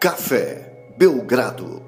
Café 0.00 0.94
Belgrado. 0.96 1.82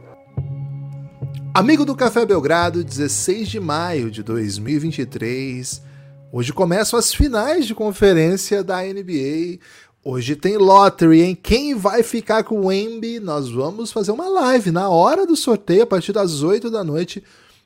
Amigo 1.54 1.82
do 1.82 1.96
Café 1.96 2.26
Belgrado, 2.26 2.84
16 2.84 3.48
de 3.48 3.58
maio 3.58 4.10
de 4.10 4.22
2023. 4.22 5.82
Hoje 6.30 6.52
começam 6.52 6.98
as 6.98 7.14
finais 7.14 7.66
de 7.66 7.74
conferência 7.74 8.62
da 8.62 8.82
NBA. 8.82 9.60
Hoje 10.04 10.36
tem 10.36 10.58
lottery, 10.58 11.22
hein? 11.22 11.34
Quem 11.34 11.74
vai 11.74 12.02
ficar 12.02 12.44
com 12.44 12.66
o 12.66 12.70
Embi? 12.70 13.18
Nós 13.18 13.50
vamos 13.50 13.90
fazer 13.90 14.12
uma 14.12 14.28
live 14.28 14.70
na 14.70 14.90
hora 14.90 15.26
do 15.26 15.34
sorteio, 15.34 15.84
a 15.84 15.86
partir 15.86 16.12
das 16.12 16.42
8 16.42 16.70
da 16.70 16.84
noite, 16.84 17.24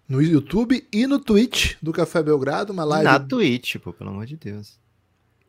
no 0.09 0.23
YouTube 0.23 0.87
e 0.93 1.09
no 1.09 1.19
Twitch 1.19 1.75
do 1.83 1.93
Café 1.93 2.23
Belgrado. 2.23 2.73
Uma 2.73 2.85
live. 2.85 3.05
Na 3.05 3.19
Twitch, 3.19 3.79
pô, 3.79 3.93
pelo 3.93 4.11
amor 4.11 4.27
de 4.27 4.37
Deus. 4.37 4.79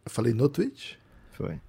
Eu 0.03 0.09
falei 0.09 0.33
no 0.33 0.49
Twitch? 0.49 0.93
Foi. 1.33 1.59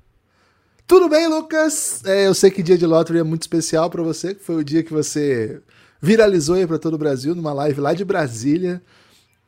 Tudo 0.89 1.07
bem, 1.07 1.29
Lucas? 1.29 2.03
É, 2.07 2.27
eu 2.27 2.33
sei 2.33 2.51
que 2.51 2.63
dia 2.63 2.79
de 2.79 2.87
lottery 2.87 3.19
é 3.19 3.23
muito 3.23 3.43
especial 3.43 3.91
para 3.91 4.03
você, 4.03 4.35
que 4.35 4.43
foi 4.43 4.57
o 4.57 4.65
dia 4.65 4.83
que 4.83 4.91
você 4.91 5.61
viralizou 6.01 6.55
aí 6.55 6.67
para 6.67 6.79
todo 6.79 6.95
o 6.95 6.99
Brasil, 6.99 7.35
numa 7.35 7.53
live 7.53 7.79
lá 7.79 7.93
de 7.93 8.07
Brasília, 8.07 8.81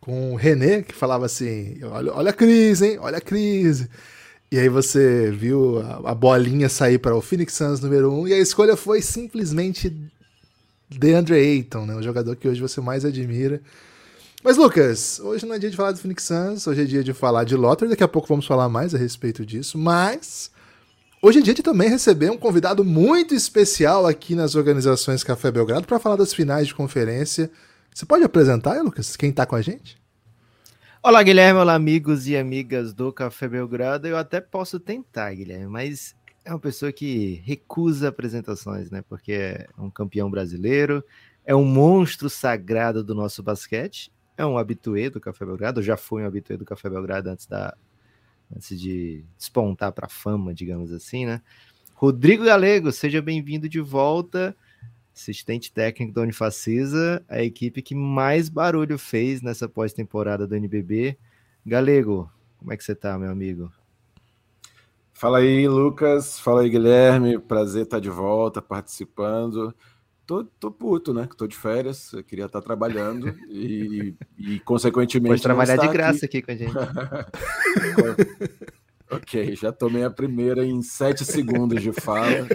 com 0.02 0.34
o 0.34 0.36
René, 0.36 0.82
que 0.82 0.94
falava 0.94 1.24
assim: 1.24 1.82
olha, 1.82 2.12
olha 2.12 2.28
a 2.28 2.34
crise, 2.34 2.88
hein? 2.88 2.98
Olha 3.00 3.16
a 3.16 3.22
crise. 3.22 3.88
E 4.52 4.58
aí 4.58 4.68
você 4.68 5.30
viu 5.30 5.78
a, 5.78 6.10
a 6.10 6.14
bolinha 6.14 6.68
sair 6.68 6.98
para 6.98 7.16
o 7.16 7.22
Phoenix 7.22 7.54
Suns 7.54 7.80
número 7.80 8.12
1 8.12 8.20
um, 8.20 8.28
e 8.28 8.34
a 8.34 8.38
escolha 8.38 8.76
foi 8.76 9.00
simplesmente 9.00 9.96
DeAndre 10.90 11.36
Ayton, 11.36 11.86
né, 11.86 11.94
o 11.94 12.02
jogador 12.02 12.36
que 12.36 12.48
hoje 12.48 12.60
você 12.60 12.82
mais 12.82 13.02
admira. 13.02 13.62
Mas 14.44 14.58
Lucas, 14.58 15.18
hoje 15.20 15.46
não 15.46 15.54
é 15.54 15.58
dia 15.58 15.70
de 15.70 15.76
falar 15.76 15.92
do 15.92 15.98
Phoenix 16.00 16.22
Suns, 16.22 16.66
hoje 16.66 16.82
é 16.82 16.84
dia 16.84 17.02
de 17.02 17.14
falar 17.14 17.44
de 17.44 17.56
Lottery, 17.56 17.88
daqui 17.88 18.04
a 18.04 18.08
pouco 18.08 18.28
vamos 18.28 18.46
falar 18.46 18.68
mais 18.68 18.94
a 18.94 18.98
respeito 18.98 19.46
disso, 19.46 19.78
mas 19.78 20.50
hoje 21.22 21.38
é 21.38 21.42
dia 21.42 21.54
de 21.54 21.62
também 21.62 21.88
receber 21.88 22.30
um 22.30 22.38
convidado 22.38 22.84
muito 22.84 23.34
especial 23.34 24.06
aqui 24.06 24.34
nas 24.34 24.54
organizações 24.54 25.22
Café 25.22 25.50
Belgrado 25.50 25.86
para 25.86 25.98
falar 25.98 26.16
das 26.16 26.32
finais 26.32 26.68
de 26.68 26.74
conferência. 26.74 27.50
Você 27.94 28.06
pode 28.06 28.24
apresentar, 28.24 28.82
Lucas, 28.82 29.16
quem 29.16 29.30
está 29.30 29.44
com 29.44 29.54
a 29.54 29.62
gente? 29.62 30.00
Olá, 31.02 31.22
Guilherme. 31.22 31.60
Olá, 31.60 31.74
amigos 31.74 32.26
e 32.26 32.36
amigas 32.36 32.94
do 32.94 33.12
Café 33.12 33.48
Belgrado. 33.48 34.06
Eu 34.06 34.16
até 34.16 34.40
posso 34.40 34.80
tentar, 34.80 35.34
Guilherme, 35.34 35.66
mas 35.66 36.14
é 36.44 36.50
uma 36.50 36.58
pessoa 36.58 36.92
que 36.92 37.42
recusa 37.44 38.08
apresentações, 38.08 38.90
né? 38.90 39.02
Porque 39.08 39.32
é 39.32 39.68
um 39.78 39.90
campeão 39.90 40.30
brasileiro, 40.30 41.04
é 41.44 41.54
um 41.54 41.64
monstro 41.64 42.30
sagrado 42.30 43.04
do 43.04 43.14
nosso 43.14 43.42
basquete, 43.42 44.12
é 44.36 44.46
um 44.46 44.56
habituê 44.56 45.10
do 45.10 45.20
Café 45.20 45.44
Belgrado, 45.44 45.82
já 45.82 45.96
foi 45.96 46.22
um 46.22 46.26
habituê 46.26 46.56
do 46.56 46.64
Café 46.64 46.88
Belgrado 46.88 47.28
antes, 47.28 47.46
da, 47.46 47.76
antes 48.54 48.78
de 48.80 49.24
despontar 49.36 49.92
para 49.92 50.06
a 50.06 50.10
fama, 50.10 50.54
digamos 50.54 50.92
assim, 50.92 51.26
né? 51.26 51.40
Rodrigo 51.94 52.44
Galego, 52.44 52.90
seja 52.90 53.20
bem-vindo 53.20 53.68
de 53.68 53.80
volta 53.80 54.56
assistente 55.14 55.72
técnico 55.72 56.14
da 56.14 56.22
Unifacisa, 56.22 57.22
a 57.28 57.42
equipe 57.42 57.82
que 57.82 57.94
mais 57.94 58.48
barulho 58.48 58.98
fez 58.98 59.42
nessa 59.42 59.68
pós-temporada 59.68 60.46
do 60.46 60.56
NBB. 60.56 61.16
Galego, 61.64 62.30
como 62.58 62.72
é 62.72 62.76
que 62.76 62.82
você 62.82 62.94
tá, 62.94 63.18
meu 63.18 63.30
amigo? 63.30 63.70
Fala 65.12 65.38
aí, 65.38 65.68
Lucas. 65.68 66.40
Fala 66.40 66.62
aí, 66.62 66.70
Guilherme. 66.70 67.38
Prazer 67.38 67.82
estar 67.82 68.00
de 68.00 68.08
volta, 68.08 68.62
participando. 68.62 69.74
Tô, 70.26 70.44
tô 70.44 70.70
puto, 70.70 71.12
né? 71.12 71.28
Tô 71.36 71.46
de 71.46 71.56
férias, 71.56 72.12
eu 72.12 72.22
queria 72.22 72.46
estar 72.46 72.62
trabalhando 72.62 73.36
e, 73.48 74.14
e 74.38 74.60
consequentemente. 74.60 75.32
Pode 75.32 75.42
trabalhar 75.42 75.76
de 75.76 75.88
graça 75.88 76.24
aqui, 76.24 76.38
aqui 76.38 76.42
com 76.46 76.52
a 76.52 76.54
gente. 76.54 76.72
Ok, 79.12 79.56
já 79.56 79.72
tomei 79.72 80.04
a 80.04 80.10
primeira 80.10 80.64
em 80.64 80.80
sete 80.82 81.24
segundos 81.24 81.82
de 81.82 81.92
fala. 81.92 82.46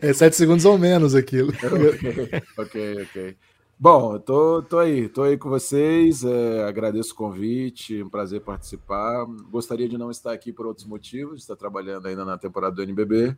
É, 0.00 0.08
é 0.08 0.12
sete 0.12 0.34
segundos 0.34 0.64
ou 0.64 0.76
menos 0.76 1.14
aquilo. 1.14 1.52
ok, 1.62 2.42
ok, 2.58 3.02
ok. 3.02 3.36
Bom, 3.78 4.18
tô, 4.18 4.62
tô 4.62 4.80
aí, 4.80 5.08
tô 5.08 5.22
aí 5.22 5.38
com 5.38 5.48
vocês. 5.48 6.24
É, 6.24 6.64
agradeço 6.64 7.12
o 7.14 7.16
convite, 7.16 8.02
um 8.02 8.10
prazer 8.10 8.40
participar. 8.40 9.24
Gostaria 9.48 9.88
de 9.88 9.96
não 9.96 10.10
estar 10.10 10.32
aqui 10.32 10.52
por 10.52 10.66
outros 10.66 10.84
motivos, 10.86 11.40
estar 11.40 11.54
trabalhando 11.54 12.06
ainda 12.06 12.24
na 12.24 12.36
temporada 12.36 12.74
do 12.74 12.82
NBB, 12.82 13.36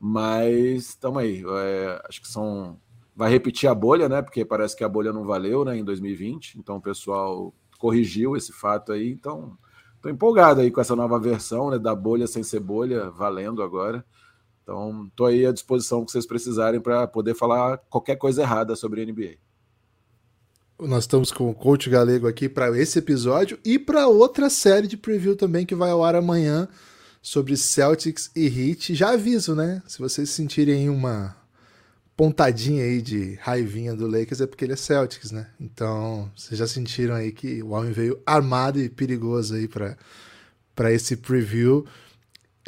mas 0.00 0.88
estamos 0.88 1.18
aí. 1.18 1.44
É, 1.46 2.02
acho 2.08 2.22
que 2.22 2.28
são. 2.28 2.80
Vai 3.14 3.30
repetir 3.30 3.68
a 3.68 3.74
bolha, 3.74 4.08
né? 4.08 4.22
Porque 4.22 4.42
parece 4.42 4.74
que 4.74 4.84
a 4.84 4.88
bolha 4.88 5.12
não 5.12 5.24
valeu, 5.24 5.66
né? 5.66 5.76
Em 5.76 5.84
2020, 5.84 6.58
então 6.58 6.76
o 6.76 6.82
pessoal 6.82 7.52
corrigiu 7.78 8.36
esse 8.36 8.52
fato 8.52 8.90
aí, 8.90 9.10
então 9.10 9.56
Estou 10.08 10.14
empolgado 10.14 10.62
aí 10.62 10.70
com 10.70 10.80
essa 10.80 10.96
nova 10.96 11.18
versão 11.18 11.70
né, 11.70 11.78
da 11.78 11.94
bolha 11.94 12.26
sem 12.26 12.42
cebolha, 12.42 13.10
valendo 13.10 13.62
agora. 13.62 14.02
Então, 14.62 15.06
estou 15.06 15.26
aí 15.26 15.44
à 15.44 15.52
disposição 15.52 16.02
que 16.02 16.10
vocês 16.10 16.26
precisarem 16.26 16.80
para 16.80 17.06
poder 17.06 17.34
falar 17.34 17.76
qualquer 17.90 18.16
coisa 18.16 18.40
errada 18.40 18.74
sobre 18.74 19.04
NBA. 19.04 19.36
Nós 20.80 21.04
estamos 21.04 21.30
com 21.30 21.50
o 21.50 21.54
coach 21.54 21.90
galego 21.90 22.26
aqui 22.26 22.48
para 22.48 22.70
esse 22.78 22.98
episódio 22.98 23.58
e 23.64 23.78
para 23.78 24.08
outra 24.08 24.48
série 24.48 24.86
de 24.86 24.96
preview 24.96 25.36
também 25.36 25.66
que 25.66 25.74
vai 25.74 25.90
ao 25.90 26.02
ar 26.02 26.14
amanhã 26.14 26.68
sobre 27.20 27.56
Celtics 27.56 28.30
e 28.34 28.46
Heat. 28.46 28.94
Já 28.94 29.10
aviso, 29.10 29.54
né? 29.54 29.82
Se 29.86 29.98
vocês 29.98 30.30
sentirem 30.30 30.88
uma 30.88 31.36
pontadinha 32.18 32.82
aí 32.82 33.00
de 33.00 33.38
raivinha 33.40 33.94
do 33.94 34.08
Lakers 34.08 34.40
é 34.40 34.46
porque 34.48 34.64
ele 34.64 34.72
é 34.72 34.76
Celtics, 34.76 35.30
né? 35.30 35.46
Então, 35.60 36.28
vocês 36.34 36.58
já 36.58 36.66
sentiram 36.66 37.14
aí 37.14 37.30
que 37.30 37.62
o 37.62 37.68
homem 37.68 37.92
veio 37.92 38.20
armado 38.26 38.80
e 38.80 38.88
perigoso 38.88 39.54
aí 39.54 39.68
para 39.68 40.92
esse 40.92 41.16
preview. 41.16 41.86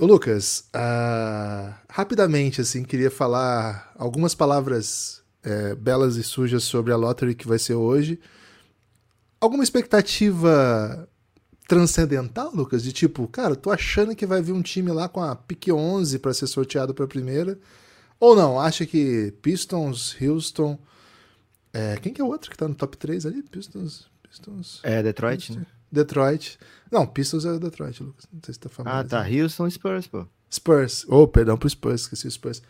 Ô, 0.00 0.06
Lucas, 0.06 0.66
uh, 0.72 1.74
rapidamente, 1.88 2.60
assim, 2.60 2.84
queria 2.84 3.10
falar 3.10 3.92
algumas 3.96 4.36
palavras 4.36 5.20
é, 5.42 5.74
belas 5.74 6.14
e 6.14 6.22
sujas 6.22 6.62
sobre 6.62 6.92
a 6.92 6.96
lottery 6.96 7.34
que 7.34 7.48
vai 7.48 7.58
ser 7.58 7.74
hoje. 7.74 8.20
Alguma 9.40 9.64
expectativa 9.64 11.08
transcendental, 11.66 12.52
Lucas? 12.54 12.84
De 12.84 12.92
tipo, 12.92 13.26
cara, 13.26 13.56
tô 13.56 13.72
achando 13.72 14.14
que 14.14 14.26
vai 14.26 14.40
vir 14.40 14.52
um 14.52 14.62
time 14.62 14.92
lá 14.92 15.08
com 15.08 15.20
a 15.20 15.34
pique 15.34 15.72
11 15.72 16.20
para 16.20 16.32
ser 16.32 16.46
sorteado 16.46 16.94
para 16.94 17.04
a 17.04 17.08
primeira 17.08 17.58
ou 18.20 18.36
não, 18.36 18.60
acha 18.60 18.84
que 18.84 19.32
Pistons, 19.40 20.14
Houston. 20.20 20.78
É, 21.72 21.96
quem 21.96 22.12
que 22.12 22.20
é 22.20 22.24
o 22.24 22.28
outro 22.28 22.50
que 22.50 22.56
tá 22.56 22.68
no 22.68 22.74
top 22.74 22.96
3 22.96 23.24
ali? 23.24 23.42
Pistons. 23.42 24.06
Pistons. 24.22 24.80
É, 24.82 25.02
Detroit, 25.02 25.52
né? 25.56 25.66
Detroit. 25.90 26.58
Não, 26.90 27.06
Pistons 27.06 27.44
é 27.46 27.58
Detroit, 27.58 28.02
Lucas. 28.02 28.28
Não 28.32 28.40
sei 28.44 28.54
se 28.54 28.60
tá 28.60 28.68
falando. 28.68 28.92
Ah, 28.92 29.02
tá. 29.02 29.26
Houston 29.26 29.66
e 29.66 29.70
Spurs, 29.70 30.06
pô. 30.06 30.26
Spurs. 30.52 31.06
Oh, 31.08 31.26
perdão 31.26 31.56
pro 31.56 31.70
Spurs, 31.70 32.02
esqueci 32.02 32.26
o 32.26 32.30
Spurs. 32.30 32.62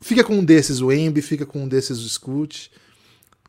Fica 0.00 0.22
com 0.22 0.34
um 0.34 0.44
desses 0.44 0.80
o 0.80 0.92
Embi, 0.92 1.22
fica 1.22 1.46
com 1.46 1.62
um 1.62 1.68
desses 1.68 1.98
o 2.00 2.08
Scoot. 2.08 2.70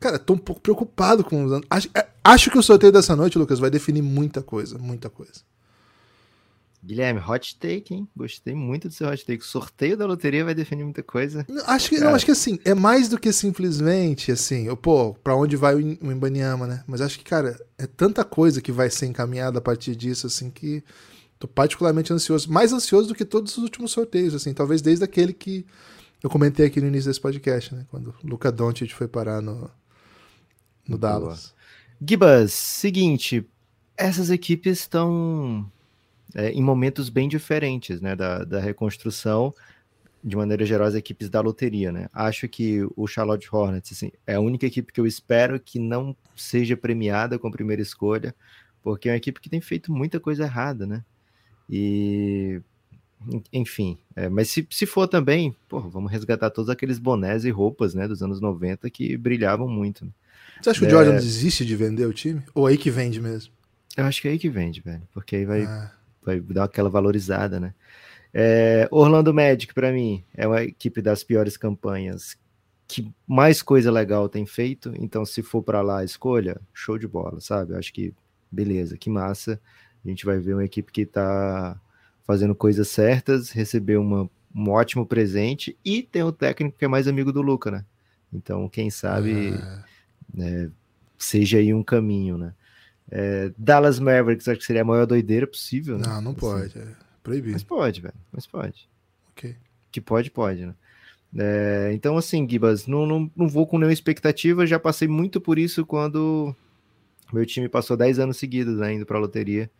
Cara, 0.00 0.18
tô 0.18 0.32
um 0.32 0.38
pouco 0.38 0.60
preocupado 0.60 1.22
com 1.22 1.44
os. 1.44 1.60
Acho, 1.68 1.90
é, 1.94 2.08
acho 2.24 2.50
que 2.50 2.58
o 2.58 2.62
sorteio 2.62 2.92
dessa 2.92 3.14
noite, 3.14 3.38
Lucas, 3.38 3.58
vai 3.58 3.70
definir 3.70 4.02
muita 4.02 4.42
coisa, 4.42 4.78
muita 4.78 5.10
coisa. 5.10 5.42
Guilherme, 6.82 7.20
hot 7.20 7.58
take, 7.58 7.92
hein? 7.92 8.08
Gostei 8.16 8.54
muito 8.54 8.88
do 8.88 8.94
seu 8.94 9.08
hot 9.08 9.24
take. 9.24 9.42
O 9.42 9.46
sorteio 9.46 9.96
da 9.96 10.06
loteria 10.06 10.44
vai 10.44 10.54
definir 10.54 10.82
muita 10.82 11.02
coisa. 11.02 11.46
Acho 11.66 11.90
que 11.90 11.96
Cara. 11.96 12.08
não, 12.08 12.16
acho 12.16 12.24
que 12.24 12.30
assim, 12.30 12.58
é 12.64 12.74
mais 12.74 13.08
do 13.08 13.18
que 13.18 13.30
simplesmente 13.32 14.32
assim, 14.32 14.74
pô, 14.76 15.14
para 15.14 15.36
onde 15.36 15.56
vai 15.56 15.74
o 15.74 15.80
Imbaniama, 15.80 16.66
né? 16.66 16.82
Mas 16.86 17.02
acho 17.02 17.18
que, 17.18 17.24
cara, 17.24 17.58
é 17.76 17.86
tanta 17.86 18.24
coisa 18.24 18.62
que 18.62 18.72
vai 18.72 18.88
ser 18.88 19.06
encaminhada 19.06 19.58
a 19.58 19.62
partir 19.62 19.94
disso, 19.94 20.26
assim, 20.26 20.50
que 20.50 20.82
tô 21.38 21.46
particularmente 21.46 22.12
ansioso. 22.14 22.50
Mais 22.50 22.72
ansioso 22.72 23.08
do 23.08 23.14
que 23.14 23.26
todos 23.26 23.56
os 23.58 23.62
últimos 23.62 23.92
sorteios, 23.92 24.34
assim, 24.34 24.54
talvez 24.54 24.80
desde 24.80 25.04
aquele 25.04 25.34
que 25.34 25.66
eu 26.22 26.30
comentei 26.30 26.66
aqui 26.66 26.80
no 26.80 26.86
início 26.86 27.10
desse 27.10 27.20
podcast, 27.20 27.74
né? 27.74 27.84
Quando 27.90 28.14
o 28.24 28.26
Luca 28.26 28.50
Doncic 28.50 28.92
foi 28.92 29.06
parar 29.06 29.42
no, 29.42 29.70
no 30.88 30.96
Dallas. 30.96 31.54
Gibas, 32.00 32.54
seguinte, 32.54 33.46
essas 33.96 34.30
equipes 34.30 34.80
estão 34.80 35.70
é, 36.34 36.50
em 36.50 36.62
momentos 36.62 37.08
bem 37.08 37.28
diferentes 37.28 38.00
né, 38.00 38.14
da, 38.14 38.44
da 38.44 38.60
reconstrução, 38.60 39.54
de 40.22 40.36
maneira 40.36 40.64
geral, 40.64 40.86
as 40.86 40.94
equipes 40.94 41.28
da 41.28 41.40
loteria. 41.40 41.90
Né? 41.90 42.08
Acho 42.12 42.48
que 42.48 42.86
o 42.96 43.06
Charlotte 43.06 43.48
Hornets 43.50 43.92
assim, 43.92 44.12
é 44.26 44.34
a 44.34 44.40
única 44.40 44.66
equipe 44.66 44.92
que 44.92 45.00
eu 45.00 45.06
espero 45.06 45.58
que 45.58 45.78
não 45.78 46.14
seja 46.36 46.76
premiada 46.76 47.38
com 47.38 47.48
a 47.48 47.52
primeira 47.52 47.82
escolha, 47.82 48.34
porque 48.82 49.08
é 49.08 49.12
uma 49.12 49.18
equipe 49.18 49.40
que 49.40 49.50
tem 49.50 49.60
feito 49.60 49.92
muita 49.92 50.20
coisa 50.20 50.44
errada, 50.44 50.86
né? 50.86 51.04
E 51.68 52.60
enfim, 53.52 53.98
é, 54.16 54.30
mas 54.30 54.48
se, 54.48 54.66
se 54.70 54.86
for 54.86 55.06
também, 55.06 55.54
porra, 55.68 55.90
vamos 55.90 56.10
resgatar 56.10 56.48
todos 56.48 56.70
aqueles 56.70 56.98
bonés 56.98 57.44
e 57.44 57.50
roupas 57.50 57.92
né, 57.92 58.08
dos 58.08 58.22
anos 58.22 58.40
90 58.40 58.88
que 58.88 59.14
brilhavam 59.14 59.68
muito. 59.68 60.06
Né? 60.06 60.10
Você 60.62 60.70
acha 60.70 60.80
que 60.80 60.86
é... 60.86 60.88
o 60.88 60.90
Jordan 60.90 61.16
desiste 61.16 61.64
de 61.66 61.76
vender 61.76 62.06
o 62.06 62.14
time? 62.14 62.42
Ou 62.54 62.66
aí 62.66 62.78
que 62.78 62.90
vende 62.90 63.20
mesmo? 63.20 63.52
Eu 63.94 64.06
acho 64.06 64.22
que 64.22 64.28
é 64.28 64.30
aí 64.30 64.38
que 64.38 64.48
vende, 64.48 64.80
velho. 64.80 65.02
Porque 65.12 65.36
aí 65.36 65.44
vai, 65.44 65.64
ah 65.64 65.92
vai 66.22 66.40
dar 66.40 66.64
aquela 66.64 66.90
valorizada, 66.90 67.58
né? 67.58 67.74
É, 68.32 68.88
Orlando 68.90 69.34
Magic, 69.34 69.74
para 69.74 69.92
mim, 69.92 70.24
é 70.34 70.46
uma 70.46 70.62
equipe 70.62 71.02
das 71.02 71.24
piores 71.24 71.56
campanhas 71.56 72.36
que 72.86 73.12
mais 73.26 73.62
coisa 73.62 73.90
legal 73.90 74.28
tem 74.28 74.46
feito. 74.46 74.92
Então, 74.98 75.24
se 75.24 75.42
for 75.42 75.62
para 75.62 75.80
lá 75.80 76.00
a 76.00 76.04
escolha, 76.04 76.60
show 76.72 76.98
de 76.98 77.06
bola, 77.06 77.40
sabe? 77.40 77.72
Eu 77.72 77.78
acho 77.78 77.92
que 77.92 78.14
beleza, 78.50 78.96
que 78.96 79.10
massa. 79.10 79.60
A 80.04 80.08
gente 80.08 80.24
vai 80.24 80.38
ver 80.38 80.54
uma 80.54 80.64
equipe 80.64 80.90
que 80.92 81.02
está 81.02 81.80
fazendo 82.24 82.54
coisas 82.54 82.88
certas, 82.88 83.50
receber 83.50 83.96
uma 83.96 84.28
um 84.54 84.68
ótimo 84.70 85.06
presente 85.06 85.76
e 85.84 86.02
tem 86.02 86.22
o 86.22 86.32
técnico 86.32 86.76
que 86.76 86.84
é 86.84 86.88
mais 86.88 87.06
amigo 87.06 87.32
do 87.32 87.42
Luca, 87.42 87.70
né? 87.70 87.84
Então, 88.32 88.68
quem 88.68 88.90
sabe 88.90 89.54
é, 90.38 90.68
seja 91.18 91.58
aí 91.58 91.72
um 91.72 91.82
caminho, 91.82 92.36
né? 92.36 92.54
É, 93.10 93.50
Dallas 93.58 93.98
Mavericks 93.98 94.46
acho 94.46 94.60
que 94.60 94.66
seria 94.66 94.82
a 94.82 94.84
maior 94.84 95.06
doideira 95.06 95.46
possível, 95.46 95.98
né? 95.98 96.04
Não, 96.06 96.22
não 96.22 96.30
assim. 96.30 96.40
pode, 96.40 96.78
é 96.78 96.86
proibido. 97.22 97.52
Mas 97.52 97.64
pode, 97.64 98.00
velho, 98.00 98.14
mas 98.32 98.46
pode. 98.46 98.88
Ok. 99.30 99.56
Que 99.90 100.00
pode, 100.00 100.30
pode, 100.30 100.66
né? 100.66 100.74
É, 101.36 101.90
então, 101.92 102.16
assim, 102.16 102.48
Gibas, 102.48 102.86
não, 102.86 103.06
não, 103.06 103.30
não 103.36 103.48
vou 103.48 103.66
com 103.66 103.78
nenhuma 103.78 103.92
expectativa, 103.92 104.66
já 104.66 104.78
passei 104.78 105.06
muito 105.06 105.40
por 105.40 105.58
isso 105.58 105.86
quando 105.86 106.54
meu 107.32 107.46
time 107.46 107.68
passou 107.68 107.96
10 107.96 108.18
anos 108.18 108.36
seguidos 108.36 108.78
né, 108.78 108.94
indo 108.94 109.06
para 109.06 109.16
a 109.16 109.20
loteria. 109.20 109.70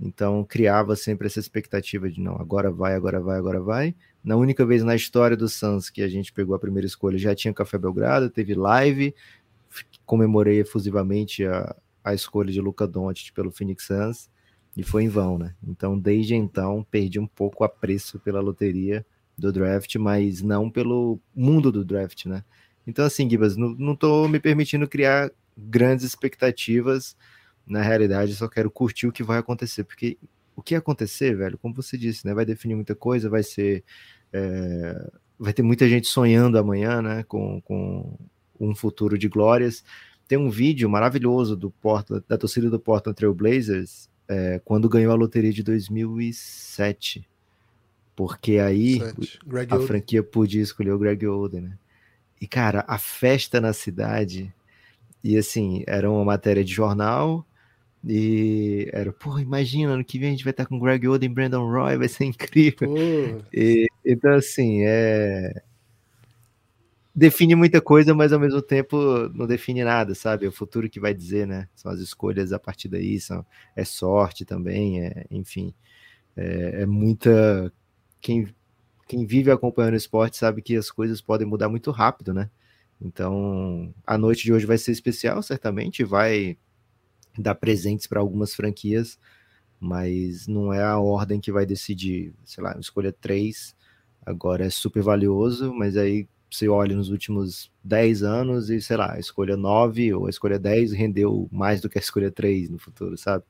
Então, 0.00 0.44
criava 0.44 0.96
sempre 0.96 1.26
essa 1.26 1.38
expectativa 1.38 2.10
de 2.10 2.20
não, 2.20 2.36
agora 2.36 2.70
vai, 2.70 2.94
agora 2.94 3.20
vai, 3.20 3.38
agora 3.38 3.60
vai. 3.60 3.94
Na 4.22 4.36
única 4.36 4.66
vez 4.66 4.82
na 4.82 4.96
história 4.96 5.36
do 5.36 5.48
Suns 5.48 5.88
que 5.88 6.02
a 6.02 6.08
gente 6.08 6.32
pegou 6.32 6.54
a 6.54 6.58
primeira 6.58 6.86
escolha, 6.86 7.18
já 7.18 7.34
tinha 7.34 7.54
Café 7.54 7.78
Belgrado, 7.78 8.28
teve 8.28 8.54
live, 8.54 9.14
comemorei 10.04 10.60
efusivamente 10.60 11.44
a, 11.44 11.74
a 12.04 12.14
escolha 12.14 12.52
de 12.52 12.60
Luca 12.60 12.86
Doncic 12.86 13.32
pelo 13.32 13.50
Phoenix 13.50 13.84
Suns 13.86 14.30
e 14.76 14.82
foi 14.82 15.04
em 15.04 15.08
vão, 15.08 15.38
né? 15.38 15.54
Então, 15.62 15.98
desde 15.98 16.34
então, 16.34 16.86
perdi 16.90 17.18
um 17.18 17.26
pouco 17.26 17.62
o 17.62 17.66
apreço 17.66 18.18
pela 18.18 18.40
loteria 18.40 19.04
do 19.36 19.52
draft, 19.52 19.94
mas 19.96 20.42
não 20.42 20.70
pelo 20.70 21.20
mundo 21.34 21.70
do 21.70 21.84
draft, 21.84 22.26
né? 22.26 22.44
Então, 22.86 23.04
assim, 23.04 23.28
Gibas, 23.28 23.56
não, 23.56 23.70
não 23.70 23.94
tô 23.94 24.26
me 24.28 24.40
permitindo 24.40 24.88
criar 24.88 25.30
grandes 25.56 26.04
expectativas. 26.04 27.16
Na 27.66 27.82
realidade, 27.82 28.34
só 28.34 28.48
quero 28.48 28.70
curtir 28.70 29.06
o 29.06 29.12
que 29.12 29.22
vai 29.22 29.38
acontecer, 29.38 29.84
porque 29.84 30.18
o 30.56 30.62
que 30.62 30.74
acontecer, 30.74 31.36
velho, 31.36 31.58
como 31.58 31.74
você 31.74 31.96
disse, 31.96 32.26
né? 32.26 32.34
Vai 32.34 32.44
definir 32.44 32.74
muita 32.74 32.94
coisa, 32.94 33.28
vai 33.28 33.42
ser. 33.42 33.84
É, 34.32 35.10
vai 35.38 35.52
ter 35.52 35.62
muita 35.62 35.88
gente 35.88 36.08
sonhando 36.08 36.58
amanhã, 36.58 37.02
né? 37.02 37.22
Com, 37.24 37.60
com 37.62 38.18
um 38.58 38.74
futuro 38.74 39.18
de 39.18 39.28
glórias. 39.28 39.84
Tem 40.32 40.38
um 40.38 40.48
vídeo 40.48 40.88
maravilhoso 40.88 41.54
do 41.54 41.70
Portland, 41.70 42.24
da 42.26 42.38
torcida 42.38 42.70
do 42.70 42.80
Portland 42.80 43.14
Trail 43.14 43.34
Blazers 43.34 44.08
é, 44.26 44.62
quando 44.64 44.88
ganhou 44.88 45.12
a 45.12 45.14
loteria 45.14 45.52
de 45.52 45.62
2007 45.62 47.28
porque 48.16 48.56
aí 48.56 48.98
a 49.68 49.78
franquia 49.80 50.22
podia 50.22 50.62
escolher 50.62 50.92
o 50.92 50.98
Greg 50.98 51.26
Oden, 51.26 51.60
né? 51.60 51.78
E, 52.40 52.46
cara, 52.46 52.82
a 52.88 52.96
festa 52.96 53.60
na 53.60 53.74
cidade, 53.74 54.50
e 55.22 55.36
assim, 55.36 55.84
era 55.86 56.10
uma 56.10 56.24
matéria 56.24 56.64
de 56.64 56.72
jornal, 56.72 57.46
e 58.02 58.88
era, 58.90 59.12
pô, 59.12 59.38
imagina, 59.38 59.92
ano 59.92 60.04
que 60.04 60.18
vem 60.18 60.28
a 60.28 60.30
gente 60.30 60.44
vai 60.44 60.52
estar 60.52 60.64
com 60.64 60.78
Greg 60.78 61.06
Oden 61.06 61.30
e 61.30 61.34
Brandon 61.34 61.70
Roy, 61.70 61.98
vai 61.98 62.08
ser 62.08 62.24
incrível. 62.24 62.88
E, 63.52 63.86
então, 64.02 64.32
assim, 64.32 64.82
é. 64.82 65.62
Define 67.14 67.54
muita 67.54 67.80
coisa, 67.80 68.14
mas 68.14 68.32
ao 68.32 68.40
mesmo 68.40 68.62
tempo 68.62 68.96
não 69.34 69.46
define 69.46 69.84
nada, 69.84 70.14
sabe? 70.14 70.46
É 70.46 70.48
o 70.48 70.52
futuro 70.52 70.88
que 70.88 70.98
vai 70.98 71.12
dizer, 71.12 71.46
né? 71.46 71.68
São 71.74 71.92
as 71.92 72.00
escolhas 72.00 72.52
a 72.52 72.58
partir 72.58 72.88
daí, 72.88 73.20
são, 73.20 73.44
é 73.76 73.84
sorte 73.84 74.44
também, 74.46 75.02
é, 75.04 75.26
enfim. 75.30 75.74
É, 76.36 76.82
é 76.82 76.86
muita 76.86 77.72
quem, 78.20 78.54
quem 79.08 79.26
vive 79.26 79.50
acompanhando 79.50 79.94
o 79.94 79.96
esporte 79.96 80.38
sabe 80.38 80.62
que 80.62 80.76
as 80.76 80.90
coisas 80.90 81.20
podem 81.20 81.46
mudar 81.46 81.68
muito 81.68 81.90
rápido, 81.90 82.32
né? 82.32 82.50
Então, 83.00 83.92
a 84.06 84.16
noite 84.16 84.44
de 84.44 84.52
hoje 84.52 84.64
vai 84.66 84.78
ser 84.78 84.92
especial, 84.92 85.42
certamente, 85.42 86.04
vai 86.04 86.56
dar 87.38 87.54
presentes 87.56 88.06
para 88.06 88.20
algumas 88.20 88.54
franquias, 88.54 89.18
mas 89.80 90.46
não 90.46 90.72
é 90.72 90.82
a 90.82 90.98
ordem 90.98 91.40
que 91.40 91.52
vai 91.52 91.66
decidir, 91.66 92.34
sei 92.44 92.62
lá, 92.64 92.76
escolha 92.78 93.12
três, 93.12 93.76
agora 94.24 94.66
é 94.66 94.70
super 94.70 95.02
valioso, 95.02 95.74
mas 95.74 95.96
aí 95.96 96.28
você 96.52 96.68
olha 96.68 96.94
nos 96.94 97.08
últimos 97.08 97.70
10 97.82 98.22
anos 98.22 98.68
e, 98.70 98.80
sei 98.80 98.96
lá, 98.96 99.14
a 99.14 99.18
escolha 99.18 99.56
9 99.56 100.14
ou 100.14 100.26
a 100.26 100.30
escolha 100.30 100.58
10 100.58 100.92
rendeu 100.92 101.48
mais 101.50 101.80
do 101.80 101.88
que 101.88 101.98
a 101.98 102.00
escolha 102.00 102.30
3 102.30 102.68
no 102.68 102.78
futuro, 102.78 103.16
sabe? 103.16 103.44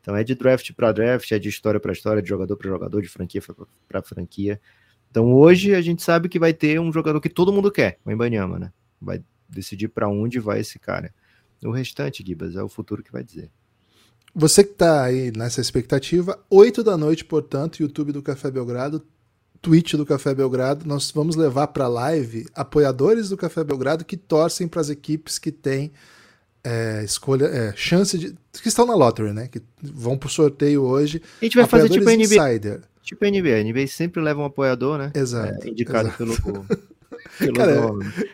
Então 0.00 0.14
é 0.14 0.22
de 0.22 0.36
draft 0.36 0.72
para 0.72 0.92
draft, 0.92 1.30
é 1.32 1.38
de 1.38 1.48
história 1.48 1.80
para 1.80 1.92
história, 1.92 2.22
de 2.22 2.28
jogador 2.28 2.56
para 2.56 2.70
jogador, 2.70 3.02
de 3.02 3.08
franquia 3.08 3.42
para 3.88 4.02
franquia. 4.02 4.60
Então 5.10 5.34
hoje 5.34 5.74
a 5.74 5.80
gente 5.80 6.02
sabe 6.02 6.28
que 6.28 6.38
vai 6.38 6.54
ter 6.54 6.80
um 6.80 6.92
jogador 6.92 7.20
que 7.20 7.28
todo 7.28 7.52
mundo 7.52 7.72
quer, 7.72 7.98
o 8.04 8.10
Embanyama, 8.12 8.58
né? 8.58 8.72
Vai 9.00 9.20
decidir 9.48 9.88
para 9.88 10.08
onde 10.08 10.38
vai 10.38 10.60
esse 10.60 10.78
cara. 10.78 11.12
O 11.64 11.70
restante, 11.70 12.24
Gibas, 12.24 12.54
é 12.54 12.62
o 12.62 12.68
futuro 12.68 13.02
que 13.02 13.10
vai 13.10 13.24
dizer. 13.24 13.50
Você 14.34 14.62
que 14.62 14.72
está 14.72 15.04
aí 15.04 15.32
nessa 15.34 15.60
expectativa, 15.60 16.38
8 16.50 16.84
da 16.84 16.96
noite, 16.96 17.24
portanto, 17.24 17.80
YouTube 17.80 18.12
do 18.12 18.22
Café 18.22 18.50
Belgrado, 18.50 19.04
Twitch 19.66 19.94
do 19.94 20.06
Café 20.06 20.32
Belgrado, 20.32 20.86
nós 20.86 21.10
vamos 21.10 21.34
levar 21.34 21.66
para 21.66 21.88
live 21.88 22.46
apoiadores 22.54 23.28
do 23.28 23.36
Café 23.36 23.64
Belgrado 23.64 24.04
que 24.04 24.16
torcem 24.16 24.68
para 24.68 24.80
as 24.80 24.90
equipes 24.90 25.40
que 25.40 25.50
têm 25.50 25.90
é, 26.62 27.02
escolha, 27.02 27.46
é, 27.46 27.72
chance 27.74 28.16
de. 28.16 28.32
que 28.62 28.68
estão 28.68 28.86
na 28.86 28.94
lottery, 28.94 29.32
né? 29.32 29.48
Que 29.48 29.60
vão 29.82 30.16
pro 30.16 30.28
sorteio 30.28 30.84
hoje. 30.84 31.20
A 31.42 31.44
gente 31.44 31.56
vai 31.56 31.66
fazer 31.66 31.88
tipo 31.88 32.08
a 32.08 32.12
NBA. 32.12 32.22
Insider. 32.22 32.80
Tipo 33.02 33.24
a 33.24 33.28
NBA. 33.28 33.56
A 33.56 33.64
NBA 33.64 33.88
sempre 33.88 34.22
leva 34.22 34.40
um 34.40 34.44
apoiador, 34.44 34.98
né? 34.98 35.10
Exato. 35.12 35.66
É, 35.66 35.68
indicado 35.68 36.10
exato. 36.10 36.42
pelo. 36.42 36.66
pelo 37.38 37.54
Cara, 37.54 37.72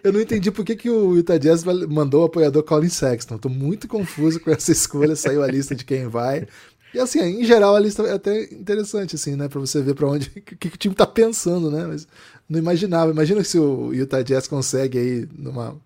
eu 0.04 0.12
não 0.12 0.20
entendi 0.20 0.50
por 0.50 0.66
que, 0.66 0.76
que 0.76 0.90
o 0.90 1.16
Utah 1.16 1.38
Jazz 1.38 1.64
mandou 1.64 2.20
o 2.20 2.26
apoiador 2.26 2.62
Colin 2.62 2.90
Sexton. 2.90 3.38
Tô 3.38 3.48
muito 3.48 3.88
confuso 3.88 4.38
com 4.38 4.50
essa 4.50 4.70
escolha. 4.72 5.16
Saiu 5.16 5.42
a 5.42 5.46
lista 5.46 5.74
de 5.74 5.84
quem 5.84 6.08
vai. 6.08 6.46
E 6.94 6.98
assim, 6.98 7.20
em 7.20 7.44
geral, 7.44 7.74
a 7.74 7.80
lista 7.80 8.02
é 8.02 8.12
até 8.12 8.44
interessante, 8.52 9.16
assim, 9.16 9.34
né? 9.36 9.48
Pra 9.48 9.60
você 9.60 9.80
ver 9.80 9.94
pra 9.94 10.08
onde. 10.08 10.28
O 10.28 10.30
que, 10.42 10.56
que, 10.56 10.68
o 10.68 10.78
time 10.78 10.94
tá 10.94 11.06
pensando, 11.06 11.70
né? 11.70 11.86
Mas 11.86 12.06
não 12.48 12.58
imaginava. 12.58 13.10
Imagina 13.10 13.42
se 13.42 13.58
o 13.58 13.92
Utah 13.92 14.22
Jazz 14.22 14.46
consegue 14.46 14.98
aí, 14.98 15.28
numa 15.32 15.76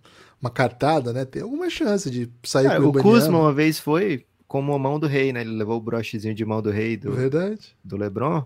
uma 0.40 0.50
cartada, 0.50 1.12
né? 1.12 1.24
Tem 1.24 1.42
alguma 1.42 1.68
chance 1.70 2.10
de 2.10 2.30
sair 2.44 2.68
com 2.76 2.82
o 2.84 2.88
O 2.88 2.92
Kuzma 2.92 3.38
uma 3.38 3.52
vez 3.52 3.78
foi 3.78 4.24
como 4.46 4.72
a 4.74 4.78
mão 4.78 4.98
do 4.98 5.06
rei, 5.06 5.32
né? 5.32 5.40
Ele 5.40 5.56
levou 5.56 5.78
o 5.78 5.80
brochezinho 5.80 6.34
de 6.34 6.44
mão 6.44 6.62
do 6.62 6.70
rei 6.70 6.96
do, 6.96 7.12
Verdade. 7.12 7.74
do 7.82 7.96
LeBron. 7.96 8.44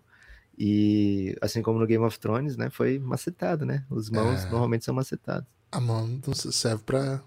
E 0.58 1.34
assim 1.40 1.62
como 1.62 1.78
no 1.78 1.86
Game 1.86 2.04
of 2.04 2.18
Thrones, 2.18 2.56
né? 2.56 2.70
Foi 2.70 2.98
macetado, 2.98 3.64
né? 3.64 3.84
Os 3.90 4.10
mãos 4.10 4.44
é... 4.44 4.50
normalmente 4.50 4.84
são 4.84 4.94
macetados. 4.94 5.46
A 5.72 5.80
mão 5.80 6.20
não 6.26 6.34
serve 6.34 6.82
para 6.84 7.20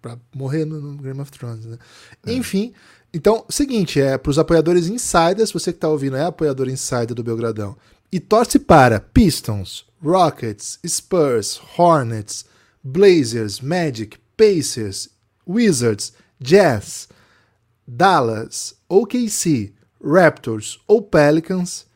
para 0.00 0.18
morrer 0.34 0.64
no, 0.64 0.80
no, 0.80 1.02
Game 1.02 1.20
of 1.20 1.30
Thrones, 1.30 1.66
né? 1.66 1.78
É. 2.24 2.32
Enfim, 2.32 2.72
então, 3.12 3.44
seguinte, 3.48 4.00
é 4.00 4.16
para 4.16 4.30
os 4.30 4.38
apoiadores 4.38 4.86
insiders, 4.86 5.52
você 5.52 5.72
que 5.72 5.76
está 5.78 5.88
ouvindo 5.88 6.16
é 6.16 6.24
apoiador 6.24 6.68
insider 6.68 7.14
do 7.14 7.24
Belgradão 7.24 7.76
e 8.12 8.20
torce 8.20 8.58
para 8.58 9.00
Pistons, 9.00 9.84
Rockets, 10.02 10.78
Spurs, 10.86 11.60
Hornets, 11.76 12.44
Blazers, 12.82 13.60
Magic, 13.60 14.16
Pacers, 14.36 15.08
Wizards, 15.46 16.12
Jazz, 16.40 17.08
Dallas, 17.86 18.74
OKC, 18.88 19.72
Raptors 20.02 20.80
ou 20.86 21.02
Pelicans, 21.02 21.86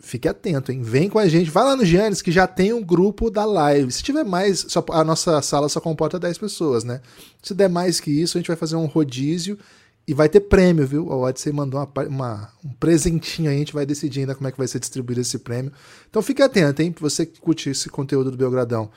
fique 0.00 0.28
atento, 0.28 0.70
hein? 0.70 0.82
Vem 0.82 1.08
com 1.08 1.18
a 1.18 1.26
gente. 1.26 1.50
Vai 1.50 1.64
lá 1.64 1.76
no 1.76 1.84
Giannis 1.84 2.22
que 2.22 2.30
já 2.30 2.46
tem 2.46 2.72
um 2.72 2.82
grupo 2.82 3.30
da 3.30 3.44
live. 3.44 3.90
Se 3.90 4.02
tiver 4.02 4.24
mais, 4.24 4.64
só, 4.68 4.84
a 4.90 5.02
nossa 5.02 5.40
sala 5.42 5.68
só 5.68 5.80
comporta 5.80 6.18
10 6.18 6.38
pessoas, 6.38 6.84
né? 6.84 7.00
Se 7.42 7.54
der 7.54 7.68
mais 7.68 8.00
que 8.00 8.10
isso, 8.10 8.36
a 8.36 8.40
gente 8.40 8.48
vai 8.48 8.56
fazer 8.56 8.76
um 8.76 8.86
rodízio 8.86 9.58
e 10.06 10.12
vai 10.12 10.28
ter 10.28 10.40
prêmio, 10.40 10.86
viu? 10.86 11.06
O 11.06 11.22
Odyssey 11.22 11.52
mandou 11.52 11.80
uma, 11.80 12.06
uma, 12.06 12.52
um 12.64 12.70
presentinho 12.72 13.48
aí, 13.50 13.56
a 13.56 13.58
gente 13.58 13.72
vai 13.72 13.86
decidir 13.86 14.20
ainda 14.20 14.34
como 14.34 14.46
é 14.46 14.52
que 14.52 14.58
vai 14.58 14.68
ser 14.68 14.78
distribuído 14.78 15.22
esse 15.22 15.38
prêmio. 15.38 15.72
Então 16.08 16.20
fique 16.20 16.42
atento, 16.42 16.82
hein? 16.82 16.94
Você 17.00 17.24
que 17.24 17.40
curte 17.40 17.70
esse 17.70 17.88
conteúdo 17.88 18.30
do 18.30 18.36
Belgradão. 18.36 18.90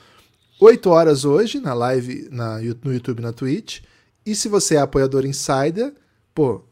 8 0.59 0.89
horas 0.89 1.23
hoje, 1.23 1.59
na 1.59 1.73
live 1.73 2.27
na, 2.31 2.59
no 2.59 2.93
YouTube 2.93 3.21
na 3.21 3.31
Twitch. 3.31 3.81
E 4.25 4.35
se 4.35 4.49
você 4.49 4.75
é 4.75 4.79
apoiador 4.79 5.25
insider, 5.25 5.93
pô, 6.35 6.63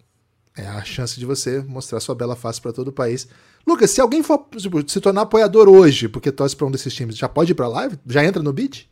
é 0.58 0.65
a 0.68 0.84
chance 0.84 1.18
de 1.20 1.25
você 1.25 1.62
mostrar 1.62 2.00
sua 2.00 2.15
bela 2.15 2.36
face 2.36 2.60
para 2.60 2.74
todo 2.74 2.89
o 2.89 2.94
país. 2.94 3.27
Lucas, 3.65 3.92
se 3.92 4.01
alguém 4.01 4.22
for 4.22 4.46
tipo, 4.58 4.89
se 4.89 5.00
tornar 5.00 5.22
apoiador 5.22 5.70
hoje, 5.70 6.10
porque 6.10 6.32
torce 6.32 6.56
para 6.56 6.68
um 6.68 6.72
desses 6.72 6.94
times, 6.94 7.18
já 7.18 7.30
pode 7.30 7.51
ir 7.51 7.56
para 7.56 7.68
live? 7.68 7.98
Já 8.06 8.24
entra 8.24 8.44
no 8.44 8.51
bid? 8.51 8.89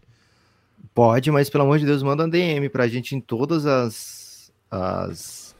Pode, 0.93 1.31
mas 1.31 1.49
pelo 1.49 1.63
amor 1.63 1.79
de 1.79 1.85
Deus, 1.85 2.03
manda 2.03 2.25
um 2.25 2.29
DM 2.29 2.69
pra 2.69 2.87
gente 2.87 3.15
em 3.15 3.19
todas 3.19 3.65
as, 3.65 4.22
as, 4.73 5.55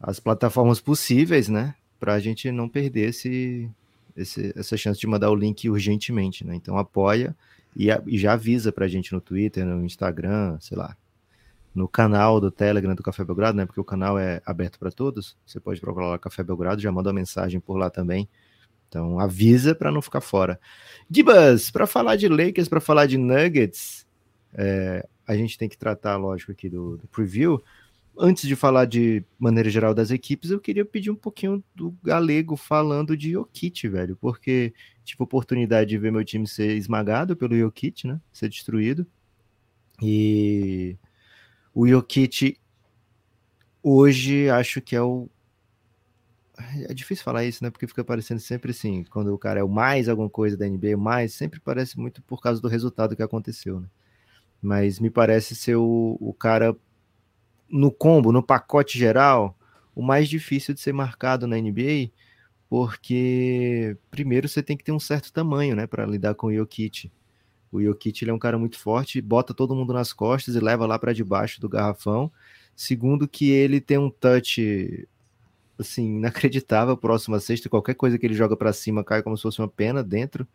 as 0.00 0.18
plataformas 0.18 0.80
possíveis, 0.80 1.48
né? 1.48 1.74
Pra 2.00 2.18
gente 2.18 2.50
não 2.50 2.68
perder 2.68 3.10
esse, 3.10 3.70
esse, 4.16 4.52
essa 4.56 4.76
chance 4.76 4.98
de 4.98 5.06
mandar 5.06 5.30
o 5.30 5.34
link 5.34 5.68
urgentemente, 5.68 6.44
né? 6.44 6.54
Então 6.54 6.76
apoia 6.76 7.36
e, 7.76 7.88
e 8.06 8.18
já 8.18 8.32
avisa 8.32 8.72
pra 8.72 8.88
gente 8.88 9.12
no 9.12 9.20
Twitter, 9.20 9.64
no 9.64 9.84
Instagram, 9.84 10.58
sei 10.60 10.76
lá, 10.76 10.96
no 11.74 11.88
canal 11.88 12.40
do 12.40 12.50
Telegram 12.50 12.94
do 12.94 13.02
Café 13.02 13.24
Belgrado, 13.24 13.56
né? 13.56 13.64
Porque 13.64 13.80
o 13.80 13.84
canal 13.84 14.18
é 14.18 14.42
aberto 14.44 14.78
para 14.78 14.90
todos. 14.90 15.36
Você 15.46 15.60
pode 15.60 15.80
procurar 15.80 16.08
lá 16.08 16.18
Café 16.18 16.42
Belgrado, 16.42 16.82
já 16.82 16.90
manda 16.90 17.08
uma 17.08 17.14
mensagem 17.14 17.60
por 17.60 17.76
lá 17.76 17.88
também. 17.88 18.28
Então 18.88 19.18
avisa 19.18 19.74
para 19.74 19.90
não 19.90 20.02
ficar 20.02 20.20
fora. 20.20 20.60
Gibas, 21.10 21.70
para 21.70 21.86
falar 21.86 22.16
de 22.16 22.28
Lakers, 22.28 22.68
para 22.68 22.80
falar 22.80 23.06
de 23.06 23.16
Nuggets, 23.16 24.06
é, 24.52 25.06
a 25.26 25.34
gente 25.34 25.56
tem 25.56 25.68
que 25.68 25.78
tratar, 25.78 26.16
lógico, 26.16 26.52
aqui 26.52 26.68
do, 26.68 26.98
do, 26.98 27.06
preview. 27.08 27.62
Antes 28.18 28.46
de 28.46 28.54
falar 28.54 28.84
de 28.84 29.24
maneira 29.38 29.70
geral 29.70 29.94
das 29.94 30.10
equipes, 30.10 30.50
eu 30.50 30.60
queria 30.60 30.84
pedir 30.84 31.10
um 31.10 31.16
pouquinho 31.16 31.62
do 31.74 31.96
Galego 32.02 32.56
falando 32.56 33.16
de 33.16 33.32
Jokic, 33.32 33.88
velho, 33.88 34.16
porque 34.16 34.74
tive 35.04 35.18
a 35.20 35.24
oportunidade 35.24 35.90
de 35.90 35.98
ver 35.98 36.12
meu 36.12 36.24
time 36.24 36.46
ser 36.46 36.76
esmagado 36.76 37.36
pelo 37.36 37.56
Jokic, 37.56 38.06
né? 38.06 38.20
Ser 38.32 38.48
destruído. 38.48 39.06
E 40.00 40.96
o 41.74 41.86
Jokic 41.86 42.58
hoje 43.82 44.48
acho 44.50 44.80
que 44.80 44.94
é 44.94 45.02
o 45.02 45.28
é 46.88 46.94
difícil 46.94 47.24
falar 47.24 47.44
isso, 47.44 47.64
né? 47.64 47.70
Porque 47.70 47.86
fica 47.86 48.04
parecendo 48.04 48.40
sempre 48.40 48.70
assim, 48.70 49.04
quando 49.04 49.34
o 49.34 49.38
cara 49.38 49.60
é 49.60 49.64
o 49.64 49.68
mais 49.68 50.08
alguma 50.08 50.28
coisa 50.28 50.56
da 50.56 50.68
NBA, 50.68 50.96
mais, 50.96 51.34
sempre 51.34 51.58
parece 51.58 51.98
muito 51.98 52.22
por 52.22 52.40
causa 52.40 52.60
do 52.60 52.68
resultado 52.68 53.16
que 53.16 53.22
aconteceu, 53.22 53.80
né? 53.80 53.88
Mas 54.60 55.00
me 55.00 55.10
parece 55.10 55.56
ser 55.56 55.76
o, 55.76 56.16
o 56.20 56.32
cara 56.32 56.76
no 57.72 57.90
combo, 57.90 58.30
no 58.30 58.42
pacote 58.42 58.98
geral, 58.98 59.56
o 59.94 60.02
mais 60.02 60.28
difícil 60.28 60.74
de 60.74 60.80
ser 60.80 60.92
marcado 60.92 61.46
na 61.46 61.56
NBA, 61.56 62.10
porque 62.68 63.96
primeiro 64.10 64.48
você 64.48 64.62
tem 64.62 64.76
que 64.76 64.84
ter 64.84 64.92
um 64.92 65.00
certo 65.00 65.32
tamanho, 65.32 65.74
né, 65.74 65.86
para 65.86 66.04
lidar 66.06 66.34
com 66.34 66.48
o 66.48 66.54
Jokic. 66.54 67.10
O 67.72 67.82
Jokic 67.82 68.22
ele 68.22 68.30
é 68.30 68.34
um 68.34 68.38
cara 68.38 68.58
muito 68.58 68.78
forte, 68.78 69.20
bota 69.22 69.54
todo 69.54 69.74
mundo 69.74 69.94
nas 69.94 70.12
costas 70.12 70.54
e 70.54 70.60
leva 70.60 70.86
lá 70.86 70.98
para 70.98 71.14
debaixo 71.14 71.60
do 71.60 71.68
garrafão. 71.68 72.30
Segundo 72.76 73.26
que 73.26 73.50
ele 73.50 73.80
tem 73.80 73.96
um 73.96 74.10
touch 74.10 75.08
assim 75.78 76.16
inacreditável 76.18 76.96
próximo 76.96 77.34
à 77.34 77.40
sexta, 77.40 77.68
qualquer 77.68 77.94
coisa 77.94 78.18
que 78.18 78.26
ele 78.26 78.34
joga 78.34 78.56
para 78.56 78.72
cima 78.72 79.02
cai 79.02 79.22
como 79.22 79.36
se 79.36 79.42
fosse 79.42 79.60
uma 79.60 79.68
pena 79.68 80.02
dentro. 80.02 80.46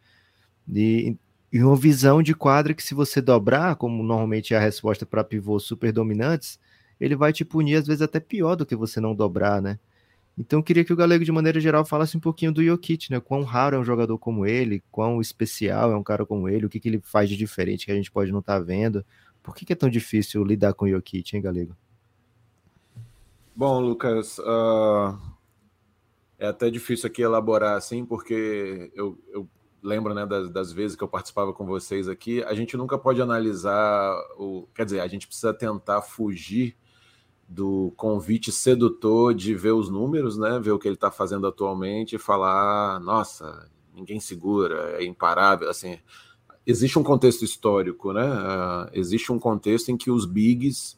E, 0.72 1.18
e 1.52 1.64
uma 1.64 1.76
visão 1.76 2.22
de 2.22 2.36
quadra 2.36 2.74
que 2.74 2.84
se 2.84 2.94
você 2.94 3.22
dobrar, 3.22 3.76
como 3.76 4.04
normalmente 4.04 4.54
é 4.54 4.58
a 4.58 4.60
resposta 4.60 5.06
para 5.06 5.24
pivôs 5.24 5.64
super 5.64 5.92
dominantes, 5.92 6.60
ele 7.00 7.16
vai 7.16 7.32
te 7.32 7.46
punir 7.46 7.75
às 7.75 7.88
vezes 7.88 8.01
até 8.01 8.20
pior 8.20 8.56
do 8.56 8.66
que 8.66 8.75
você 8.75 9.00
não 9.00 9.16
dobrar, 9.16 9.62
né? 9.62 9.80
Então 10.38 10.62
queria 10.62 10.86
que 10.86 10.94
o 10.94 10.96
Galego, 10.96 11.25
de 11.25 11.32
maneira 11.32 11.60
geral, 11.60 11.84
falasse 11.84 12.16
um 12.16 12.20
pouquinho 12.20 12.51
do 12.51 12.63
Jokic, 12.63 13.12
né? 13.12 13.20
Quão 13.20 13.42
raro 13.42 13.75
é 13.75 13.80
um 13.80 13.84
jogador 13.84 14.18
como 14.20 14.46
ele, 14.46 14.84
quão 14.92 15.20
especial 15.20 15.92
é 15.92 15.96
um 15.96 16.04
cara 16.04 16.25
como 16.25 16.48
ele, 16.48 16.68
o 16.68 16.70
que, 16.70 16.80
que 16.80 16.88
ele 16.88 17.01
faz 17.01 17.27
de 17.27 17.36
diferente 17.36 17.86
que 17.86 17.92
a 17.92 17.96
gente 17.96 18.12
pode 18.12 18.32
não 18.32 18.39
estar 18.39 18.60
tá 18.60 18.63
vendo. 18.63 19.04
Por 19.42 19.56
que, 19.56 19.66
que, 19.66 19.74
é 19.74 19.75
tão 19.75 19.89
difícil 19.89 20.44
lidar 20.44 20.74
com 20.74 20.86
o 20.86 20.89
Jokic, 20.89 21.36
hein, 21.36 21.42
Galego? 21.42 21.75
Bom, 23.56 23.80
Lucas, 23.80 24.38
uh, 24.38 25.18
é 26.38 26.48
até 26.48 26.70
difícil 26.70 27.08
aqui 27.08 27.24
elaborar 27.24 27.75
assim, 27.75 28.06
porque 28.06 28.92
eu, 28.94 29.18
eu 29.30 29.50
lembro 29.82 30.13
né, 30.13 30.25
das, 30.25 30.51
das, 30.51 30.72
vezes 30.72 30.96
que 30.96 31.04
eu 31.04 31.08
participava 31.08 31.51
com 31.54 31.66
vocês 31.66 32.08
aqui, 32.08 32.44
a 32.44 32.54
gente 32.54 32.77
nunca 32.77 32.98
pode 32.98 33.20
analisar 33.20 34.13
o. 34.38 34.68
Quer 34.75 34.86
dizer, 34.86 35.00
a 35.00 35.08
gente 35.08 35.25
precisa 35.25 35.54
tentar 35.54 36.04
fugir 36.04 36.75
do 37.48 37.94
convite 37.96 38.51
sedutor 38.51 39.34
de 39.34 39.56
ver 39.56 39.72
os 39.72 39.89
números, 39.89 40.38
né? 40.38 40.60
Ver 40.60 40.72
o 40.72 40.80
que 40.80 40.88
ele 40.88 40.96
está 40.96 41.10
fazendo 41.10 41.48
atualmente 41.48 42.16
e 42.16 42.20
falar, 42.20 43.00
nossa, 43.00 43.70
ninguém 43.94 44.20
segura, 44.20 44.98
é 45.00 45.06
imparável. 45.06 45.70
Assim, 45.70 45.98
existe 46.66 47.00
um 47.00 47.04
contexto 47.04 47.46
histórico, 47.46 48.12
né? 48.12 48.27
Uh, 48.27 48.89
existe 48.92 49.32
um 49.32 49.39
contexto 49.39 49.89
em 49.89 49.98
que 49.98 50.12
os 50.12 50.25
bigs 50.25 50.98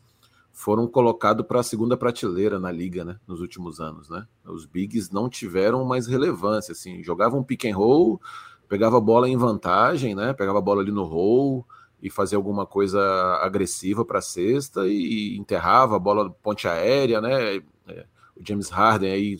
foram 0.51 0.87
colocados 0.87 1.45
para 1.45 1.59
a 1.59 1.63
segunda 1.63 1.95
prateleira 1.95 2.59
na 2.59 2.71
liga, 2.71 3.05
né? 3.05 3.19
Nos 3.27 3.39
últimos 3.39 3.79
anos, 3.79 4.09
né? 4.09 4.27
Os 4.43 4.65
bigs 4.65 5.11
não 5.11 5.29
tiveram 5.29 5.85
mais 5.85 6.07
relevância, 6.07 6.71
assim, 6.71 7.03
jogavam 7.03 7.43
pick 7.43 7.65
and 7.65 7.77
roll, 7.77 8.19
pegava 8.67 8.97
a 8.97 9.01
bola 9.01 9.29
em 9.29 9.37
vantagem, 9.37 10.15
né? 10.15 10.33
Pegava 10.33 10.57
a 10.57 10.61
bola 10.61 10.81
ali 10.81 10.91
no 10.91 11.03
roll 11.03 11.65
e 12.01 12.09
fazia 12.09 12.37
alguma 12.37 12.65
coisa 12.65 13.01
agressiva 13.41 14.05
para 14.05 14.19
a 14.19 14.21
cesta 14.21 14.87
e 14.87 15.37
enterrava 15.37 15.95
a 15.95 15.99
bola 15.99 16.29
ponte 16.29 16.67
aérea, 16.67 17.19
né? 17.19 17.57
É, 17.87 18.05
o 18.35 18.45
James 18.45 18.69
Harden 18.69 19.11
aí 19.11 19.37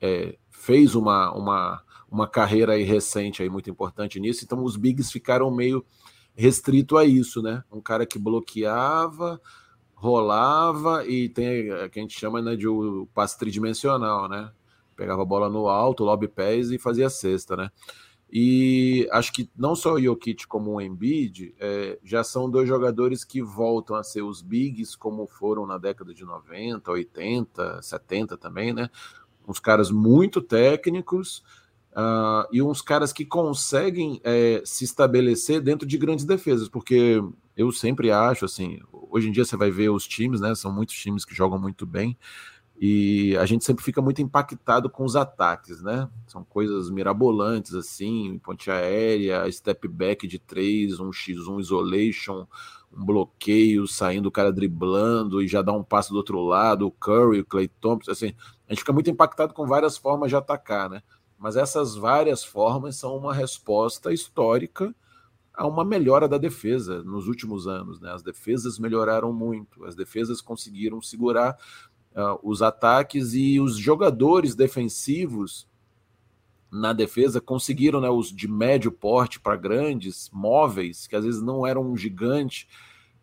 é, 0.00 0.36
fez 0.50 0.94
uma, 0.94 1.32
uma, 1.32 1.82
uma 2.10 2.28
carreira 2.28 2.74
aí 2.74 2.82
recente 2.82 3.42
aí 3.42 3.48
muito 3.48 3.68
importante 3.70 4.20
nisso, 4.20 4.44
então 4.44 4.62
os 4.62 4.76
bigs 4.76 5.10
ficaram 5.10 5.50
meio 5.50 5.84
restrito 6.34 6.96
a 6.96 7.04
isso, 7.04 7.42
né? 7.42 7.64
Um 7.72 7.80
cara 7.80 8.06
que 8.06 8.18
bloqueava, 8.18 9.40
rolava 9.94 11.04
e 11.06 11.28
tem 11.30 11.70
a 11.72 11.88
que 11.88 11.98
a 11.98 12.02
gente 12.02 12.18
chama 12.18 12.42
né, 12.42 12.54
de 12.54 12.68
o 12.68 13.08
passe 13.14 13.38
tridimensional, 13.38 14.28
né? 14.28 14.52
Pegava 14.94 15.22
a 15.22 15.26
bola 15.26 15.48
no 15.48 15.68
alto, 15.68 16.04
lob 16.04 16.28
pés 16.28 16.70
e 16.70 16.78
fazia 16.78 17.10
cesta, 17.10 17.56
né? 17.56 17.70
E 18.30 19.08
acho 19.12 19.32
que 19.32 19.48
não 19.56 19.76
só 19.76 19.94
o 19.94 20.02
Jokic 20.02 20.46
como 20.46 20.72
o 20.72 20.80
Embiid 20.80 21.54
é, 21.60 21.98
já 22.02 22.24
são 22.24 22.50
dois 22.50 22.68
jogadores 22.68 23.24
que 23.24 23.40
voltam 23.40 23.94
a 23.94 24.02
ser 24.02 24.22
os 24.22 24.42
bigs 24.42 24.96
como 24.96 25.26
foram 25.26 25.64
na 25.64 25.78
década 25.78 26.12
de 26.12 26.24
90, 26.24 26.90
80, 26.90 27.82
70 27.82 28.36
também, 28.36 28.72
né? 28.72 28.90
Uns 29.46 29.60
caras 29.60 29.92
muito 29.92 30.40
técnicos 30.40 31.38
uh, 31.92 32.48
e 32.50 32.60
uns 32.60 32.82
caras 32.82 33.12
que 33.12 33.24
conseguem 33.24 34.20
é, 34.24 34.60
se 34.64 34.84
estabelecer 34.84 35.60
dentro 35.60 35.86
de 35.86 35.96
grandes 35.96 36.24
defesas, 36.24 36.68
porque 36.68 37.22
eu 37.56 37.70
sempre 37.70 38.10
acho 38.10 38.44
assim, 38.44 38.80
hoje 38.92 39.28
em 39.28 39.32
dia 39.32 39.44
você 39.44 39.56
vai 39.56 39.70
ver 39.70 39.88
os 39.90 40.04
times, 40.04 40.40
né? 40.40 40.52
São 40.56 40.72
muitos 40.72 40.96
times 40.96 41.24
que 41.24 41.34
jogam 41.34 41.60
muito 41.60 41.86
bem 41.86 42.18
e 42.78 43.34
a 43.38 43.46
gente 43.46 43.64
sempre 43.64 43.82
fica 43.82 44.02
muito 44.02 44.20
impactado 44.20 44.90
com 44.90 45.04
os 45.04 45.16
ataques, 45.16 45.82
né? 45.82 46.08
São 46.26 46.44
coisas 46.44 46.90
mirabolantes, 46.90 47.74
assim, 47.74 48.38
ponte 48.44 48.70
aérea, 48.70 49.50
step 49.50 49.88
back 49.88 50.26
de 50.26 50.38
três, 50.38 51.00
um 51.00 51.10
x1 51.10 51.58
isolation, 51.58 52.46
um 52.92 53.04
bloqueio, 53.04 53.86
saindo 53.86 54.26
o 54.26 54.30
cara 54.30 54.52
driblando 54.52 55.42
e 55.42 55.48
já 55.48 55.62
dá 55.62 55.72
um 55.72 55.82
passo 55.82 56.12
do 56.12 56.16
outro 56.16 56.40
lado, 56.44 56.86
o 56.86 56.90
Curry, 56.90 57.40
o 57.40 57.46
Clay 57.46 57.68
Thompson, 57.68 58.10
assim, 58.10 58.34
a 58.68 58.72
gente 58.72 58.80
fica 58.80 58.92
muito 58.92 59.08
impactado 59.10 59.54
com 59.54 59.66
várias 59.66 59.96
formas 59.96 60.28
de 60.28 60.36
atacar, 60.36 60.90
né? 60.90 61.02
Mas 61.38 61.56
essas 61.56 61.94
várias 61.94 62.44
formas 62.44 62.96
são 62.96 63.16
uma 63.16 63.32
resposta 63.32 64.12
histórica 64.12 64.94
a 65.54 65.66
uma 65.66 65.84
melhora 65.84 66.28
da 66.28 66.36
defesa 66.36 67.02
nos 67.02 67.26
últimos 67.26 67.66
anos, 67.66 68.00
né? 68.00 68.12
As 68.12 68.22
defesas 68.22 68.78
melhoraram 68.78 69.32
muito, 69.32 69.84
as 69.84 69.94
defesas 69.94 70.42
conseguiram 70.42 71.00
segurar 71.00 71.56
uh, 72.16 72.38
os 72.42 72.62
ataques 72.62 73.34
e 73.34 73.60
os 73.60 73.76
jogadores 73.76 74.54
defensivos 74.54 75.68
na 76.70 76.92
defesa 76.92 77.40
conseguiram, 77.40 78.00
né, 78.00 78.08
os 78.08 78.34
de 78.34 78.48
médio 78.48 78.90
porte 78.90 79.38
para 79.38 79.56
grandes, 79.56 80.28
móveis, 80.32 81.06
que 81.06 81.14
às 81.14 81.24
vezes 81.24 81.40
não 81.40 81.66
eram 81.66 81.82
um 81.82 81.96
gigante, 81.96 82.68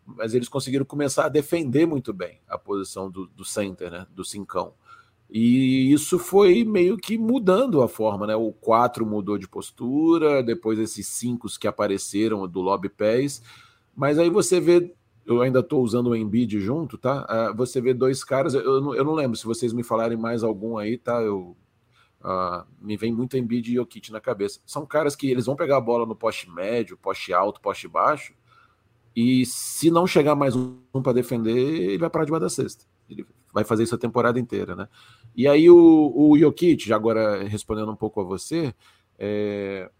mas 0.06 0.34
eles 0.34 0.48
conseguiram 0.48 0.84
começar 0.84 1.26
a 1.26 1.28
defender 1.28 1.86
muito 1.86 2.12
bem 2.12 2.40
a 2.48 2.56
posição 2.56 3.10
do, 3.10 3.26
do 3.26 3.44
center, 3.44 3.90
né, 3.90 4.06
do 4.14 4.24
cincão. 4.24 4.72
E 5.30 5.92
isso 5.92 6.18
foi 6.18 6.64
meio 6.64 6.96
que 6.96 7.18
mudando 7.18 7.82
a 7.82 7.88
forma, 7.88 8.26
né? 8.26 8.36
O 8.36 8.52
4 8.52 9.04
mudou 9.06 9.38
de 9.38 9.48
postura, 9.48 10.42
depois 10.42 10.78
esses 10.78 11.06
5 11.08 11.48
que 11.58 11.66
apareceram 11.66 12.46
do 12.46 12.60
lobby 12.60 12.88
pés, 12.88 13.42
mas 13.96 14.18
aí 14.18 14.28
você 14.28 14.60
vê 14.60 14.94
eu 15.26 15.40
ainda 15.40 15.60
estou 15.60 15.82
usando 15.82 16.08
o 16.08 16.16
Embiid 16.16 16.60
junto, 16.60 16.98
tá? 16.98 17.26
Uh, 17.50 17.56
você 17.56 17.80
vê 17.80 17.94
dois 17.94 18.22
caras, 18.22 18.54
eu 18.54 18.80
não, 18.80 18.94
eu 18.94 19.04
não 19.04 19.14
lembro 19.14 19.36
se 19.36 19.44
vocês 19.44 19.72
me 19.72 19.82
falarem 19.82 20.18
mais 20.18 20.44
algum 20.44 20.76
aí, 20.76 20.98
tá? 20.98 21.20
Eu, 21.22 21.56
uh, 22.22 22.64
me 22.80 22.96
vem 22.96 23.12
muito 23.12 23.36
Embiid 23.36 23.70
e 23.70 23.74
Jokic 23.76 24.12
na 24.12 24.20
cabeça. 24.20 24.60
São 24.66 24.84
caras 24.84 25.16
que 25.16 25.30
eles 25.30 25.46
vão 25.46 25.56
pegar 25.56 25.78
a 25.78 25.80
bola 25.80 26.04
no 26.04 26.14
poste 26.14 26.50
médio, 26.50 26.98
poste 26.98 27.32
alto, 27.32 27.60
poste 27.60 27.88
baixo, 27.88 28.34
e 29.16 29.46
se 29.46 29.90
não 29.90 30.06
chegar 30.06 30.34
mais 30.34 30.54
um, 30.54 30.76
para 31.02 31.12
defender, 31.12 31.56
ele 31.56 31.98
vai 31.98 32.10
parar 32.10 32.24
debaixo 32.24 32.44
da 32.44 32.50
cesta. 32.50 32.84
Ele 33.08 33.26
vai 33.52 33.64
fazer 33.64 33.84
isso 33.84 33.94
a 33.94 33.98
temporada 33.98 34.38
inteira, 34.38 34.74
né? 34.74 34.88
E 35.34 35.46
aí 35.48 35.70
o, 35.70 36.12
o 36.14 36.38
Jokic, 36.38 36.86
já 36.86 36.96
agora 36.96 37.44
respondendo 37.44 37.90
um 37.90 37.96
pouco 37.96 38.20
a 38.20 38.24
você, 38.24 38.74
é, 39.18 39.90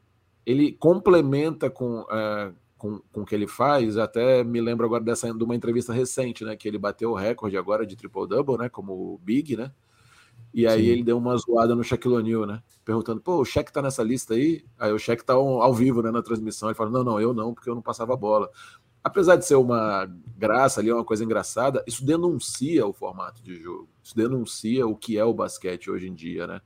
ele 0.44 0.72
complementa 0.72 1.70
com... 1.70 2.00
Uh, 2.02 2.63
com, 2.84 3.00
com 3.10 3.22
o 3.22 3.24
que 3.24 3.34
ele 3.34 3.46
faz, 3.46 3.96
até 3.96 4.44
me 4.44 4.60
lembro 4.60 4.84
agora 4.84 5.02
dessa 5.02 5.32
de 5.32 5.42
uma 5.42 5.56
entrevista 5.56 5.90
recente, 5.90 6.44
né? 6.44 6.54
Que 6.54 6.68
ele 6.68 6.76
bateu 6.76 7.12
o 7.12 7.14
recorde 7.14 7.56
agora 7.56 7.86
de 7.86 7.96
triple-double, 7.96 8.58
né? 8.58 8.68
Como 8.68 9.18
Big, 9.24 9.56
né? 9.56 9.72
E 10.52 10.66
aí 10.66 10.84
Sim. 10.84 10.90
ele 10.90 11.02
deu 11.02 11.16
uma 11.16 11.34
zoada 11.38 11.74
no 11.74 11.82
Shaquille 11.82 12.16
O'Neal, 12.16 12.44
né? 12.44 12.62
Perguntando, 12.84 13.22
pô, 13.22 13.40
o 13.40 13.44
Shaq 13.44 13.72
tá 13.72 13.80
nessa 13.80 14.02
lista 14.02 14.34
aí? 14.34 14.62
Aí 14.78 14.92
o 14.92 14.98
Shaq 14.98 15.24
tá 15.24 15.32
ao, 15.32 15.62
ao 15.62 15.72
vivo, 15.72 16.02
né, 16.02 16.10
na 16.10 16.22
transmissão. 16.22 16.68
Ele 16.68 16.76
fala, 16.76 16.90
não, 16.90 17.02
não, 17.02 17.18
eu 17.18 17.32
não, 17.32 17.54
porque 17.54 17.70
eu 17.70 17.74
não 17.74 17.80
passava 17.80 18.12
a 18.12 18.16
bola. 18.16 18.50
Apesar 19.02 19.36
de 19.36 19.46
ser 19.46 19.54
uma 19.54 20.06
graça 20.36 20.80
ali, 20.80 20.92
uma 20.92 21.04
coisa 21.04 21.24
engraçada, 21.24 21.82
isso 21.86 22.04
denuncia 22.04 22.86
o 22.86 22.92
formato 22.92 23.42
de 23.42 23.56
jogo. 23.56 23.88
Isso 24.02 24.14
denuncia 24.14 24.86
o 24.86 24.94
que 24.94 25.16
é 25.16 25.24
o 25.24 25.32
basquete 25.32 25.90
hoje 25.90 26.06
em 26.06 26.14
dia, 26.14 26.46
né? 26.46 26.60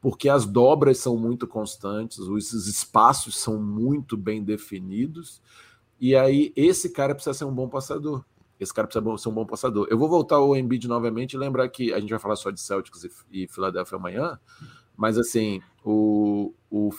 Porque 0.00 0.28
as 0.28 0.46
dobras 0.46 0.98
são 0.98 1.16
muito 1.16 1.46
constantes, 1.46 2.18
os 2.18 2.52
espaços 2.66 3.36
são 3.38 3.60
muito 3.62 4.16
bem 4.16 4.42
definidos 4.42 5.42
e 6.00 6.16
aí 6.16 6.52
esse 6.56 6.88
cara 6.90 7.14
precisa 7.14 7.34
ser 7.34 7.44
um 7.44 7.54
bom 7.54 7.68
passador. 7.68 8.24
Esse 8.58 8.72
cara 8.72 8.88
precisa 8.88 9.18
ser 9.18 9.28
um 9.28 9.32
bom 9.32 9.44
passador. 9.44 9.86
Eu 9.90 9.98
vou 9.98 10.08
voltar 10.08 10.36
ao 10.36 10.56
Embiid 10.56 10.88
novamente 10.88 11.34
e 11.34 11.38
lembrar 11.38 11.68
que 11.68 11.92
a 11.92 12.00
gente 12.00 12.10
vai 12.10 12.18
falar 12.18 12.36
só 12.36 12.50
de 12.50 12.60
Celtics 12.60 13.06
e, 13.30 13.46
Philadelphia 13.46 13.96
amanhã, 13.96 14.38
mas 14.96 15.18
assim, 15.18 15.60
o, 15.84 16.54
o 16.70 16.90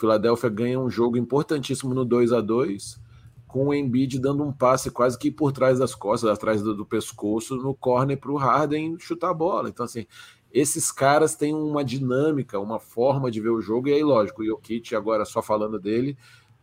ganha 0.52 0.80
um 0.80 0.90
jogo 0.90 1.18
importantíssimo 1.18 1.94
no 1.94 2.06
2 2.06 2.32
a 2.34 2.42
2 2.42 3.00
com 3.48 3.68
o 3.68 3.74
Embiid 3.74 4.18
dando 4.18 4.44
um 4.44 4.54
passe 4.54 4.90
quase 4.90 5.20
que 5.20 5.30
por 5.30 5.52
trás 5.52 5.78
das 5.78 5.94
costas, 5.94 6.30
atrás 6.30 6.62
do, 6.62 6.74
do 6.74 6.86
pescoço, 6.86 7.58
no 7.58 7.76
corner 7.76 8.18
para 8.18 8.32
o 8.32 8.38
Harden 8.38 8.98
chutar 8.98 9.30
a 9.32 9.34
bola. 9.34 9.68
Então, 9.68 9.84
assim, 9.84 10.08
esses 10.54 10.92
caras 10.92 11.36
têm 11.36 11.54
uma 11.54 11.84
dinâmica, 11.84 12.60
uma 12.60 12.80
forma 12.80 13.32
de 13.32 13.40
ver 13.40 13.50
o 13.50 13.62
jogo, 13.62 13.88
e 13.88 13.94
aí, 13.94 14.04
lógico, 14.04 14.42
o 14.42 14.46
Jokic, 14.46 14.96
agora 14.96 15.26
só 15.26 15.42
falando 15.42 15.80
dele, 15.80 16.18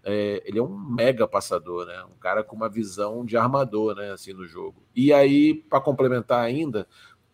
é, 0.05 0.43
ele 0.47 0.59
é 0.59 0.63
um 0.63 0.77
mega 0.77 1.27
passador, 1.27 1.87
né? 1.87 2.05
Um 2.05 2.19
cara 2.19 2.43
com 2.43 2.57
uma 2.57 2.69
visão 2.69 3.25
de 3.25 3.37
armador, 3.37 3.95
né? 3.95 4.11
Assim, 4.11 4.33
no 4.33 4.47
jogo. 4.47 4.83
E 4.95 5.13
aí, 5.13 5.55
para 5.55 5.81
complementar 5.81 6.41
ainda, 6.41 6.87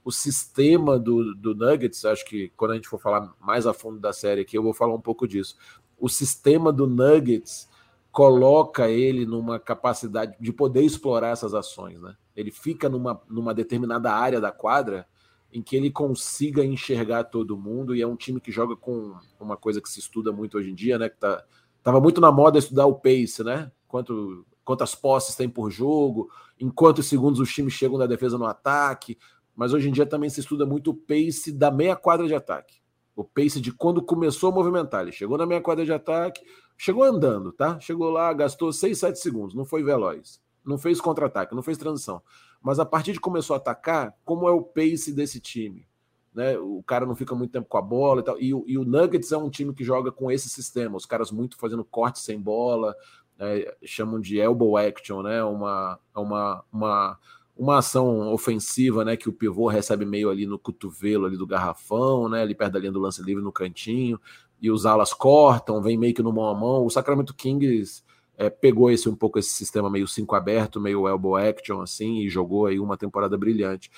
o 0.05 0.11
sistema 0.11 0.99
do, 0.99 1.35
do 1.35 1.55
Nuggets, 1.55 2.05
acho 2.05 2.25
que 2.25 2.51
quando 2.57 2.73
a 2.73 2.75
gente 2.75 2.89
for 2.89 3.01
falar 3.01 3.33
mais 3.41 3.67
a 3.67 3.73
fundo 3.73 3.99
da 3.99 4.13
série 4.13 4.43
aqui, 4.43 4.57
eu 4.57 4.63
vou 4.63 4.75
falar 4.75 4.95
um 4.95 5.01
pouco 5.01 5.27
disso. 5.27 5.57
O 5.99 6.09
sistema 6.09 6.73
do 6.73 6.87
Nuggets 6.87 7.69
coloca 8.11 8.89
ele 8.89 9.25
numa 9.27 9.59
capacidade 9.59 10.37
de 10.39 10.53
poder 10.53 10.83
explorar 10.83 11.31
essas 11.31 11.55
ações, 11.55 12.01
né? 12.01 12.17
Ele 12.37 12.51
fica 12.51 12.89
numa, 12.89 13.21
numa 13.29 13.55
determinada 13.55 14.13
área 14.13 14.41
da 14.41 14.53
quadra 14.53 15.07
em 15.55 15.63
que 15.63 15.77
ele 15.77 15.91
consiga 15.91 16.63
enxergar 16.63 17.25
todo 17.25 17.57
mundo 17.57 17.95
e 17.95 18.03
é 18.03 18.07
um 18.07 18.17
time 18.17 18.41
que 18.41 18.53
joga 18.53 18.77
com 18.77 19.15
uma 19.41 19.57
coisa 19.57 19.81
que 19.81 19.89
se 19.89 20.01
estuda 20.01 20.33
muito 20.33 20.59
hoje 20.59 20.71
em 20.71 20.75
dia, 20.75 20.99
né? 20.99 21.09
Que 21.09 21.17
tá, 21.17 21.43
tava 21.83 22.01
muito 22.01 22.21
na 22.21 22.31
moda 22.31 22.59
estudar 22.59 22.85
o 22.87 22.97
pace, 22.97 23.43
né? 23.43 23.73
Quanto, 23.89 24.45
quantas 24.65 24.95
posses 24.95 25.35
tem 25.35 25.49
por 25.49 25.71
jogo, 25.71 26.29
em 26.61 26.69
quantos 26.69 27.07
segundos 27.07 27.41
os 27.41 27.51
times 27.51 27.73
chegam 27.73 27.97
da 27.97 28.07
defesa 28.07 28.37
no 28.37 28.45
ataque, 28.45 29.17
mas 29.57 29.73
hoje 29.73 29.89
em 29.89 29.93
dia 29.93 30.05
também 30.05 30.29
se 30.29 30.41
estuda 30.41 30.67
muito 30.67 30.91
o 30.91 30.95
pace 30.95 31.53
da 31.53 31.71
meia 31.71 31.97
quadra 31.97 32.27
de 32.27 32.35
ataque. 32.35 32.83
O 33.17 33.23
pace 33.23 33.61
de 33.61 33.73
quando 33.73 34.03
começou 34.03 34.51
a 34.51 34.53
movimentar. 34.53 35.03
Ele 35.03 35.13
chegou 35.13 35.39
na 35.39 35.47
meia 35.47 35.61
quadra 35.61 35.85
de 35.85 35.93
ataque, 35.93 36.43
Chegou 36.77 37.05
andando, 37.05 37.53
tá? 37.53 37.79
Chegou 37.81 38.11
lá, 38.11 38.33
gastou 38.33 38.73
6, 38.73 38.99
7 38.99 39.19
segundos, 39.19 39.55
não 39.55 39.65
foi 39.65 39.83
veloz. 39.83 40.41
Não 40.65 40.79
fez 40.79 41.01
contra-ataque, 41.01 41.55
não 41.55 41.63
fez 41.63 41.79
transição. 41.79 42.23
Mas 42.65 42.79
a 42.79 42.87
partir 42.87 43.13
de 43.13 43.21
começou 43.21 43.53
a 43.53 43.59
atacar, 43.59 44.17
como 44.25 44.49
é 44.49 44.51
o 44.51 44.63
pace 44.63 45.13
desse 45.13 45.39
time? 45.39 45.87
Né? 46.35 46.57
O 46.57 46.83
cara 46.83 47.05
não 47.05 47.15
fica 47.15 47.35
muito 47.35 47.51
tempo 47.51 47.69
com 47.69 47.77
a 47.77 47.83
bola 47.83 48.23
e 48.23 48.25
tal. 48.25 48.41
E, 48.41 48.49
e 48.49 48.79
o 48.79 48.85
Nuggets 48.87 49.31
é 49.33 49.37
um 49.37 49.51
time 49.51 49.75
que 49.75 49.85
joga 49.85 50.11
com 50.11 50.31
esse 50.31 50.49
sistema. 50.49 50.97
Os 50.97 51.05
caras 51.05 51.31
muito 51.31 51.59
fazendo 51.59 51.85
corte 51.85 52.21
sem 52.21 52.41
bola, 52.41 52.97
né? 53.39 53.67
chamam 53.85 54.19
de 54.19 54.41
elbow 54.41 54.79
action, 54.79 55.21
né? 55.21 55.45
Uma, 55.45 56.01
uma, 56.17 56.65
uma, 56.73 57.19
uma 57.55 57.79
ação 57.79 58.33
ofensiva, 58.33 59.05
né? 59.05 59.15
Que 59.15 59.29
o 59.29 59.33
pivô 59.33 59.69
recebe 59.69 60.07
meio 60.07 60.31
ali 60.31 60.47
no 60.47 60.59
cotovelo 60.59 61.27
ali 61.27 61.37
do 61.37 61.47
garrafão, 61.47 62.31
né? 62.31 62.41
Ali 62.41 62.55
perto 62.55 62.73
da 62.73 62.79
linha 62.79 62.93
do 62.93 62.99
lance 62.99 63.23
livre 63.23 63.45
no 63.45 63.53
cantinho 63.53 64.19
e 64.59 64.71
os 64.71 64.87
alas 64.87 65.13
cortam, 65.13 65.83
vem 65.83 65.99
meio 65.99 66.15
que 66.15 66.23
no 66.23 66.33
mão 66.33 66.49
a 66.49 66.55
mão. 66.55 66.87
O 66.87 66.89
Sacramento 66.91 67.35
Kings 67.35 68.03
é, 68.37 68.51
pegou 68.51 68.91
esse 68.91 69.09
um 69.09 69.15
pouco 69.15 69.39
esse 69.39 69.51
sistema 69.51 69.91
meio 69.91 70.07
cinco 70.07 70.35
aberto, 70.35 70.81
meio 70.81 71.07
elbow 71.09 71.37
action 71.37 71.81
assim 71.81 72.19
e 72.19 72.29
jogou 72.29 72.67
aí 72.67 72.79
uma 72.79 72.97
temporada 72.97 73.37
brilhante. 73.37 73.91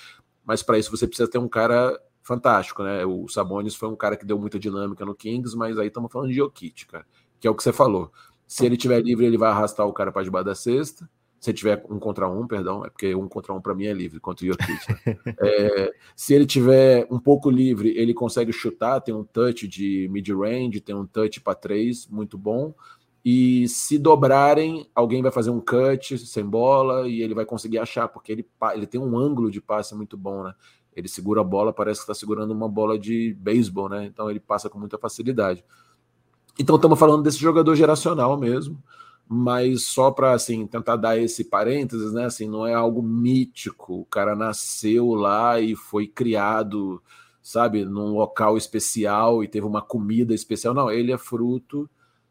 Mas 0.45 0.63
para 0.63 0.77
isso 0.77 0.91
você 0.91 1.07
precisa 1.07 1.29
ter 1.29 1.37
um 1.37 1.47
cara 1.47 1.99
fantástico, 2.21 2.83
né? 2.83 3.05
O 3.05 3.27
Sabonis 3.27 3.75
foi 3.75 3.89
um 3.89 3.95
cara 3.95 4.17
que 4.17 4.25
deu 4.25 4.37
muita 4.37 4.59
dinâmica 4.59 5.05
no 5.05 5.15
Kings, 5.15 5.55
mas 5.55 5.77
aí 5.77 5.87
estamos 5.87 6.11
falando 6.11 6.29
de 6.29 6.35
Jokic, 6.35 6.85
cara, 6.85 7.05
que 7.39 7.47
é 7.47 7.51
o 7.51 7.55
que 7.55 7.63
você 7.63 7.71
falou. 7.71 8.11
Se 8.45 8.65
ele 8.65 8.77
tiver 8.77 9.01
livre, 9.01 9.25
ele 9.25 9.37
vai 9.37 9.49
arrastar 9.49 9.85
o 9.87 9.93
cara 9.93 10.11
para 10.11 10.23
debaixo 10.23 10.45
da 10.45 10.55
cesta. 10.55 11.09
Se 11.39 11.53
tiver 11.53 11.85
um 11.89 11.99
contra 11.99 12.27
um, 12.27 12.47
perdão, 12.47 12.83
é 12.83 12.89
porque 12.89 13.13
um 13.13 13.27
contra 13.27 13.53
um 13.53 13.61
para 13.61 13.75
mim 13.75 13.85
é 13.85 13.93
livre 13.93 14.19
contra 14.19 14.43
o 14.43 14.47
Jokic. 14.47 14.89
Né? 15.05 15.17
é, 15.39 15.93
se 16.15 16.33
ele 16.33 16.45
tiver 16.45 17.07
um 17.11 17.19
pouco 17.19 17.49
livre, 17.49 17.89
ele 17.95 18.13
consegue 18.13 18.51
chutar, 18.51 18.99
tem 19.01 19.13
um 19.13 19.23
touch 19.23 19.67
de 19.67 20.07
mid-range, 20.09 20.81
tem 20.81 20.95
um 20.95 21.05
touch 21.05 21.39
para 21.41 21.53
três, 21.55 22.07
muito 22.07 22.37
bom. 22.37 22.73
E 23.29 23.67
se 23.67 23.99
dobrarem, 23.99 24.89
alguém 24.95 25.21
vai 25.21 25.33
fazer 25.33 25.49
um 25.49 25.59
cut 25.59 26.17
sem 26.17 26.45
bola 26.45 27.09
e 27.09 27.21
ele 27.21 27.33
vai 27.33 27.43
conseguir 27.43 27.77
achar, 27.77 28.07
porque 28.07 28.31
ele, 28.31 28.47
ele 28.73 28.87
tem 28.87 29.01
um 29.01 29.17
ângulo 29.17 29.51
de 29.51 29.59
passe 29.59 29.93
muito 29.93 30.15
bom, 30.15 30.43
né? 30.43 30.53
Ele 30.95 31.09
segura 31.09 31.41
a 31.41 31.43
bola, 31.43 31.73
parece 31.73 31.99
que 31.99 32.03
está 32.05 32.13
segurando 32.13 32.51
uma 32.51 32.69
bola 32.69 32.97
de 32.97 33.35
beisebol, 33.37 33.89
né? 33.89 34.05
Então 34.05 34.31
ele 34.31 34.39
passa 34.39 34.69
com 34.69 34.79
muita 34.79 34.97
facilidade. 34.97 35.61
Então 36.57 36.77
estamos 36.77 36.97
falando 36.97 37.21
desse 37.21 37.37
jogador 37.37 37.75
geracional 37.75 38.37
mesmo 38.37 38.81
mas 39.29 39.83
só 39.83 40.09
para 40.09 40.31
assim 40.31 40.65
tentar 40.65 40.95
dar 40.95 41.17
esse 41.17 41.43
parênteses, 41.43 42.13
né? 42.13 42.27
Assim, 42.27 42.47
não 42.47 42.65
é 42.65 42.73
algo 42.73 43.03
mítico. 43.03 43.95
O 43.99 44.05
cara 44.05 44.37
nasceu 44.37 45.13
lá 45.15 45.59
e 45.59 45.75
foi 45.75 46.07
criado, 46.07 47.03
sabe, 47.41 47.83
num 47.83 48.13
local 48.13 48.55
especial 48.55 49.43
e 49.43 49.49
teve 49.49 49.67
uma 49.67 49.81
comida 49.81 50.33
especial. 50.33 50.73
Não, 50.73 50.89
ele 50.89 51.11
é 51.11 51.17
fruto 51.17 51.89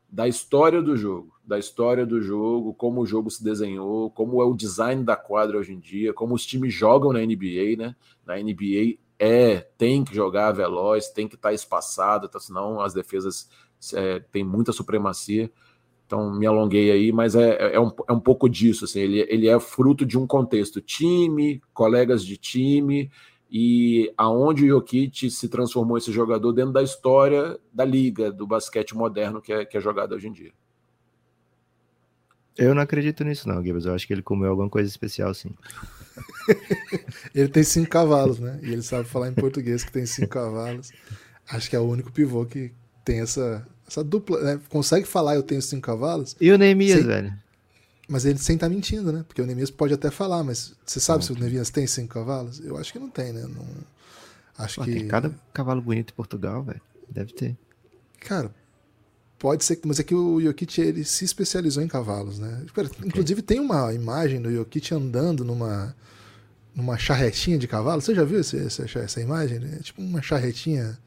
da 0.08 0.28
história 0.28 0.80
do 0.80 0.96
jogo, 0.96 1.34
da 1.44 1.58
história 1.58 2.06
do 2.06 2.20
jogo, 2.20 2.74
como 2.74 3.00
o 3.00 3.06
jogo 3.06 3.30
se 3.30 3.42
desenhou, 3.42 4.10
como 4.10 4.40
é 4.40 4.44
o 4.44 4.54
design 4.54 5.04
da 5.04 5.16
quadra 5.16 5.58
hoje 5.58 5.72
em 5.72 5.78
dia, 5.78 6.12
como 6.12 6.34
os 6.34 6.46
times 6.46 6.72
jogam 6.72 7.12
na 7.12 7.20
NBA, 7.20 7.76
né? 7.76 7.96
Na 8.24 8.36
NBA 8.36 8.98
é 9.18 9.60
tem 9.78 10.04
que 10.04 10.14
jogar 10.14 10.52
veloz, 10.52 11.08
tem 11.08 11.26
que 11.26 11.34
estar 11.34 11.48
tá 11.50 11.54
espaçado, 11.54 12.28
tá, 12.28 12.38
senão 12.38 12.80
as 12.80 12.94
defesas 12.94 13.48
é, 13.94 14.20
têm 14.20 14.44
muita 14.44 14.72
supremacia. 14.72 15.50
Então, 16.06 16.32
me 16.32 16.46
alonguei 16.46 16.90
aí, 16.92 17.10
mas 17.10 17.34
é, 17.34 17.74
é, 17.74 17.80
um, 17.80 17.90
é 18.08 18.12
um 18.12 18.20
pouco 18.20 18.48
disso. 18.48 18.84
Assim, 18.84 19.00
ele, 19.00 19.26
ele 19.28 19.48
é 19.48 19.58
fruto 19.58 20.06
de 20.06 20.16
um 20.16 20.24
contexto 20.24 20.80
time, 20.80 21.60
colegas 21.74 22.24
de 22.24 22.36
time, 22.36 23.10
e 23.50 24.12
aonde 24.16 24.64
o 24.64 24.68
Jokic 24.68 25.30
se 25.30 25.48
transformou 25.48 25.96
esse 25.96 26.12
jogador 26.12 26.52
dentro 26.52 26.72
da 26.72 26.82
história 26.82 27.58
da 27.72 27.84
liga, 27.84 28.30
do 28.32 28.46
basquete 28.46 28.96
moderno 28.96 29.40
que 29.40 29.52
é, 29.52 29.64
que 29.64 29.76
é 29.76 29.80
jogado 29.80 30.14
hoje 30.14 30.28
em 30.28 30.32
dia. 30.32 30.52
Eu 32.58 32.74
não 32.74 32.82
acredito 32.82 33.22
nisso, 33.22 33.48
não, 33.48 33.62
Gibbs. 33.62 33.84
Eu 33.84 33.94
acho 33.94 34.06
que 34.06 34.14
ele 34.14 34.22
comeu 34.22 34.50
alguma 34.50 34.68
coisa 34.68 34.88
especial, 34.88 35.32
sim. 35.34 35.54
ele 37.34 37.48
tem 37.48 37.62
cinco 37.62 37.90
cavalos, 37.90 38.38
né? 38.38 38.58
E 38.62 38.72
ele 38.72 38.82
sabe 38.82 39.04
falar 39.04 39.28
em 39.28 39.34
português 39.34 39.84
que 39.84 39.92
tem 39.92 40.06
cinco 40.06 40.30
cavalos. 40.30 40.90
Acho 41.48 41.68
que 41.68 41.76
é 41.76 41.78
o 41.78 41.84
único 41.84 42.10
pivô 42.10 42.46
que 42.46 42.72
tem 43.04 43.20
essa, 43.20 43.66
essa 43.86 44.02
dupla, 44.02 44.40
né? 44.40 44.60
Consegue 44.70 45.06
falar 45.06 45.34
eu 45.36 45.42
tenho 45.42 45.60
cinco 45.60 45.82
cavalos? 45.82 46.34
E 46.40 46.50
o 46.50 46.56
Neemias, 46.56 46.98
sem... 46.98 47.06
velho? 47.06 47.45
Mas 48.08 48.24
ele 48.24 48.38
sem 48.38 48.54
estar 48.54 48.68
tá 48.68 48.74
mentindo, 48.74 49.12
né? 49.12 49.24
Porque 49.26 49.42
o 49.42 49.46
Neemias 49.46 49.70
pode 49.70 49.92
até 49.92 50.10
falar, 50.10 50.44
mas 50.44 50.74
você 50.84 51.00
sabe 51.00 51.24
se 51.24 51.32
o 51.32 51.38
Neemias 51.38 51.70
tem 51.70 51.86
cinco 51.86 52.14
cavalos? 52.14 52.60
Eu 52.60 52.76
acho 52.76 52.92
que 52.92 52.98
não 52.98 53.10
tem, 53.10 53.32
né? 53.32 53.42
Não... 53.42 53.66
Acho 54.56 54.76
Pô, 54.76 54.84
que. 54.84 54.92
Tem 54.92 55.08
cada 55.08 55.34
cavalo 55.52 55.82
bonito 55.82 56.12
em 56.12 56.14
Portugal, 56.14 56.62
velho. 56.62 56.80
Deve 57.08 57.32
ter. 57.32 57.56
Cara, 58.20 58.50
pode 59.38 59.64
ser, 59.64 59.78
mas 59.84 60.00
é 60.00 60.02
que 60.02 60.14
o 60.14 60.40
Jokic 60.40 60.80
ele 60.80 61.04
se 61.04 61.24
especializou 61.24 61.82
em 61.82 61.88
cavalos, 61.88 62.38
né? 62.38 62.64
Okay. 62.70 62.88
Inclusive 63.04 63.42
tem 63.42 63.60
uma 63.60 63.92
imagem 63.92 64.40
do 64.40 64.52
Jokic 64.52 64.94
andando 64.94 65.44
numa 65.44 65.94
numa 66.74 66.98
charretinha 66.98 67.58
de 67.58 67.66
cavalo. 67.66 68.02
Você 68.02 68.14
já 68.14 68.22
viu 68.22 68.38
esse, 68.40 68.58
essa, 68.58 68.84
essa 68.98 69.20
imagem? 69.20 69.58
É 69.64 69.78
tipo 69.82 70.02
uma 70.02 70.20
charretinha 70.20 70.98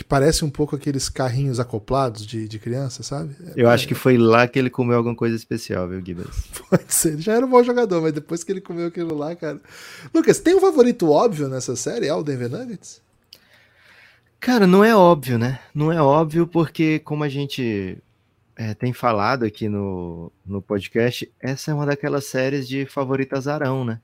que 0.00 0.04
parece 0.04 0.46
um 0.46 0.50
pouco 0.50 0.74
aqueles 0.74 1.10
carrinhos 1.10 1.60
acoplados 1.60 2.26
de, 2.26 2.48
de 2.48 2.58
criança, 2.58 3.02
sabe? 3.02 3.36
Eu 3.54 3.68
é, 3.68 3.74
acho 3.74 3.86
que 3.86 3.94
foi 3.94 4.16
lá 4.16 4.48
que 4.48 4.58
ele 4.58 4.70
comeu 4.70 4.96
alguma 4.96 5.14
coisa 5.14 5.36
especial, 5.36 5.86
viu, 5.86 6.00
Gibbs? 6.02 6.48
Pode 6.70 6.94
ser, 6.94 7.12
ele 7.12 7.20
já 7.20 7.34
era 7.34 7.44
um 7.44 7.50
bom 7.50 7.62
jogador, 7.62 8.00
mas 8.00 8.14
depois 8.14 8.42
que 8.42 8.50
ele 8.50 8.62
comeu 8.62 8.86
aquilo 8.86 9.14
lá, 9.14 9.36
cara. 9.36 9.60
Lucas, 10.14 10.40
tem 10.40 10.54
um 10.54 10.60
favorito 10.60 11.10
óbvio 11.10 11.48
nessa 11.48 11.76
série? 11.76 12.06
É 12.06 12.14
o 12.14 12.22
Denver 12.22 12.48
Nuggets? 12.48 13.02
Cara, 14.40 14.66
não 14.66 14.82
é 14.82 14.96
óbvio, 14.96 15.38
né? 15.38 15.60
Não 15.74 15.92
é 15.92 16.00
óbvio 16.00 16.46
porque, 16.46 16.98
como 17.00 17.22
a 17.22 17.28
gente 17.28 17.98
é, 18.56 18.72
tem 18.72 18.94
falado 18.94 19.44
aqui 19.44 19.68
no, 19.68 20.32
no 20.46 20.62
podcast, 20.62 21.30
essa 21.38 21.72
é 21.72 21.74
uma 21.74 21.84
daquelas 21.84 22.24
séries 22.24 22.66
de 22.66 22.86
favorito 22.86 23.34
azarão, 23.34 23.84
né? 23.84 24.00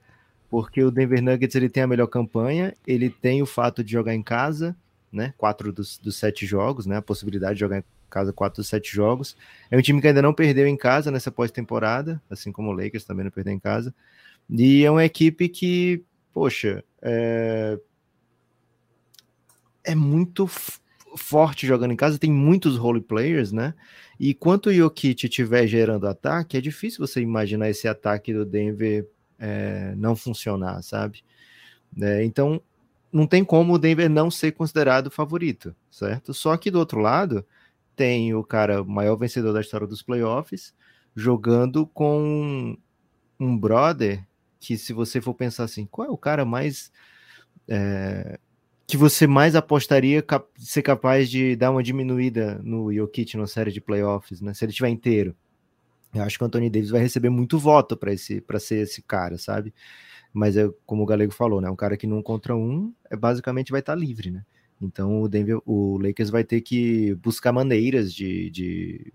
Porque 0.50 0.84
o 0.84 0.90
Denver 0.90 1.22
Nuggets 1.22 1.56
ele 1.56 1.70
tem 1.70 1.84
a 1.84 1.86
melhor 1.86 2.06
campanha, 2.06 2.74
ele 2.86 3.08
tem 3.08 3.40
o 3.40 3.46
fato 3.46 3.82
de 3.82 3.92
jogar 3.92 4.14
em 4.14 4.22
casa, 4.22 4.76
né? 5.12 5.34
Quatro 5.36 5.72
dos, 5.72 5.98
dos 5.98 6.16
sete 6.16 6.46
jogos, 6.46 6.86
né? 6.86 6.96
A 6.96 7.02
possibilidade 7.02 7.54
de 7.54 7.60
jogar 7.60 7.78
em 7.78 7.84
casa 8.08 8.32
quatro 8.32 8.62
dos 8.62 8.68
sete 8.68 8.94
jogos. 8.94 9.36
É 9.70 9.76
um 9.76 9.82
time 9.82 10.00
que 10.00 10.08
ainda 10.08 10.22
não 10.22 10.34
perdeu 10.34 10.66
em 10.66 10.76
casa 10.76 11.10
nessa 11.10 11.30
pós-temporada, 11.30 12.22
assim 12.30 12.52
como 12.52 12.70
o 12.70 12.72
Lakers 12.72 13.04
também 13.04 13.24
não 13.24 13.30
perdeu 13.30 13.52
em 13.52 13.58
casa. 13.58 13.94
E 14.48 14.84
é 14.84 14.90
uma 14.90 15.04
equipe 15.04 15.48
que, 15.48 16.02
poxa, 16.32 16.84
é, 17.02 17.78
é 19.84 19.94
muito 19.94 20.48
forte 21.16 21.66
jogando 21.66 21.92
em 21.92 21.96
casa, 21.96 22.18
tem 22.18 22.30
muitos 22.30 22.76
role 22.76 23.00
players, 23.00 23.52
né? 23.52 23.74
E 24.20 24.34
quanto 24.34 24.68
o 24.68 24.72
Jokic 24.72 25.24
estiver 25.24 25.66
gerando 25.66 26.06
ataque, 26.06 26.56
é 26.56 26.60
difícil 26.60 27.06
você 27.06 27.20
imaginar 27.20 27.68
esse 27.68 27.88
ataque 27.88 28.32
do 28.32 28.44
Denver 28.44 29.06
é, 29.38 29.94
não 29.96 30.14
funcionar, 30.14 30.82
sabe? 30.82 31.22
É, 32.00 32.24
então, 32.24 32.60
não 33.16 33.26
tem 33.26 33.42
como 33.42 33.72
o 33.72 33.78
Denver 33.78 34.10
não 34.10 34.30
ser 34.30 34.52
considerado 34.52 35.10
favorito, 35.10 35.74
certo? 35.90 36.34
Só 36.34 36.54
que 36.58 36.70
do 36.70 36.78
outro 36.78 37.00
lado, 37.00 37.46
tem 37.96 38.34
o 38.34 38.44
cara 38.44 38.84
maior 38.84 39.16
vencedor 39.16 39.54
da 39.54 39.60
história 39.62 39.86
dos 39.86 40.02
playoffs, 40.02 40.74
jogando 41.14 41.86
com 41.86 42.76
um 43.40 43.58
brother 43.58 44.22
que, 44.60 44.76
se 44.76 44.92
você 44.92 45.18
for 45.18 45.32
pensar 45.32 45.64
assim, 45.64 45.86
qual 45.86 46.06
é 46.06 46.10
o 46.10 46.18
cara 46.18 46.44
mais. 46.44 46.92
É, 47.66 48.38
que 48.86 48.96
você 48.96 49.26
mais 49.26 49.56
apostaria 49.56 50.22
cap 50.22 50.46
ser 50.56 50.82
capaz 50.82 51.28
de 51.28 51.56
dar 51.56 51.72
uma 51.72 51.82
diminuída 51.82 52.60
no 52.62 52.92
Jokic 52.92 53.36
na 53.36 53.46
série 53.46 53.72
de 53.72 53.80
playoffs, 53.80 54.42
né? 54.42 54.52
Se 54.52 54.64
ele 54.64 54.70
estiver 54.70 54.90
inteiro. 54.90 55.34
Eu 56.14 56.22
acho 56.22 56.38
que 56.38 56.44
o 56.44 56.46
Anthony 56.46 56.70
Davis 56.70 56.90
vai 56.90 57.00
receber 57.00 57.30
muito 57.30 57.58
voto 57.58 57.96
para 57.96 58.12
esse 58.12 58.40
para 58.42 58.60
ser 58.60 58.82
esse 58.82 59.02
cara, 59.02 59.38
sabe? 59.38 59.74
Mas 60.36 60.54
é 60.54 60.68
como 60.84 61.02
o 61.02 61.06
Galego 61.06 61.32
falou, 61.32 61.62
né? 61.62 61.70
Um 61.70 61.74
cara 61.74 61.96
que 61.96 62.06
num 62.06 62.20
contra 62.20 62.54
um 62.54 62.92
é 63.10 63.16
basicamente 63.16 63.70
vai 63.72 63.80
estar 63.80 63.94
tá 63.94 63.98
livre, 63.98 64.30
né? 64.30 64.44
Então 64.78 65.22
o 65.22 65.28
Denver, 65.28 65.62
o 65.64 65.96
Lakers 65.96 66.28
vai 66.28 66.44
ter 66.44 66.60
que 66.60 67.14
buscar 67.14 67.52
maneiras 67.52 68.12
de, 68.12 68.50
de, 68.50 69.14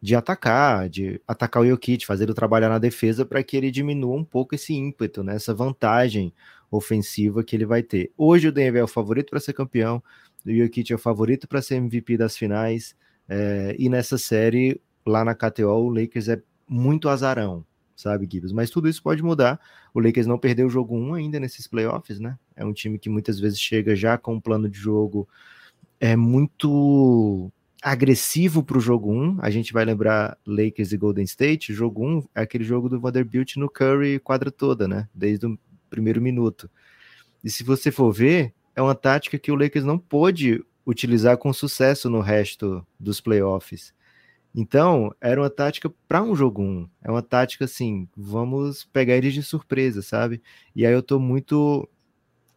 de 0.00 0.14
atacar, 0.14 0.88
de 0.88 1.20
atacar 1.26 1.64
o 1.64 1.66
Jokic, 1.66 2.06
fazer 2.06 2.22
ele 2.22 2.32
trabalhar 2.32 2.68
na 2.68 2.78
defesa 2.78 3.26
para 3.26 3.42
que 3.42 3.56
ele 3.56 3.72
diminua 3.72 4.16
um 4.16 4.22
pouco 4.24 4.54
esse 4.54 4.72
ímpeto, 4.72 5.24
né? 5.24 5.34
Essa 5.34 5.52
vantagem 5.52 6.32
ofensiva 6.70 7.42
que 7.42 7.56
ele 7.56 7.66
vai 7.66 7.82
ter. 7.82 8.12
Hoje 8.16 8.46
o 8.46 8.52
Denver 8.52 8.82
é 8.82 8.84
o 8.84 8.88
favorito 8.88 9.30
para 9.30 9.40
ser 9.40 9.52
campeão, 9.52 10.00
o 10.46 10.52
Jokic 10.52 10.92
é 10.92 10.94
o 10.94 10.98
favorito 10.98 11.48
para 11.48 11.60
ser 11.60 11.74
MVP 11.74 12.16
das 12.16 12.36
finais, 12.36 12.94
é, 13.28 13.74
e 13.76 13.88
nessa 13.88 14.16
série 14.16 14.80
lá 15.04 15.24
na 15.24 15.34
KTO 15.34 15.66
o 15.66 15.88
Lakers 15.88 16.28
é 16.28 16.40
muito 16.68 17.08
azarão, 17.08 17.64
sabe, 18.02 18.28
Gibbs? 18.30 18.52
Mas 18.52 18.70
tudo 18.70 18.88
isso 18.88 19.02
pode 19.02 19.22
mudar. 19.22 19.60
O 19.94 20.00
Lakers 20.00 20.26
não 20.26 20.38
perdeu 20.38 20.66
o 20.66 20.70
jogo 20.70 20.96
1 20.96 21.14
ainda 21.14 21.40
nesses 21.40 21.66
playoffs, 21.66 22.20
né? 22.20 22.38
É 22.54 22.64
um 22.64 22.72
time 22.72 22.98
que 22.98 23.08
muitas 23.08 23.40
vezes 23.40 23.58
chega 23.58 23.96
já 23.96 24.18
com 24.18 24.34
um 24.34 24.40
plano 24.40 24.68
de 24.68 24.78
jogo 24.78 25.28
é 26.02 26.16
muito 26.16 27.52
agressivo 27.80 28.62
para 28.64 28.76
o 28.76 28.80
jogo 28.80 29.12
1. 29.12 29.38
A 29.40 29.50
gente 29.50 29.72
vai 29.72 29.84
lembrar 29.84 30.36
Lakers 30.44 30.90
e 30.92 30.96
Golden 30.96 31.22
State. 31.22 31.72
Jogo 31.72 32.04
1 32.04 32.28
é 32.34 32.40
aquele 32.42 32.64
jogo 32.64 32.88
do 32.88 32.98
Vanderbilt 32.98 33.56
no 33.56 33.70
Curry 33.70 34.18
quadra 34.18 34.50
toda, 34.50 34.88
né? 34.88 35.08
Desde 35.14 35.46
o 35.46 35.56
primeiro 35.88 36.20
minuto. 36.20 36.68
E 37.44 37.48
se 37.48 37.62
você 37.62 37.92
for 37.92 38.10
ver, 38.12 38.52
é 38.74 38.82
uma 38.82 38.96
tática 38.96 39.38
que 39.38 39.52
o 39.52 39.54
Lakers 39.54 39.84
não 39.84 39.96
pôde 39.96 40.64
utilizar 40.84 41.36
com 41.38 41.52
sucesso 41.52 42.10
no 42.10 42.20
resto 42.20 42.84
dos 42.98 43.20
playoffs. 43.20 43.94
Então, 44.54 45.14
era 45.20 45.40
uma 45.40 45.48
tática 45.50 45.90
para 46.06 46.22
um 46.22 46.34
jogo 46.34 46.62
1. 46.62 46.88
É 47.02 47.10
uma 47.10 47.22
tática 47.22 47.64
assim, 47.64 48.06
vamos 48.16 48.84
pegar 48.84 49.16
eles 49.16 49.32
de 49.32 49.42
surpresa, 49.42 50.02
sabe? 50.02 50.42
E 50.76 50.84
aí 50.84 50.92
eu 50.92 51.02
tô 51.02 51.18
muito 51.18 51.88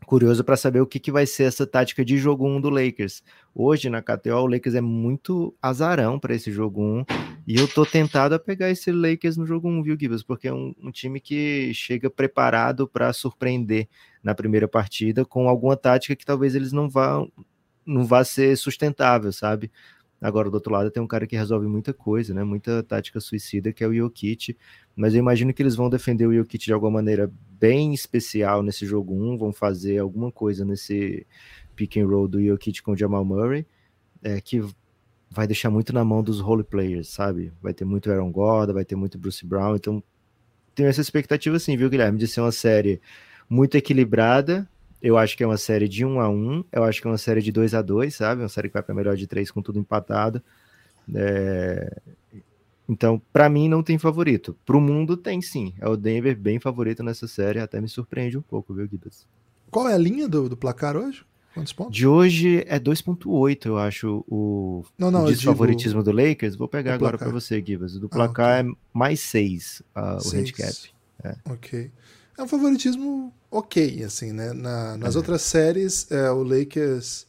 curioso 0.06 0.44
para 0.44 0.56
saber 0.58 0.82
o 0.82 0.88
que, 0.88 1.00
que 1.00 1.12
vai 1.12 1.26
ser 1.26 1.44
essa 1.44 1.66
tática 1.66 2.06
de 2.06 2.18
jogo 2.18 2.48
1 2.48 2.62
do 2.62 2.70
Lakers. 2.70 3.24
Hoje 3.54 3.90
na 3.90 4.02
KTO, 4.02 4.36
o 4.36 4.48
Lakers 4.48 4.76
é 4.76 4.82
muito 4.82 5.56
azarão 5.62 6.20
para 6.20 6.36
esse 6.36 6.52
jogo 6.52 6.82
1. 6.82 7.06
E 7.48 7.56
eu 7.56 7.68
tô 7.68 7.86
tentado 7.86 8.36
a 8.36 8.40
pegar 8.40 8.70
esse 8.70 8.92
Lakers 8.92 9.38
no 9.38 9.46
jogo 9.46 9.70
1, 9.70 9.84
viu, 9.84 9.98
Gibbs? 10.00 10.24
Porque 10.24 10.48
é 10.48 10.54
um, 10.54 10.74
um 10.82 10.92
time 10.92 11.20
que 11.20 11.74
chega 11.74 12.10
preparado 12.10 12.88
para 12.88 13.12
surpreender 13.14 13.88
na 14.24 14.36
primeira 14.36 14.68
partida 14.68 15.26
com 15.26 15.48
alguma 15.48 15.78
tática 15.78 16.16
que 16.16 16.26
talvez 16.26 16.56
eles 16.56 16.72
não 16.72 16.90
vão 16.90 17.32
não 17.86 18.04
vá 18.04 18.24
ser 18.24 18.58
sustentável, 18.58 19.32
sabe? 19.32 19.72
Agora, 20.22 20.50
do 20.50 20.56
outro 20.56 20.72
lado, 20.72 20.90
tem 20.90 21.04
um 21.04 21.08
cara 21.08 21.28
que 21.28 21.36
resolve 21.36 21.68
muita 21.68 21.94
coisa, 21.94 22.34
né? 22.34 22.44
Muita 22.44 22.82
tática 22.84 23.20
suicida, 23.20 23.74
que 23.74 23.84
é 23.84 23.88
o 23.88 23.94
Jokic. 23.94 24.58
Mas 24.96 25.14
eu 25.14 25.20
imagino 25.20 25.54
que 25.54 25.62
eles 25.62 25.76
vão 25.76 25.90
defender 25.90 26.26
o 26.26 26.34
Jokic 26.34 26.66
de 26.66 26.74
alguma 26.74 26.92
maneira 26.92 27.32
bem 27.60 27.94
especial 27.94 28.64
nesse 28.64 28.86
jogo 28.86 29.14
1, 29.14 29.38
vão 29.38 29.54
fazer 29.54 30.00
alguma 30.00 30.32
coisa 30.32 30.64
nesse 30.64 31.26
pick 31.76 31.98
and 31.98 32.08
roll 32.08 32.28
do 32.28 32.42
Jokic 32.44 32.82
com 32.82 32.94
o 32.94 32.98
Jamal 32.98 33.26
Murray, 33.26 33.66
é, 34.24 34.40
que 34.40 34.64
vai 35.30 35.46
deixar 35.46 35.70
muito 35.70 35.92
na 35.94 36.04
mão 36.04 36.24
dos 36.24 36.40
role 36.40 36.64
players, 36.64 37.10
sabe? 37.10 37.52
Vai 37.62 37.74
ter 37.74 37.86
muito 37.86 38.10
Aaron 38.10 38.32
Gordon, 38.32 38.74
vai 38.74 38.86
ter 38.86 38.96
muito 38.96 39.18
Bruce 39.18 39.46
Brown, 39.46 39.76
então 39.76 40.02
tenho 40.74 40.90
essa 40.90 41.02
expectativa 41.02 41.60
sim, 41.60 41.76
viu, 41.76 41.90
Guilherme, 41.90 42.18
de 42.18 42.28
ser 42.28 42.42
uma 42.42 42.52
série 42.52 43.02
muito 43.50 43.76
equilibrada, 43.76 44.68
eu 45.02 45.18
acho 45.18 45.38
que 45.38 45.44
é 45.44 45.48
uma 45.48 45.58
série 45.58 45.88
de 45.88 46.06
1 46.06 46.20
a 46.20 46.30
1 46.30 46.64
eu 46.72 46.84
acho 46.84 47.02
que 47.02 47.08
é 47.08 47.12
uma 47.12 47.18
série 47.18 47.42
de 47.42 47.52
2 47.52 47.74
a 47.74 47.82
2 47.82 48.16
sabe? 48.16 48.42
Uma 48.42 48.50
série 48.50 48.70
que 48.70 48.74
vai 48.74 48.84
para 48.84 48.96
melhor 48.96 49.16
de 49.16 49.28
3 49.28 49.52
com 49.52 49.62
tudo 49.62 49.80
empatado. 49.80 50.42
É... 51.14 52.02
Então, 52.88 53.20
para 53.34 53.50
mim, 53.50 53.68
não 53.68 53.82
tem 53.82 53.98
favorito. 53.98 54.56
Para 54.66 54.78
o 54.78 54.82
mundo, 54.82 55.18
tem 55.18 55.42
sim. 55.42 55.74
É 55.80 55.90
o 55.90 55.98
Denver 55.98 56.38
bem 56.38 56.60
favorito 56.60 57.04
nessa 57.04 57.28
série. 57.28 57.60
Até 57.60 57.82
me 57.82 57.90
surpreende 57.90 58.38
um 58.38 58.42
pouco, 58.42 58.74
viu, 58.74 58.88
Guidas? 58.88 59.28
Qual 59.72 59.90
é 59.90 59.94
a 59.94 59.98
linha 59.98 60.28
do, 60.28 60.48
do 60.48 60.56
placar 60.56 60.96
hoje? 60.96 61.26
Quantos 61.56 61.74
pontos? 61.74 61.96
De 61.96 62.06
hoje 62.06 62.64
é 62.68 62.78
2.8, 62.78 63.66
eu 63.66 63.78
acho, 63.78 64.26
o, 64.28 64.84
não, 64.98 65.10
não, 65.10 65.24
o 65.24 65.28
desfavoritismo 65.28 66.04
digo... 66.04 66.12
do 66.12 66.22
Lakers. 66.22 66.56
Vou 66.56 66.68
pegar 66.68 66.94
agora 66.94 67.18
para 67.18 67.30
você, 67.30 67.64
Gibas. 67.66 67.98
Do 67.98 68.10
placar 68.10 68.58
ah, 68.58 68.62
okay. 68.62 68.72
é 68.72 68.76
mais 68.94 69.20
6 69.22 69.82
uh, 69.96 70.28
o 70.28 70.38
handicap. 70.38 70.76
É. 71.24 71.36
Ok. 71.46 71.92
É 72.38 72.44
um 72.44 72.48
favoritismo 72.48 73.34
ok, 73.50 74.04
assim, 74.04 74.32
né? 74.32 74.52
Na, 74.54 74.98
nas 74.98 75.16
é. 75.16 75.18
outras 75.18 75.42
séries, 75.42 76.10
é, 76.12 76.30
o 76.30 76.44
Lakers. 76.44 77.26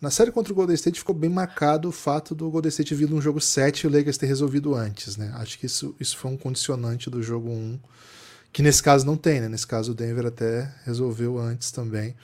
Na 0.00 0.10
série 0.10 0.32
contra 0.32 0.52
o 0.52 0.56
Golden 0.56 0.74
State 0.74 0.98
ficou 0.98 1.14
bem 1.14 1.30
marcado 1.30 1.88
o 1.88 1.92
fato 1.92 2.34
do 2.34 2.50
Golden 2.50 2.68
State 2.68 2.94
vir 2.94 3.08
num 3.08 3.20
jogo 3.20 3.40
7 3.40 3.82
e 3.82 3.86
o 3.86 3.90
Lakers 3.90 4.18
ter 4.18 4.26
resolvido 4.26 4.74
antes, 4.74 5.16
né? 5.16 5.32
Acho 5.36 5.58
que 5.58 5.66
isso, 5.66 5.94
isso 5.98 6.16
foi 6.16 6.30
um 6.30 6.36
condicionante 6.36 7.08
do 7.08 7.22
jogo 7.22 7.48
1, 7.48 7.78
que 8.52 8.62
nesse 8.62 8.82
caso 8.82 9.06
não 9.06 9.16
tem, 9.16 9.40
né? 9.40 9.48
Nesse 9.48 9.66
caso 9.66 9.92
o 9.92 9.94
Denver 9.94 10.26
até 10.26 10.74
resolveu 10.84 11.38
antes 11.38 11.70
também. 11.70 12.16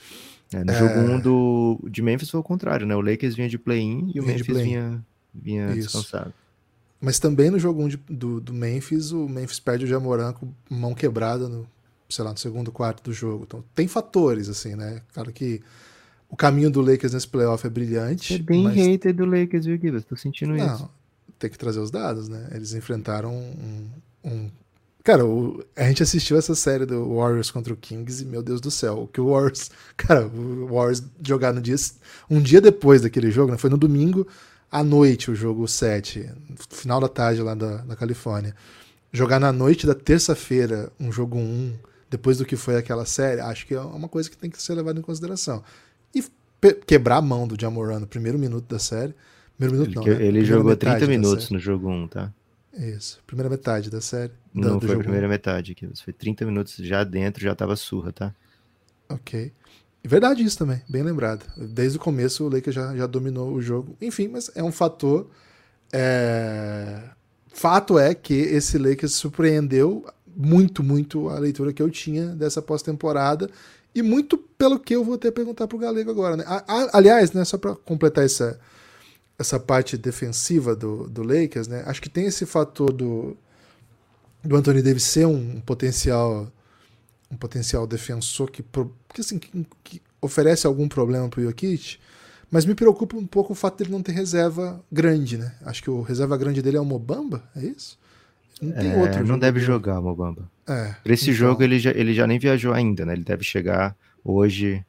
É, 0.53 0.65
no 0.65 0.73
é... 0.73 0.79
jogo 0.79 0.99
1 0.99 1.21
do, 1.21 1.81
de 1.89 2.03
Memphis 2.03 2.31
foi 2.31 2.41
o 2.41 2.43
contrário, 2.43 2.85
né? 2.85 2.97
O 2.97 3.01
Lakers 3.01 3.37
vinha 3.37 3.49
de 3.49 3.59
play-in 3.59 4.11
e 4.13 4.21
o 4.21 4.27
Memphis 4.27 4.57
vinha, 4.57 5.05
vinha 5.33 5.69
descansado. 5.69 6.35
Mas 7.01 7.21
também 7.21 7.49
no 7.49 7.61
jogo 7.61 7.81
1 7.85 7.89
de, 7.89 7.97
do, 8.09 8.41
do 8.41 8.53
Memphis, 8.53 9.13
o 9.13 9.29
Memphis 9.29 9.61
perde 9.61 9.85
o 9.85 9.89
Jamoran 9.89 10.33
com 10.33 10.53
mão 10.69 10.95
quebrada 10.95 11.49
no 11.49 11.65
sei 12.09 12.25
lá, 12.25 12.33
no 12.33 12.39
segundo 12.39 12.73
quarto 12.73 13.03
do 13.03 13.13
jogo. 13.13 13.45
Então 13.47 13.65
tem 13.75 13.87
fatores, 13.87 14.49
assim, 14.49 14.75
né? 14.75 15.03
Claro 15.13 15.33
que 15.33 15.61
o 16.29 16.37
caminho 16.37 16.71
do 16.71 16.81
Lakers 16.81 17.15
nesse 17.15 17.29
playoff 17.29 17.67
é 17.67 17.71
brilhante. 17.71 18.35
É 18.35 18.39
bem 18.39 18.65
mas... 18.65 18.77
hater 18.77 19.15
do 19.15 19.25
Lakers, 19.25 19.65
viu, 19.65 19.79
Gibbs? 19.79 20.05
Tô 20.05 20.17
sentindo 20.17 20.55
Não, 20.55 20.75
isso. 20.75 20.91
Tem 21.39 21.49
que 21.49 21.59
trazer 21.59 21.81
os 21.81 21.91
dados, 21.91 22.29
né? 22.29 22.49
Eles 22.53 22.75
enfrentaram 22.75 23.33
um. 23.33 23.89
um... 24.25 24.51
Cara, 25.03 25.25
o... 25.25 25.65
a 25.75 25.85
gente 25.85 26.03
assistiu 26.03 26.37
essa 26.37 26.55
série 26.55 26.85
do 26.85 27.17
Warriors 27.17 27.51
contra 27.51 27.73
o 27.73 27.77
Kings 27.77 28.23
e, 28.23 28.27
meu 28.27 28.43
Deus 28.43 28.61
do 28.61 28.71
céu, 28.71 29.03
o 29.03 29.07
que 29.07 29.21
o 29.21 29.31
Warriors. 29.31 29.71
Cara, 29.97 30.27
o 30.27 30.67
Warriors 30.67 31.03
jogar 31.27 31.53
no 31.53 31.61
dia. 31.61 31.77
Um 32.29 32.41
dia 32.41 32.61
depois 32.61 33.03
daquele 33.03 33.31
jogo, 33.31 33.53
né? 33.53 33.59
Foi 33.59 33.71
no 33.71 33.79
domingo 33.79 34.27
à 34.71 34.85
noite 34.85 35.31
o 35.31 35.35
jogo 35.35 35.67
7, 35.67 36.31
final 36.69 37.01
da 37.01 37.09
tarde 37.09 37.41
lá 37.41 37.55
da, 37.55 37.79
da 37.79 37.97
Califórnia. 37.97 38.55
Jogar 39.11 39.41
na 39.41 39.51
noite 39.51 39.87
da 39.87 39.95
terça-feira 39.95 40.93
um 41.01 41.11
jogo 41.11 41.39
1 41.39 41.73
depois 42.11 42.39
do 42.39 42.45
que 42.45 42.57
foi 42.57 42.77
aquela 42.77 43.05
série, 43.05 43.41
acho 43.41 43.67
que 43.67 43.75
é 43.75 43.81
uma 43.81 44.09
coisa 44.09 44.31
que 44.31 44.37
tem 44.37 44.51
que 44.51 44.63
ser 44.63 44.75
levada 44.75 44.99
em 44.99 45.03
consideração. 45.03 45.63
E 46.15 46.25
quebrar 46.87 47.17
a 47.17 47.23
mão 47.23 47.47
do 47.47 47.61
Jamoran 47.61 48.01
no 48.01 48.07
primeiro 48.07 48.39
minuto 48.39 48.67
da 48.69 48.79
série. 48.79 49.15
Primeiro 49.57 49.81
minuto 49.81 50.03
ele, 50.03 50.11
não, 50.11 50.19
né? 50.19 50.27
ele 50.27 50.45
jogou 50.45 50.77
30 50.77 51.07
minutos 51.07 51.51
no 51.51 51.59
jogo 51.59 51.89
1, 51.89 52.09
tá? 52.09 52.33
Isso, 52.77 53.21
primeira 53.27 53.51
metade 53.51 53.91
da 53.91 54.01
série. 54.01 54.33
Não 54.55 54.79
do, 54.79 54.87
foi 54.87 54.95
a 54.95 54.99
primeira 54.99 55.27
1. 55.27 55.31
metade, 55.31 55.75
que 55.75 55.89
foi 56.03 56.13
30 56.13 56.47
minutos 56.47 56.77
já 56.77 57.03
dentro, 57.03 57.43
já 57.43 57.55
tava 57.55 57.75
surra, 57.75 58.13
tá? 58.13 58.35
Ok. 59.09 59.53
Verdade 60.05 60.45
isso 60.45 60.57
também, 60.57 60.81
bem 60.89 61.03
lembrado. 61.03 61.45
Desde 61.57 61.99
o 61.99 62.01
começo 62.01 62.45
o 62.45 62.49
Lakers 62.49 62.75
já, 62.75 62.97
já 62.97 63.07
dominou 63.07 63.53
o 63.53 63.61
jogo. 63.61 63.97
Enfim, 64.01 64.29
mas 64.29 64.51
é 64.55 64.63
um 64.63 64.71
fator. 64.71 65.29
É... 65.93 67.03
Fato 67.49 67.99
é 67.99 68.15
que 68.15 68.35
esse 68.35 68.79
Lakers 68.79 69.15
surpreendeu 69.15 70.07
muito, 70.39 70.85
muito 70.85 71.29
a 71.29 71.39
leitura 71.41 71.73
que 71.73 71.83
eu 71.83 71.91
tinha 71.91 72.27
dessa 72.29 72.63
pós-temporada 72.63 73.51
e 73.93 74.03
muito 74.03 74.39
pelo 74.39 74.79
que 74.79 74.95
eu 74.95 75.03
vou 75.03 75.19
ter 75.19 75.33
perguntar 75.33 75.67
pro 75.67 75.79
Galego 75.79 76.13
agora, 76.13 76.37
né? 76.37 76.45
aliás, 76.93 77.33
né, 77.33 77.45
só 77.45 77.59
para 77.59 77.75
completar 77.75 78.25
essa, 78.25 78.61
essa 79.37 79.59
parte 79.59 79.97
defensiva 79.97 80.77
do, 80.77 81.09
do 81.09 81.25
Lakers, 81.25 81.67
né? 81.67 81.83
Acho 81.87 82.01
que 82.01 82.09
tem 82.09 82.27
esse 82.27 82.47
fator 82.47 82.93
do, 82.93 83.37
do 84.45 84.55
Anthony 84.55 84.81
Davis 84.81 85.03
ser 85.03 85.27
um 85.27 85.61
potencial 85.61 86.53
um 87.31 87.37
potencial 87.37 87.87
defensor 87.87 88.51
que, 88.51 88.65
que, 89.13 89.21
assim, 89.21 89.39
que, 89.39 89.67
que 89.85 90.03
oferece 90.21 90.67
algum 90.67 90.89
problema 90.89 91.29
pro 91.29 91.43
Jokic, 91.43 91.99
mas 92.51 92.65
me 92.65 92.75
preocupa 92.75 93.17
um 93.17 93.27
pouco 93.27 93.53
o 93.53 93.57
fato 93.57 93.77
dele 93.77 93.91
não 93.91 94.03
ter 94.03 94.13
reserva 94.13 94.83
grande, 94.91 95.37
né? 95.37 95.55
Acho 95.63 95.83
que 95.83 95.91
o 95.91 96.01
reserva 96.01 96.39
grande 96.39 96.63
dele 96.63 96.79
é 96.79 96.81
o 96.81 96.87
Mobamba, 96.87 97.43
é 97.55 97.67
isso? 97.67 97.99
Não 98.61 98.73
tem 98.73 98.93
é, 98.93 98.97
outro. 98.97 99.27
Não 99.27 99.39
deve 99.39 99.61
jogar, 99.61 100.01
Mobamba. 100.01 100.51
É, 100.69 100.95
esse 101.05 101.25
então... 101.25 101.35
jogo 101.35 101.63
ele 101.63 101.79
já, 101.79 101.91
ele 101.91 102.13
já 102.13 102.27
nem 102.27 102.39
viajou 102.39 102.73
ainda, 102.73 103.07
né? 103.07 103.13
Ele 103.13 103.25
deve 103.25 103.45
chegar 103.45 103.97
hoje 104.25 104.85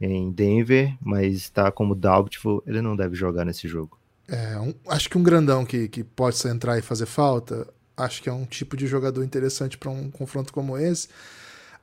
em 0.00 0.30
Denver, 0.32 0.94
mas 1.00 1.34
está 1.34 1.70
como 1.70 1.94
doubtful, 1.94 2.62
ele 2.66 2.80
não 2.80 2.96
deve 2.96 3.14
jogar 3.14 3.44
nesse 3.44 3.68
jogo. 3.68 3.98
É, 4.26 4.58
um, 4.58 4.72
acho 4.88 5.10
que 5.10 5.18
um 5.18 5.22
grandão 5.22 5.64
que, 5.64 5.88
que 5.88 6.02
pode 6.02 6.46
entrar 6.48 6.78
e 6.78 6.82
fazer 6.82 7.06
falta, 7.06 7.66
acho 7.96 8.22
que 8.22 8.28
é 8.28 8.32
um 8.32 8.44
tipo 8.44 8.76
de 8.76 8.86
jogador 8.86 9.22
interessante 9.22 9.76
para 9.76 9.90
um 9.90 10.10
confronto 10.10 10.52
como 10.52 10.78
esse. 10.78 11.08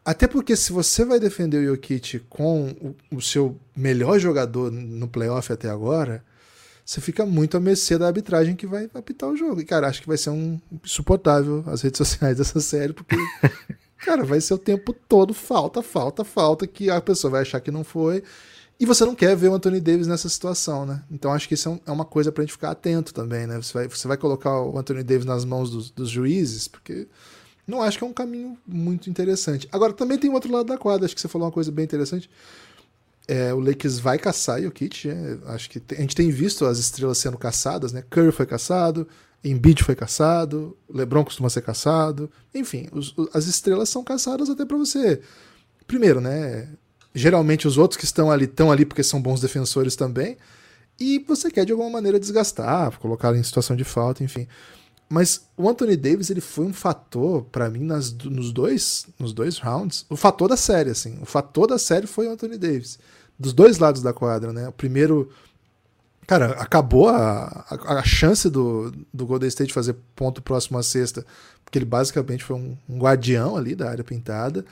Até 0.03 0.25
porque 0.25 0.55
se 0.55 0.71
você 0.71 1.03
vai 1.03 1.19
defender 1.19 1.57
o 1.57 1.75
Jokic 1.75 2.19
com 2.29 2.69
o, 3.11 3.17
o 3.17 3.21
seu 3.21 3.57
melhor 3.75 4.17
jogador 4.17 4.71
no 4.71 5.07
playoff 5.07 5.51
até 5.51 5.69
agora, 5.69 6.23
você 6.87 7.01
fica 7.01 7.25
muito 7.25 7.57
à 7.57 7.59
mercê 7.59 7.97
da 7.97 8.07
arbitragem 8.07 8.55
que 8.55 8.65
vai 8.65 8.89
apitar 8.93 9.27
o 9.29 9.35
jogo. 9.35 9.59
E, 9.59 9.65
cara, 9.65 9.89
acho 9.89 10.01
que 10.01 10.07
vai 10.07 10.15
ser 10.15 10.29
um 10.29 10.57
insuportável 10.81 11.61
as 11.67 11.81
redes 11.81 11.97
sociais 11.97 12.37
dessa 12.39 12.61
série, 12.61 12.93
porque, 12.93 13.17
cara, 13.97 14.23
vai 14.23 14.39
ser 14.39 14.53
o 14.53 14.57
tempo 14.57 14.93
todo 14.93 15.33
falta, 15.33 15.83
falta, 15.83 16.23
falta, 16.23 16.65
que 16.65 16.89
a 16.89 17.01
pessoa 17.01 17.31
vai 17.31 17.41
achar 17.41 17.59
que 17.59 17.71
não 17.71 17.83
foi. 17.83 18.23
E 18.79 18.85
você 18.85 19.03
não 19.03 19.15
quer 19.15 19.35
ver 19.35 19.49
o 19.49 19.53
Anthony 19.53 19.81
Davis 19.81 20.07
nessa 20.07 20.29
situação, 20.29 20.85
né? 20.85 21.03
Então 21.11 21.33
acho 21.33 21.49
que 21.49 21.55
isso 21.55 21.67
é, 21.67 21.71
um, 21.73 21.79
é 21.87 21.91
uma 21.91 22.05
coisa 22.05 22.31
pra 22.31 22.41
gente 22.41 22.53
ficar 22.53 22.71
atento 22.71 23.13
também, 23.13 23.45
né? 23.45 23.57
Você 23.57 23.73
vai, 23.73 23.87
você 23.89 24.07
vai 24.07 24.15
colocar 24.15 24.61
o 24.61 24.77
Anthony 24.77 25.03
Davis 25.03 25.25
nas 25.25 25.43
mãos 25.43 25.69
dos, 25.69 25.89
dos 25.91 26.09
juízes, 26.09 26.69
porque 26.69 27.05
não 27.67 27.81
acho 27.81 27.97
que 27.97 28.05
é 28.05 28.07
um 28.07 28.13
caminho 28.13 28.57
muito 28.65 29.09
interessante. 29.09 29.67
Agora, 29.73 29.91
também 29.91 30.17
tem 30.17 30.29
o 30.29 30.33
outro 30.33 30.53
lado 30.53 30.67
da 30.67 30.77
quadra, 30.77 31.05
acho 31.05 31.13
que 31.13 31.19
você 31.19 31.27
falou 31.27 31.47
uma 31.47 31.53
coisa 31.53 31.69
bem 31.69 31.83
interessante. 31.83 32.29
É, 33.27 33.53
o 33.53 33.59
Lakers 33.59 33.99
vai 33.99 34.17
caçar 34.17 34.61
o 34.61 34.71
Kit. 34.71 35.09
É, 35.09 35.37
acho 35.47 35.69
que 35.69 35.79
tem, 35.79 35.97
a 35.97 36.01
gente 36.01 36.15
tem 36.15 36.31
visto 36.31 36.65
as 36.65 36.79
estrelas 36.79 37.17
sendo 37.17 37.37
caçadas, 37.37 37.91
né? 37.91 38.03
Curry 38.09 38.31
foi 38.31 38.45
caçado, 38.45 39.07
Embiid 39.43 39.83
foi 39.83 39.95
caçado, 39.95 40.75
LeBron 40.89 41.23
costuma 41.25 41.49
ser 41.49 41.61
caçado. 41.61 42.31
Enfim, 42.53 42.87
os, 42.91 43.13
as 43.33 43.45
estrelas 43.45 43.89
são 43.89 44.03
caçadas 44.03 44.49
até 44.49 44.65
para 44.65 44.77
você. 44.77 45.21
Primeiro, 45.85 46.21
né? 46.21 46.69
Geralmente 47.13 47.67
os 47.67 47.77
outros 47.77 47.97
que 47.97 48.05
estão 48.05 48.31
ali 48.31 48.45
estão 48.45 48.71
ali 48.71 48.85
porque 48.85 49.03
são 49.03 49.21
bons 49.21 49.41
defensores 49.41 49.95
também. 49.95 50.37
E 50.99 51.19
você 51.19 51.51
quer 51.51 51.65
de 51.65 51.71
alguma 51.71 51.89
maneira 51.89 52.19
desgastar, 52.19 52.97
colocar 52.99 53.35
em 53.35 53.43
situação 53.43 53.75
de 53.75 53.83
falta, 53.83 54.23
enfim. 54.23 54.47
Mas 55.09 55.47
o 55.55 55.69
Anthony 55.69 55.95
Davis 55.95 56.29
ele 56.29 56.41
foi 56.41 56.65
um 56.65 56.73
fator 56.73 57.43
para 57.45 57.69
mim 57.69 57.83
nas, 57.83 58.11
nos 58.11 58.51
dois 58.51 59.07
nos 59.17 59.31
dois 59.31 59.57
rounds, 59.57 60.05
o 60.09 60.17
fator 60.17 60.49
da 60.49 60.57
série 60.57 60.89
assim, 60.89 61.17
o 61.21 61.25
fator 61.25 61.65
da 61.65 61.77
série 61.77 62.05
foi 62.05 62.27
o 62.27 62.31
Anthony 62.31 62.57
Davis 62.57 62.99
dos 63.39 63.53
dois 63.53 63.77
lados 63.77 64.01
da 64.01 64.13
quadra, 64.13 64.51
né? 64.51 64.67
O 64.67 64.71
primeiro 64.71 65.29
cara, 66.27 66.51
acabou 66.59 67.07
a, 67.07 67.65
a, 67.69 67.99
a 67.99 68.03
chance 68.03 68.49
do, 68.49 68.91
do 69.13 69.25
Golden 69.25 69.47
State 69.47 69.73
fazer 69.73 69.95
ponto 70.13 70.41
próximo 70.41 70.77
à 70.77 70.83
sexta, 70.83 71.25
porque 71.63 71.79
ele 71.79 71.85
basicamente 71.85 72.43
foi 72.43 72.57
um, 72.57 72.77
um 72.87 72.99
guardião 72.99 73.55
ali 73.55 73.73
da 73.73 73.89
área 73.89 74.03
pintada. 74.03 74.65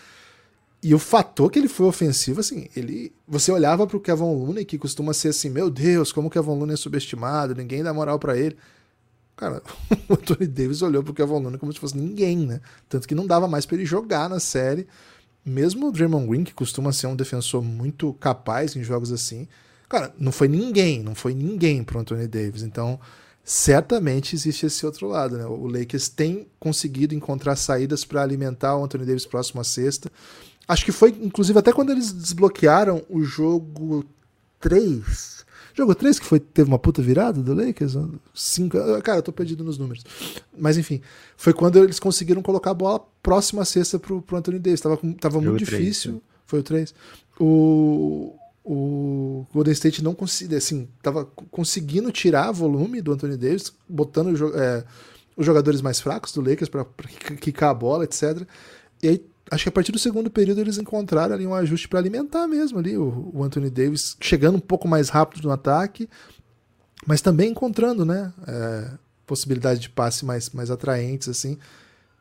E 0.83 0.93
o 0.93 0.99
fator 0.99 1.49
que 1.49 1.57
ele 1.57 1.69
foi 1.69 1.87
ofensivo, 1.87 2.41
assim, 2.41 2.67
ele. 2.75 3.11
Você 3.27 3.51
olhava 3.51 3.87
pro 3.87 3.99
Kevin 3.99 4.21
Looney, 4.23 4.65
que 4.65 4.77
costuma 4.77 5.13
ser 5.13 5.29
assim, 5.29 5.49
meu 5.49 5.69
Deus, 5.69 6.11
como 6.11 6.27
o 6.27 6.31
Kevin 6.31 6.49
Looney 6.49 6.73
é 6.73 6.77
subestimado, 6.77 7.55
ninguém 7.55 7.81
dá 7.81 7.91
moral 7.91 8.19
para 8.19 8.37
ele. 8.37 8.55
Cara, 9.35 9.63
o 10.07 10.13
Anthony 10.13 10.45
Davis 10.45 10.81
olhou 10.81 11.01
pro 11.01 11.13
Kevin 11.13 11.39
Looney 11.39 11.57
como 11.57 11.73
se 11.73 11.79
fosse 11.79 11.97
ninguém, 11.97 12.37
né? 12.37 12.61
Tanto 12.87 13.07
que 13.07 13.15
não 13.15 13.25
dava 13.25 13.47
mais 13.47 13.65
para 13.65 13.77
ele 13.77 13.85
jogar 13.85 14.29
na 14.29 14.39
série. 14.39 14.85
Mesmo 15.45 15.87
o 15.87 15.91
Draymond 15.91 16.27
Green, 16.27 16.43
que 16.43 16.53
costuma 16.53 16.91
ser 16.91 17.07
um 17.07 17.15
defensor 17.15 17.61
muito 17.61 18.13
capaz 18.13 18.75
em 18.75 18.83
jogos 18.83 19.11
assim, 19.11 19.47
cara, 19.87 20.13
não 20.17 20.31
foi 20.31 20.47
ninguém, 20.47 21.03
não 21.03 21.13
foi 21.13 21.35
ninguém 21.35 21.83
pro 21.83 21.99
Anthony 21.99 22.27
Davis. 22.27 22.63
Então, 22.63 22.99
certamente 23.43 24.35
existe 24.35 24.65
esse 24.65 24.83
outro 24.85 25.07
lado, 25.07 25.37
né? 25.37 25.45
O 25.45 25.67
Lakers 25.67 26.09
tem 26.09 26.47
conseguido 26.59 27.13
encontrar 27.13 27.55
saídas 27.55 28.03
para 28.03 28.23
alimentar 28.23 28.75
o 28.75 28.83
Anthony 28.83 29.05
Davis 29.05 29.25
próximo 29.25 29.61
à 29.61 29.63
sexta. 29.63 30.11
Acho 30.67 30.83
que 30.83 30.91
foi, 30.91 31.15
inclusive, 31.21 31.59
até 31.59 31.71
quando 31.71 31.91
eles 31.91 32.11
desbloquearam 32.11 33.05
o 33.07 33.23
jogo 33.23 34.03
3 34.59 35.34
Jogo 35.75 35.93
3 35.93 36.19
que 36.19 36.25
foi, 36.25 36.39
teve 36.39 36.69
uma 36.69 36.79
puta 36.79 37.01
virada 37.01 37.41
do 37.41 37.53
Lakers? 37.53 37.97
Cinco, 38.33 38.77
ah, 38.77 39.01
cara, 39.01 39.17
eu 39.17 39.23
tô 39.23 39.33
perdido 39.33 39.61
nos 39.61 39.77
números. 39.77 40.05
Mas 40.57 40.77
enfim, 40.77 41.01
foi 41.35 41.53
quando 41.53 41.83
eles 41.83 41.99
conseguiram 41.99 42.41
colocar 42.41 42.71
a 42.71 42.73
bola 42.73 43.01
próxima 43.21 43.61
à 43.61 43.65
cesta 43.65 43.99
pro, 43.99 44.21
pro 44.21 44.37
Anthony 44.37 44.57
Davis. 44.57 44.79
Tava, 44.79 44.97
tava 45.19 45.41
muito 45.41 45.65
3, 45.65 45.81
difícil. 45.81 46.13
Sim. 46.13 46.21
Foi 46.45 46.59
o 46.59 46.63
3. 46.63 46.95
O, 47.37 48.33
o 48.63 49.45
Golden 49.53 49.73
State 49.73 50.01
não 50.01 50.15
conseguia, 50.15 50.57
assim, 50.57 50.87
tava 51.03 51.25
conseguindo 51.51 52.09
tirar 52.09 52.51
volume 52.51 53.01
do 53.01 53.11
Anthony 53.11 53.35
Davis, 53.35 53.73
botando 53.87 54.33
é, 54.55 54.85
os 55.35 55.45
jogadores 55.45 55.81
mais 55.81 55.99
fracos 55.99 56.31
do 56.31 56.39
Lakers 56.39 56.69
para 56.69 56.85
quicar 57.41 57.71
a 57.71 57.73
bola, 57.73 58.05
etc. 58.05 58.47
E 59.03 59.09
aí 59.09 59.25
acho 59.51 59.63
que 59.63 59.69
a 59.69 59.71
partir 59.71 59.91
do 59.91 59.99
segundo 59.99 60.29
período 60.29 60.61
eles 60.61 60.77
encontraram 60.77 61.35
ali 61.35 61.45
um 61.45 61.53
ajuste 61.53 61.87
para 61.87 61.99
alimentar 61.99 62.47
mesmo 62.47 62.79
ali 62.79 62.97
o, 62.97 63.31
o, 63.33 63.43
Anthony 63.43 63.69
Davis 63.69 64.17
chegando 64.19 64.55
um 64.55 64.61
pouco 64.61 64.87
mais 64.87 65.09
rápido 65.09 65.43
no 65.43 65.51
ataque, 65.51 66.09
mas 67.05 67.21
também 67.21 67.51
encontrando, 67.51 68.03
né, 68.05 68.33
é, 68.47 68.91
possibilidades 69.25 69.81
de 69.81 69.89
passe 69.89 70.25
mais, 70.25 70.49
mais 70.49 70.71
atraentes 70.71 71.29
assim. 71.29 71.57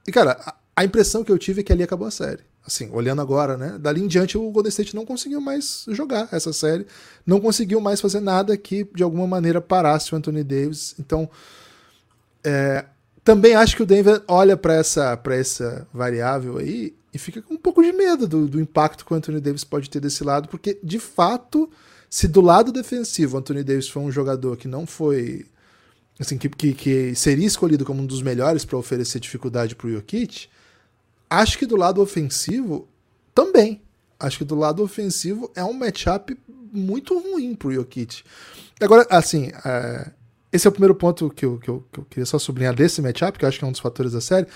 E 0.07 0.13
cara, 0.13 0.39
a, 0.45 0.55
a, 0.77 0.85
impressão 0.85 1.25
que 1.25 1.33
eu 1.33 1.39
tive 1.39 1.61
é 1.61 1.65
que 1.65 1.73
ali 1.73 1.83
acabou 1.83 2.07
a 2.07 2.11
série. 2.11 2.43
Assim, 2.67 2.91
olhando 2.93 3.21
agora, 3.21 3.57
né, 3.57 3.79
dali 3.79 4.03
em 4.03 4.07
diante 4.07 4.37
o 4.37 4.51
Golden 4.51 4.71
State 4.71 4.95
não 4.95 5.05
conseguiu 5.05 5.41
mais 5.41 5.85
jogar 5.89 6.29
essa 6.33 6.53
série, 6.53 6.87
não 7.27 7.41
conseguiu 7.41 7.81
mais 7.81 8.01
fazer 8.01 8.21
nada 8.21 8.57
que 8.57 8.89
de 8.95 9.03
alguma 9.03 9.27
maneira 9.27 9.61
parasse 9.61 10.15
o 10.15 10.17
Anthony 10.17 10.45
Davis. 10.45 10.95
Então, 10.99 11.29
é, 12.43 12.85
também 13.23 13.55
acho 13.55 13.77
que 13.77 13.83
o 13.83 13.87
Denver 13.87 14.23
olha 14.29 14.57
para 14.57 14.75
essa, 14.75 15.19
essa 15.31 15.87
variável 15.93 16.59
aí 16.59 16.95
e 17.15 17.19
fica 17.19 17.41
com 17.41 17.55
um 17.55 17.57
pouco 17.57 17.81
de 17.81 17.93
medo 17.93 18.27
do, 18.27 18.49
do 18.49 18.61
impacto 18.61 19.07
que 19.07 19.13
o 19.13 19.17
Anthony 19.17 19.41
Davis 19.41 19.63
pode 19.63 19.89
ter 19.89 20.01
desse 20.01 20.25
lado, 20.25 20.49
porque 20.49 20.81
de 20.83 20.99
fato, 20.99 21.71
se 22.11 22.27
do 22.27 22.41
lado 22.41 22.73
defensivo 22.73 23.37
o 23.37 23.39
Anthony 23.39 23.63
Davis 23.63 23.89
foi 23.89 24.03
um 24.03 24.11
jogador 24.11 24.57
que 24.57 24.67
não 24.67 24.85
foi. 24.85 25.47
Assim, 26.19 26.37
que, 26.37 26.49
que, 26.49 26.75
que 26.75 27.15
seria 27.15 27.47
escolhido 27.47 27.85
como 27.85 28.03
um 28.03 28.07
dos 28.07 28.23
melhores 28.23 28.65
para 28.65 28.79
oferecer 28.79 29.19
dificuldade 29.19 29.75
para 29.75 29.89
o 29.89 29.93
Jokic, 29.93 30.49
acho 31.29 31.59
que 31.59 31.67
do 31.67 31.77
lado 31.77 32.01
ofensivo 32.01 32.89
também. 33.35 33.81
Acho 34.19 34.39
que 34.39 34.45
do 34.45 34.55
lado 34.55 34.83
ofensivo 34.83 35.51
é 35.57 35.65
um 35.65 35.73
matchup 35.73 36.37
muito 36.73 37.19
ruim 37.19 37.55
para 37.55 37.69
o 37.69 37.73
Jokic. 37.73 38.23
Agora, 38.81 39.07
assim, 39.11 39.51
é, 39.65 40.11
esse 40.53 40.69
é 40.69 40.71
o 40.71 40.73
primeiro 40.73 40.95
ponto 40.95 41.31
que 41.31 41.45
eu, 41.45 41.59
que, 41.59 41.69
eu, 41.69 41.85
que 41.93 41.99
eu 41.99 42.05
queria 42.05 42.27
só 42.27 42.39
sublinhar 42.39 42.75
desse 42.75 43.03
matchup, 43.03 43.37
que 43.37 43.45
eu 43.45 43.49
acho 43.49 43.59
que 43.59 43.65
é 43.65 43.69
um 43.69 43.73
dos 43.73 43.81
fatores 43.81 44.13
da 44.13 44.21
série. 44.21 44.47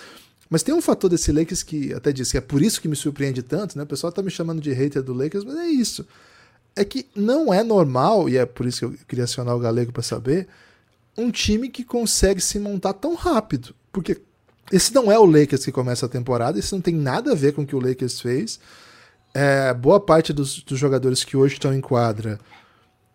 Mas 0.51 0.63
tem 0.63 0.75
um 0.75 0.81
fator 0.81 1.11
desse 1.11 1.31
Lakers 1.31 1.63
que 1.63 1.93
até 1.93 2.13
disse 2.13 2.33
que 2.33 2.39
é 2.39 2.41
por 2.41 2.63
isso 2.63 2.81
que 2.81 2.89
me 2.89 2.97
surpreende 2.97 3.43
tanto, 3.43 3.77
né? 3.77 3.85
O 3.85 3.87
pessoal 3.87 4.13
tá 4.13 4.23
me 4.23 4.31
chamando 4.31 4.61
de 4.61 4.73
hater 4.73 5.03
do 5.03 5.13
Lakers, 5.13 5.45
mas 5.45 5.57
é 5.57 5.67
isso. 5.67 6.07
É 6.75 6.85
que 6.85 7.07
não 7.15 7.53
é 7.53 7.63
normal, 7.63 8.29
e 8.29 8.37
é 8.37 8.47
por 8.47 8.65
isso 8.65 8.79
que 8.79 8.85
eu 8.85 8.95
queria 9.07 9.25
acionar 9.25 9.55
o 9.55 9.59
Galego 9.59 9.93
para 9.93 10.03
saber, 10.03 10.49
um 11.17 11.31
time 11.31 11.69
que 11.69 11.85
consegue 11.85 12.41
se 12.41 12.59
montar 12.59 12.95
tão 12.95 13.15
rápido. 13.15 13.75
Porque 13.93 14.21
esse 14.73 14.95
não 14.95 15.11
é 15.11 15.19
o 15.19 15.27
Lakers 15.27 15.65
que 15.65 15.73
começa 15.73 16.07
a 16.07 16.09
temporada, 16.09 16.59
isso 16.59 16.75
não 16.75 16.81
tem 16.81 16.95
nada 16.95 17.33
a 17.33 17.35
ver 17.35 17.53
com 17.53 17.63
o 17.63 17.67
que 17.67 17.77
o 17.77 17.81
Lakers 17.81 18.21
fez. 18.21 18.61
É, 19.35 19.75
boa 19.75 20.01
parte 20.01 20.33
dos, 20.33 20.63
dos, 20.63 20.79
jogadores 20.79 21.25
que 21.25 21.37
hoje 21.37 21.55
estão 21.55 21.75
em 21.75 21.81
quadra 21.81 22.41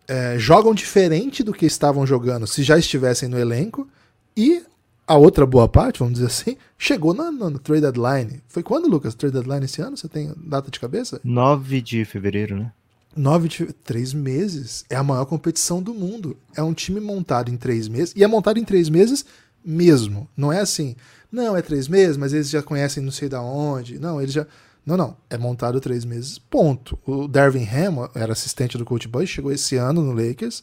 é, 0.06 0.38
jogam 0.38 0.72
diferente 0.72 1.42
do 1.42 1.52
que 1.52 1.66
estavam 1.66 2.06
jogando 2.06 2.46
se 2.46 2.62
já 2.62 2.78
estivessem 2.78 3.28
no 3.28 3.38
elenco. 3.38 3.88
E 4.36 4.62
a 5.06 5.16
outra 5.16 5.46
boa 5.46 5.68
parte, 5.68 5.98
vamos 5.98 6.14
dizer 6.14 6.26
assim, 6.26 6.56
chegou 6.78 7.14
na, 7.14 7.30
na, 7.30 7.58
trade 7.58 7.82
deadline. 7.82 8.42
Foi 8.48 8.62
quando, 8.62 8.88
Lucas? 8.88 9.14
Trade 9.14 9.34
deadline 9.34 9.64
esse 9.64 9.80
ano? 9.82 9.96
Você 9.96 10.08
tem 10.08 10.32
data 10.36 10.70
de 10.70 10.80
cabeça? 10.80 11.20
9 11.22 11.80
de 11.80 12.04
fevereiro, 12.04 12.56
né? 12.56 12.72
9 13.16 13.48
de 13.48 13.72
três 13.72 14.12
meses. 14.12 14.84
É 14.88 14.96
a 14.96 15.02
maior 15.02 15.24
competição 15.26 15.82
do 15.82 15.94
mundo. 15.94 16.36
É 16.56 16.62
um 16.62 16.74
time 16.74 17.00
montado 17.00 17.50
em 17.50 17.56
três 17.56 17.86
meses. 17.86 18.14
E 18.16 18.24
é 18.24 18.26
montado 18.26 18.58
em 18.58 18.64
três 18.64 18.88
meses 18.88 19.24
mesmo. 19.64 20.28
Não 20.36 20.52
é 20.52 20.60
assim, 20.60 20.96
não, 21.30 21.56
é 21.56 21.62
três 21.62 21.88
meses, 21.88 22.16
mas 22.16 22.32
eles 22.32 22.50
já 22.50 22.62
conhecem 22.62 23.02
não 23.02 23.12
sei 23.12 23.28
da 23.28 23.42
onde. 23.42 23.98
Não, 23.98 24.20
eles 24.20 24.32
já. 24.34 24.46
Não, 24.84 24.96
não. 24.96 25.16
É 25.30 25.38
montado 25.38 25.80
três 25.80 26.04
meses. 26.04 26.38
Ponto. 26.38 26.98
O 27.06 27.28
Darvin 27.28 27.66
Ham 27.66 28.10
era 28.14 28.32
assistente 28.32 28.76
do 28.76 28.84
Coach 28.84 29.08
Boy, 29.08 29.26
chegou 29.26 29.52
esse 29.52 29.76
ano 29.76 30.02
no 30.02 30.12
Lakers 30.12 30.62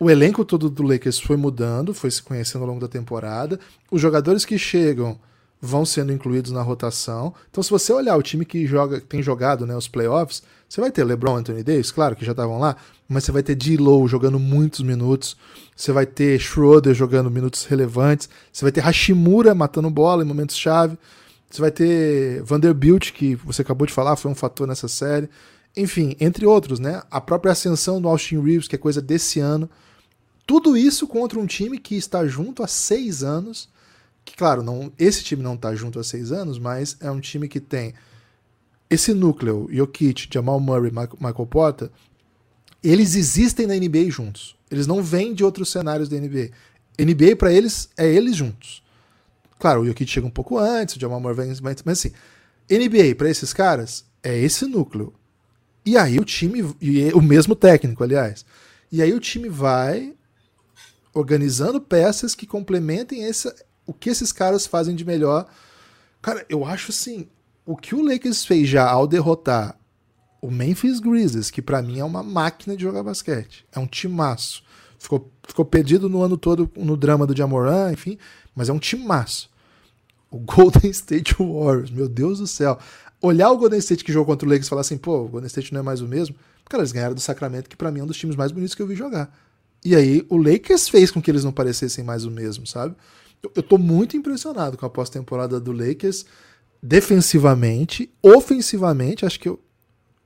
o 0.00 0.08
elenco 0.10 0.46
todo 0.46 0.70
do 0.70 0.82
Lakers 0.82 1.20
foi 1.20 1.36
mudando, 1.36 1.92
foi 1.92 2.10
se 2.10 2.22
conhecendo 2.22 2.62
ao 2.62 2.68
longo 2.68 2.80
da 2.80 2.88
temporada. 2.88 3.60
Os 3.90 4.00
jogadores 4.00 4.46
que 4.46 4.56
chegam 4.56 5.20
vão 5.60 5.84
sendo 5.84 6.10
incluídos 6.10 6.50
na 6.50 6.62
rotação. 6.62 7.34
Então, 7.50 7.62
se 7.62 7.70
você 7.70 7.92
olhar 7.92 8.16
o 8.16 8.22
time 8.22 8.46
que 8.46 8.66
joga, 8.66 8.98
tem 8.98 9.22
jogado 9.22 9.66
né, 9.66 9.76
os 9.76 9.86
playoffs, 9.86 10.42
você 10.66 10.80
vai 10.80 10.90
ter 10.90 11.04
LeBron 11.04 11.36
Anthony 11.36 11.62
Davis, 11.62 11.90
claro 11.90 12.16
que 12.16 12.24
já 12.24 12.30
estavam 12.32 12.58
lá, 12.58 12.76
mas 13.06 13.24
você 13.24 13.32
vai 13.32 13.42
ter 13.42 13.54
D-Low 13.54 14.08
jogando 14.08 14.38
muitos 14.38 14.80
minutos, 14.80 15.36
você 15.76 15.92
vai 15.92 16.06
ter 16.06 16.40
Schroeder 16.40 16.94
jogando 16.94 17.30
minutos 17.30 17.66
relevantes, 17.66 18.28
você 18.50 18.64
vai 18.64 18.72
ter 18.72 18.80
Hashimura 18.80 19.54
matando 19.54 19.90
bola 19.90 20.22
em 20.22 20.26
momentos 20.26 20.56
chave, 20.56 20.96
você 21.50 21.60
vai 21.60 21.70
ter 21.70 22.42
Vanderbilt, 22.42 23.12
que 23.12 23.34
você 23.34 23.60
acabou 23.60 23.86
de 23.86 23.92
falar, 23.92 24.16
foi 24.16 24.30
um 24.30 24.34
fator 24.34 24.66
nessa 24.66 24.88
série. 24.88 25.28
Enfim, 25.76 26.16
entre 26.20 26.46
outros, 26.46 26.78
né? 26.78 27.02
A 27.10 27.20
própria 27.20 27.52
ascensão 27.52 28.00
do 28.00 28.08
Austin 28.08 28.40
Reeves, 28.40 28.68
que 28.68 28.76
é 28.76 28.78
coisa 28.78 29.02
desse 29.02 29.40
ano. 29.40 29.68
Tudo 30.50 30.76
isso 30.76 31.06
contra 31.06 31.38
um 31.38 31.46
time 31.46 31.78
que 31.78 31.94
está 31.94 32.26
junto 32.26 32.64
há 32.64 32.66
seis 32.66 33.22
anos. 33.22 33.68
Que, 34.24 34.36
claro, 34.36 34.64
não, 34.64 34.92
esse 34.98 35.22
time 35.22 35.44
não 35.44 35.54
está 35.54 35.76
junto 35.76 36.00
há 36.00 36.02
seis 36.02 36.32
anos, 36.32 36.58
mas 36.58 36.96
é 36.98 37.08
um 37.08 37.20
time 37.20 37.46
que 37.46 37.60
tem 37.60 37.94
esse 38.90 39.14
núcleo, 39.14 39.68
Jokic, 39.70 40.28
Jamal 40.28 40.58
Murray, 40.58 40.90
Michael 40.90 41.46
Porter, 41.46 41.88
eles 42.82 43.14
existem 43.14 43.64
na 43.64 43.76
NBA 43.76 44.10
juntos. 44.10 44.56
Eles 44.68 44.88
não 44.88 45.00
vêm 45.04 45.34
de 45.34 45.44
outros 45.44 45.70
cenários 45.70 46.08
da 46.08 46.16
NBA. 46.16 46.50
NBA 46.98 47.36
para 47.36 47.52
eles 47.52 47.88
é 47.96 48.12
eles 48.12 48.34
juntos. 48.34 48.82
Claro, 49.56 49.82
o 49.82 49.86
Jokic 49.86 50.10
chega 50.10 50.26
um 50.26 50.30
pouco 50.30 50.58
antes, 50.58 50.96
o 50.96 51.00
Jamal 51.00 51.20
Murray 51.20 51.46
vem, 51.46 51.56
mas 51.62 51.96
assim, 51.96 52.10
NBA 52.68 53.14
para 53.16 53.30
esses 53.30 53.52
caras 53.52 54.04
é 54.20 54.36
esse 54.36 54.66
núcleo. 54.66 55.14
E 55.86 55.96
aí 55.96 56.18
o 56.18 56.24
time, 56.24 56.74
e 56.80 57.12
o 57.12 57.22
mesmo 57.22 57.54
técnico, 57.54 58.02
aliás. 58.02 58.44
E 58.90 59.00
aí 59.00 59.12
o 59.12 59.20
time 59.20 59.48
vai 59.48 60.12
organizando 61.12 61.80
peças 61.80 62.34
que 62.34 62.46
complementem 62.46 63.24
esse, 63.24 63.52
o 63.86 63.92
que 63.92 64.10
esses 64.10 64.32
caras 64.32 64.66
fazem 64.66 64.94
de 64.94 65.04
melhor. 65.04 65.46
Cara, 66.22 66.44
eu 66.48 66.64
acho 66.64 66.90
assim, 66.90 67.28
o 67.66 67.76
que 67.76 67.94
o 67.94 68.02
Lakers 68.02 68.44
fez 68.44 68.68
já 68.68 68.88
ao 68.88 69.06
derrotar 69.06 69.78
o 70.40 70.50
Memphis 70.50 71.00
Grizzlies, 71.00 71.50
que 71.50 71.60
para 71.60 71.82
mim 71.82 71.98
é 71.98 72.04
uma 72.04 72.22
máquina 72.22 72.76
de 72.76 72.82
jogar 72.82 73.02
basquete. 73.02 73.66
É 73.72 73.78
um 73.78 73.86
timaço. 73.86 74.62
Ficou, 74.98 75.30
ficou 75.46 75.64
perdido 75.64 76.08
no 76.08 76.22
ano 76.22 76.36
todo 76.36 76.70
no 76.76 76.96
drama 76.96 77.26
do 77.26 77.36
Jamoran, 77.36 77.92
enfim, 77.92 78.18
mas 78.54 78.68
é 78.68 78.72
um 78.72 78.78
timaço. 78.78 79.50
O 80.30 80.38
Golden 80.38 80.90
State 80.90 81.34
Warriors, 81.38 81.90
meu 81.90 82.08
Deus 82.08 82.38
do 82.38 82.46
céu. 82.46 82.78
Olhar 83.20 83.50
o 83.50 83.58
Golden 83.58 83.78
State 83.78 84.04
que 84.04 84.12
jogou 84.12 84.26
contra 84.26 84.46
o 84.46 84.50
Lakers 84.50 84.66
e 84.66 84.70
falar 84.70 84.80
assim, 84.82 84.96
pô, 84.96 85.24
o 85.24 85.28
Golden 85.28 85.46
State 85.46 85.72
não 85.72 85.80
é 85.80 85.82
mais 85.82 86.00
o 86.00 86.08
mesmo. 86.08 86.36
Cara, 86.68 86.82
eles 86.82 86.92
ganharam 86.92 87.14
do 87.14 87.20
Sacramento, 87.20 87.68
que 87.68 87.76
para 87.76 87.90
mim 87.90 88.00
é 88.00 88.04
um 88.04 88.06
dos 88.06 88.16
times 88.16 88.36
mais 88.36 88.52
bonitos 88.52 88.74
que 88.74 88.80
eu 88.80 88.86
vi 88.86 88.94
jogar. 88.94 89.34
E 89.84 89.96
aí 89.96 90.26
o 90.28 90.36
Lakers 90.36 90.88
fez 90.88 91.10
com 91.10 91.22
que 91.22 91.30
eles 91.30 91.44
não 91.44 91.52
parecessem 91.52 92.04
mais 92.04 92.24
o 92.24 92.30
mesmo, 92.30 92.66
sabe? 92.66 92.94
Eu, 93.42 93.50
eu 93.56 93.62
tô 93.62 93.78
muito 93.78 94.16
impressionado 94.16 94.76
com 94.76 94.84
a 94.84 94.90
pós-temporada 94.90 95.58
do 95.58 95.72
Lakers, 95.72 96.26
defensivamente, 96.82 98.10
ofensivamente, 98.22 99.24
acho 99.24 99.40
que 99.40 99.48
eu, 99.48 99.60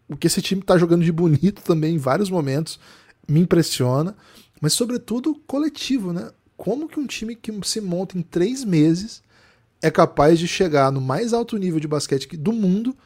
o 0.08 0.16
que 0.16 0.26
esse 0.26 0.42
time 0.42 0.62
tá 0.62 0.76
jogando 0.76 1.04
de 1.04 1.12
bonito 1.12 1.62
também 1.62 1.94
em 1.94 1.98
vários 1.98 2.30
momentos 2.30 2.78
me 3.26 3.40
impressiona, 3.40 4.16
mas 4.60 4.72
sobretudo 4.72 5.34
coletivo, 5.46 6.12
né? 6.12 6.30
Como 6.56 6.88
que 6.88 7.00
um 7.00 7.06
time 7.06 7.34
que 7.34 7.52
se 7.64 7.80
monta 7.80 8.16
em 8.16 8.22
três 8.22 8.64
meses 8.64 9.22
é 9.82 9.90
capaz 9.90 10.38
de 10.38 10.46
chegar 10.46 10.92
no 10.92 11.00
mais 11.00 11.32
alto 11.32 11.56
nível 11.56 11.80
de 11.80 11.88
basquete 11.88 12.36
do 12.36 12.52
mundo 12.52 12.96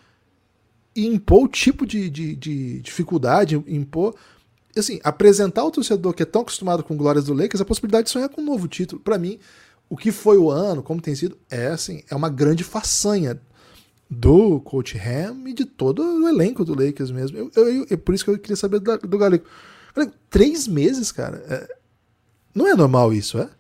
e 0.95 1.07
impor 1.07 1.45
o 1.45 1.49
tipo 1.49 1.87
de, 1.87 2.11
de, 2.11 2.37
de 2.37 2.81
dificuldade, 2.81 3.55
impor 3.67 4.15
assim, 4.79 5.01
apresentar 5.03 5.62
ao 5.62 5.71
torcedor 5.71 6.12
que 6.14 6.23
é 6.23 6.27
tão 6.27 6.43
acostumado 6.43 6.83
com 6.83 6.97
glórias 6.97 7.25
do 7.25 7.35
Lakers 7.35 7.61
a 7.61 7.64
possibilidade 7.64 8.07
de 8.07 8.11
sonhar 8.11 8.29
com 8.29 8.41
um 8.41 8.45
novo 8.45 8.69
título. 8.69 9.01
Para 9.01 9.19
mim, 9.19 9.38
o 9.88 9.97
que 9.97 10.12
foi 10.12 10.37
o 10.38 10.51
ano, 10.51 10.83
como 10.83 11.01
tem 11.01 11.14
sido, 11.14 11.37
é 11.51 11.69
assim, 11.69 12.03
é 12.11 12.14
uma 12.14 12.29
grande 12.29 12.62
façanha 12.62 13.41
do 14.11 14.61
Coach 14.61 14.99
Ham 14.99 15.49
e 15.49 15.53
de 15.53 15.64
todo 15.64 16.03
o 16.03 16.29
elenco 16.29 16.64
do 16.64 16.75
Lakers 16.75 17.11
mesmo. 17.11 17.38
Eu, 17.38 17.51
eu, 17.55 17.87
é 17.91 17.97
por 17.97 18.14
isso 18.14 18.25
que 18.25 18.31
eu 18.31 18.38
queria 18.38 18.57
saber 18.57 18.81
do, 18.81 18.99
do 18.99 19.19
Galego. 19.19 19.45
Três 20.31 20.67
meses, 20.67 21.12
cara. 21.12 21.43
É, 21.49 21.77
não 22.55 22.67
é 22.67 22.75
normal 22.75 23.12
isso, 23.12 23.38
é? 23.38 23.51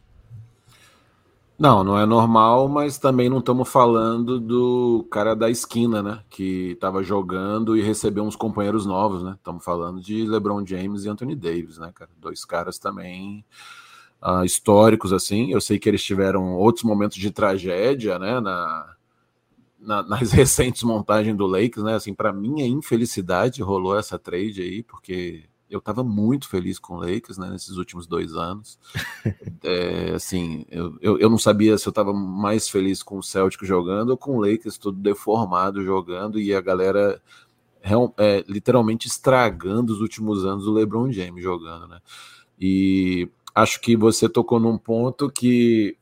Não, 1.58 1.82
não 1.82 1.98
é 1.98 2.06
normal, 2.06 2.68
mas 2.68 2.98
também 2.98 3.28
não 3.28 3.40
estamos 3.40 3.68
falando 3.68 4.38
do 4.38 5.04
cara 5.10 5.34
da 5.34 5.50
esquina, 5.50 6.00
né? 6.00 6.22
Que 6.30 6.70
estava 6.70 7.02
jogando 7.02 7.76
e 7.76 7.82
recebeu 7.82 8.22
uns 8.22 8.36
companheiros 8.36 8.86
novos, 8.86 9.24
né? 9.24 9.34
Estamos 9.36 9.64
falando 9.64 10.00
de 10.00 10.24
LeBron 10.24 10.64
James 10.64 11.04
e 11.04 11.08
Anthony 11.08 11.34
Davis, 11.34 11.76
né, 11.78 11.90
cara? 11.92 12.10
Dois 12.16 12.44
caras 12.44 12.78
também 12.78 13.44
uh, 14.22 14.44
históricos, 14.44 15.12
assim. 15.12 15.50
Eu 15.50 15.60
sei 15.60 15.80
que 15.80 15.88
eles 15.88 16.04
tiveram 16.04 16.54
outros 16.54 16.84
momentos 16.84 17.16
de 17.16 17.28
tragédia, 17.32 18.20
né? 18.20 18.38
Na, 18.38 18.94
na, 19.80 20.02
nas 20.06 20.30
recentes 20.30 20.84
montagens 20.84 21.36
do 21.36 21.46
Lakers, 21.48 21.84
né? 21.84 21.94
Assim, 21.96 22.14
para 22.14 22.32
minha 22.32 22.68
infelicidade 22.68 23.62
rolou 23.62 23.98
essa 23.98 24.16
trade 24.16 24.62
aí, 24.62 24.84
porque 24.84 25.42
eu 25.70 25.78
estava 25.78 26.02
muito 26.02 26.48
feliz 26.48 26.78
com 26.78 26.94
o 26.94 27.00
Lakers 27.00 27.36
né, 27.36 27.50
nesses 27.50 27.76
últimos 27.76 28.06
dois 28.06 28.34
anos. 28.34 28.78
é, 29.62 30.12
assim, 30.14 30.64
eu, 30.70 30.96
eu, 31.00 31.18
eu, 31.18 31.30
não 31.30 31.38
sabia 31.38 31.76
se 31.76 31.86
eu 31.86 31.90
estava 31.90 32.12
mais 32.12 32.68
feliz 32.68 33.02
com 33.02 33.18
o 33.18 33.22
Celtic 33.22 33.64
jogando 33.64 34.10
ou 34.10 34.16
com 34.16 34.36
o 34.36 34.40
Lakers 34.40 34.78
todo 34.78 34.96
deformado 34.96 35.84
jogando 35.84 36.40
e 36.40 36.54
a 36.54 36.60
galera 36.60 37.20
é, 38.16 38.44
literalmente 38.48 39.06
estragando 39.06 39.92
os 39.92 40.00
últimos 40.00 40.44
anos 40.44 40.64
do 40.64 40.72
LeBron 40.72 41.12
James 41.12 41.42
jogando, 41.42 41.86
né? 41.86 42.00
E 42.58 43.28
acho 43.54 43.80
que 43.80 43.96
você 43.96 44.28
tocou 44.28 44.58
num 44.58 44.78
ponto 44.78 45.30
que 45.30 45.96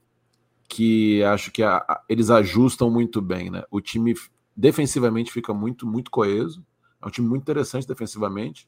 que 0.68 1.22
acho 1.22 1.52
que 1.52 1.62
a, 1.62 1.76
a, 1.76 2.02
eles 2.08 2.28
ajustam 2.28 2.90
muito 2.90 3.22
bem, 3.22 3.50
né? 3.50 3.62
O 3.70 3.80
time 3.80 4.14
defensivamente 4.56 5.32
fica 5.32 5.52
muito 5.52 5.86
muito 5.86 6.10
coeso, 6.10 6.64
é 7.00 7.06
um 7.06 7.10
time 7.10 7.28
muito 7.28 7.42
interessante 7.42 7.86
defensivamente 7.86 8.66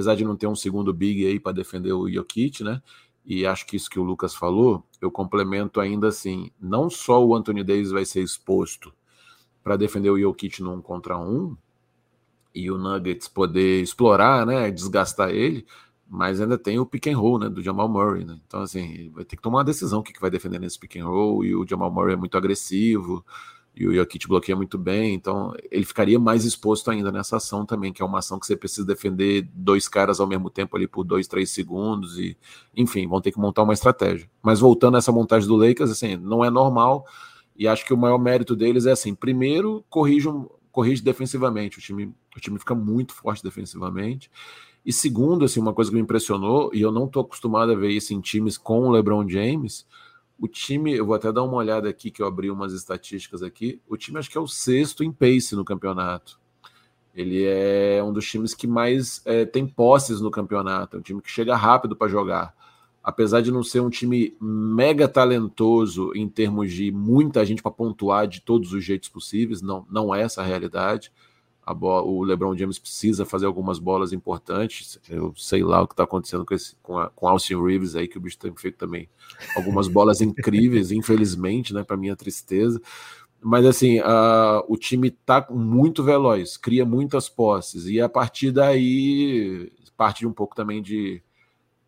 apesar 0.00 0.14
de 0.14 0.24
não 0.24 0.34
ter 0.34 0.46
um 0.46 0.56
segundo 0.56 0.94
big 0.94 1.26
aí 1.26 1.38
para 1.38 1.52
defender 1.52 1.92
o 1.92 2.08
Jokic, 2.08 2.64
né? 2.64 2.82
E 3.24 3.44
acho 3.44 3.66
que 3.66 3.76
isso 3.76 3.90
que 3.90 3.98
o 3.98 4.02
Lucas 4.02 4.34
falou, 4.34 4.82
eu 4.98 5.10
complemento 5.10 5.78
ainda 5.78 6.08
assim, 6.08 6.50
não 6.58 6.88
só 6.88 7.22
o 7.22 7.34
Anthony 7.34 7.62
Davis 7.62 7.90
vai 7.90 8.06
ser 8.06 8.22
exposto 8.22 8.90
para 9.62 9.76
defender 9.76 10.08
o 10.08 10.18
Jokic 10.18 10.62
num 10.62 10.80
contra 10.80 11.18
um 11.18 11.54
e 12.54 12.70
o 12.70 12.78
Nuggets 12.78 13.28
poder 13.28 13.82
explorar, 13.82 14.46
né, 14.46 14.70
desgastar 14.70 15.28
ele, 15.28 15.66
mas 16.08 16.40
ainda 16.40 16.56
tem 16.56 16.78
o 16.78 16.86
pick 16.86 17.08
and 17.08 17.18
roll, 17.18 17.38
né, 17.38 17.50
do 17.50 17.62
Jamal 17.62 17.88
Murray, 17.88 18.24
né? 18.24 18.40
Então 18.46 18.62
assim, 18.62 19.10
vai 19.10 19.24
ter 19.24 19.36
que 19.36 19.42
tomar 19.42 19.58
uma 19.58 19.64
decisão 19.64 20.00
o 20.00 20.02
que, 20.02 20.14
que 20.14 20.20
vai 20.20 20.30
defender 20.30 20.58
nesse 20.58 20.78
pick 20.78 20.96
and 20.96 21.06
roll 21.06 21.44
e 21.44 21.54
o 21.54 21.66
Jamal 21.68 21.90
Murray 21.90 22.14
é 22.14 22.16
muito 22.16 22.38
agressivo 22.38 23.22
e 23.74 23.86
o 23.86 23.94
Jokic 23.94 24.26
bloqueia 24.26 24.56
muito 24.56 24.76
bem, 24.76 25.14
então 25.14 25.54
ele 25.70 25.84
ficaria 25.84 26.18
mais 26.18 26.44
exposto 26.44 26.90
ainda 26.90 27.12
nessa 27.12 27.36
ação 27.36 27.64
também, 27.64 27.92
que 27.92 28.02
é 28.02 28.04
uma 28.04 28.18
ação 28.18 28.38
que 28.38 28.46
você 28.46 28.56
precisa 28.56 28.86
defender 28.86 29.48
dois 29.54 29.88
caras 29.88 30.20
ao 30.20 30.26
mesmo 30.26 30.50
tempo 30.50 30.76
ali 30.76 30.86
por 30.86 31.04
dois, 31.04 31.28
três 31.28 31.50
segundos, 31.50 32.18
e 32.18 32.36
enfim, 32.76 33.06
vão 33.06 33.20
ter 33.20 33.30
que 33.32 33.38
montar 33.38 33.62
uma 33.62 33.72
estratégia. 33.72 34.28
Mas 34.42 34.60
voltando 34.60 34.96
a 34.96 34.98
essa 34.98 35.12
montagem 35.12 35.48
do 35.48 35.56
Lakers, 35.56 35.90
assim, 35.90 36.16
não 36.16 36.44
é 36.44 36.50
normal, 36.50 37.06
e 37.56 37.68
acho 37.68 37.86
que 37.86 37.94
o 37.94 37.96
maior 37.96 38.18
mérito 38.18 38.56
deles 38.56 38.86
é 38.86 38.92
assim, 38.92 39.14
primeiro, 39.14 39.84
corrijam, 39.88 40.50
corrige 40.72 41.02
defensivamente, 41.02 41.78
o 41.78 41.80
time, 41.80 42.12
o 42.36 42.40
time 42.40 42.58
fica 42.58 42.74
muito 42.74 43.14
forte 43.14 43.42
defensivamente, 43.42 44.30
e 44.84 44.92
segundo, 44.92 45.44
assim, 45.44 45.60
uma 45.60 45.72
coisa 45.72 45.90
que 45.90 45.96
me 45.96 46.02
impressionou, 46.02 46.70
e 46.74 46.80
eu 46.80 46.90
não 46.90 47.04
estou 47.04 47.22
acostumado 47.22 47.70
a 47.70 47.74
ver 47.74 47.90
isso 47.90 48.12
em 48.12 48.20
times 48.20 48.58
com 48.58 48.80
o 48.80 48.90
LeBron 48.90 49.28
James, 49.28 49.86
o 50.40 50.48
time, 50.48 50.96
eu 50.96 51.04
vou 51.04 51.14
até 51.14 51.30
dar 51.30 51.42
uma 51.42 51.56
olhada 51.56 51.88
aqui, 51.88 52.10
que 52.10 52.22
eu 52.22 52.26
abri 52.26 52.50
umas 52.50 52.72
estatísticas 52.72 53.42
aqui. 53.42 53.80
O 53.86 53.96
time 53.96 54.18
acho 54.18 54.30
que 54.30 54.38
é 54.38 54.40
o 54.40 54.46
sexto 54.46 55.04
em 55.04 55.12
pace 55.12 55.54
no 55.54 55.64
campeonato. 55.64 56.40
Ele 57.14 57.44
é 57.44 58.02
um 58.02 58.12
dos 58.12 58.26
times 58.26 58.54
que 58.54 58.66
mais 58.66 59.20
é, 59.26 59.44
tem 59.44 59.66
posses 59.66 60.20
no 60.20 60.30
campeonato. 60.30 60.96
É 60.96 61.00
um 61.00 61.02
time 61.02 61.20
que 61.20 61.30
chega 61.30 61.54
rápido 61.54 61.94
para 61.94 62.08
jogar. 62.08 62.54
Apesar 63.02 63.42
de 63.42 63.50
não 63.50 63.62
ser 63.62 63.80
um 63.80 63.90
time 63.90 64.34
mega 64.40 65.06
talentoso 65.06 66.12
em 66.14 66.28
termos 66.28 66.72
de 66.72 66.90
muita 66.90 67.44
gente 67.44 67.62
para 67.62 67.70
pontuar 67.70 68.26
de 68.26 68.40
todos 68.40 68.72
os 68.72 68.82
jeitos 68.82 69.08
possíveis, 69.10 69.60
não, 69.60 69.86
não 69.90 70.14
é 70.14 70.22
essa 70.22 70.40
a 70.40 70.44
realidade 70.44 71.12
bola, 71.74 72.02
o 72.06 72.22
LeBron 72.22 72.56
James 72.56 72.78
precisa 72.78 73.24
fazer 73.24 73.46
algumas 73.46 73.78
bolas 73.78 74.12
importantes. 74.12 74.98
Eu 75.08 75.32
sei 75.36 75.62
lá 75.62 75.82
o 75.82 75.86
que 75.86 75.94
está 75.94 76.04
acontecendo 76.04 76.44
com, 76.44 76.54
esse, 76.54 76.74
com, 76.82 76.98
a, 76.98 77.10
com 77.10 77.28
Austin 77.28 77.62
Reeves 77.62 77.94
aí, 77.94 78.08
que 78.08 78.18
o 78.18 78.20
bicho 78.20 78.38
tem 78.38 78.54
feito 78.56 78.78
também 78.78 79.08
algumas 79.54 79.88
bolas 79.88 80.20
incríveis, 80.22 80.90
infelizmente, 80.90 81.72
né, 81.72 81.84
para 81.84 81.96
minha 81.96 82.16
tristeza. 82.16 82.80
Mas 83.42 83.64
assim, 83.64 84.00
o 84.68 84.76
time 84.76 85.10
tá 85.10 85.46
muito 85.48 86.04
veloz, 86.04 86.58
cria 86.58 86.84
muitas 86.84 87.26
posses, 87.26 87.86
e 87.86 87.98
a 87.98 88.06
partir 88.06 88.52
daí 88.52 89.72
parte 90.00 90.26
um 90.26 90.32
pouco 90.32 90.56
também 90.56 90.80
de, 90.80 91.22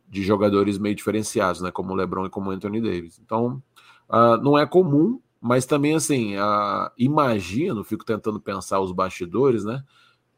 de 0.07 0.23
jogadores 0.23 0.77
meio 0.77 0.95
diferenciados, 0.95 1.63
né? 1.63 1.71
Como 1.71 1.95
o 1.95 1.97
LeBron 1.97 2.27
e 2.27 2.29
como 2.29 2.51
o 2.51 2.53
Anthony 2.53 2.79
Davis. 2.79 3.19
Então, 3.19 3.63
uh, 4.11 4.37
não 4.43 4.59
é 4.59 4.67
comum 4.67 5.19
mas 5.45 5.67
também, 5.67 5.97
assim, 5.97 6.37
a, 6.37 6.93
imagino, 6.97 7.83
fico 7.83 8.05
tentando 8.05 8.41
pensar 8.41 8.79
os 8.79 8.93
bastidores, 8.93 9.65
né? 9.65 9.83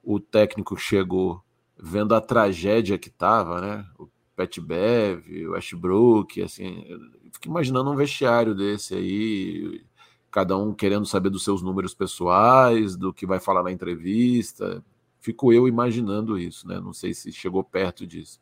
O 0.03 0.19
técnico 0.19 0.79
chegou 0.79 1.43
vendo 1.79 2.15
a 2.15 2.23
tragédia 2.23 2.97
que 2.97 3.11
tava, 3.11 3.61
né? 3.61 3.87
O 3.99 4.09
Pat 4.35 4.59
Bev, 4.61 5.47
o 5.47 5.51
Westbrook, 5.51 6.41
assim, 6.41 6.87
fico 7.31 7.49
imaginando 7.49 7.91
um 7.91 7.97
vestiário 7.97 8.55
desse 8.55 8.95
aí, 8.95 9.85
cada 10.31 10.57
um 10.57 10.73
querendo 10.73 11.05
saber 11.05 11.29
dos 11.29 11.45
seus 11.45 11.61
números 11.61 11.93
pessoais, 11.93 12.97
do 12.97 13.13
que 13.13 13.27
vai 13.27 13.39
falar 13.39 13.63
na 13.63 13.71
entrevista. 13.71 14.83
Fico 15.21 15.53
eu 15.53 15.69
imaginando 15.69 16.39
isso, 16.39 16.67
né? 16.67 16.81
Não 16.81 16.95
sei 16.95 17.13
se 17.13 17.31
chegou 17.31 17.63
perto 17.63 18.07
disso. 18.07 18.41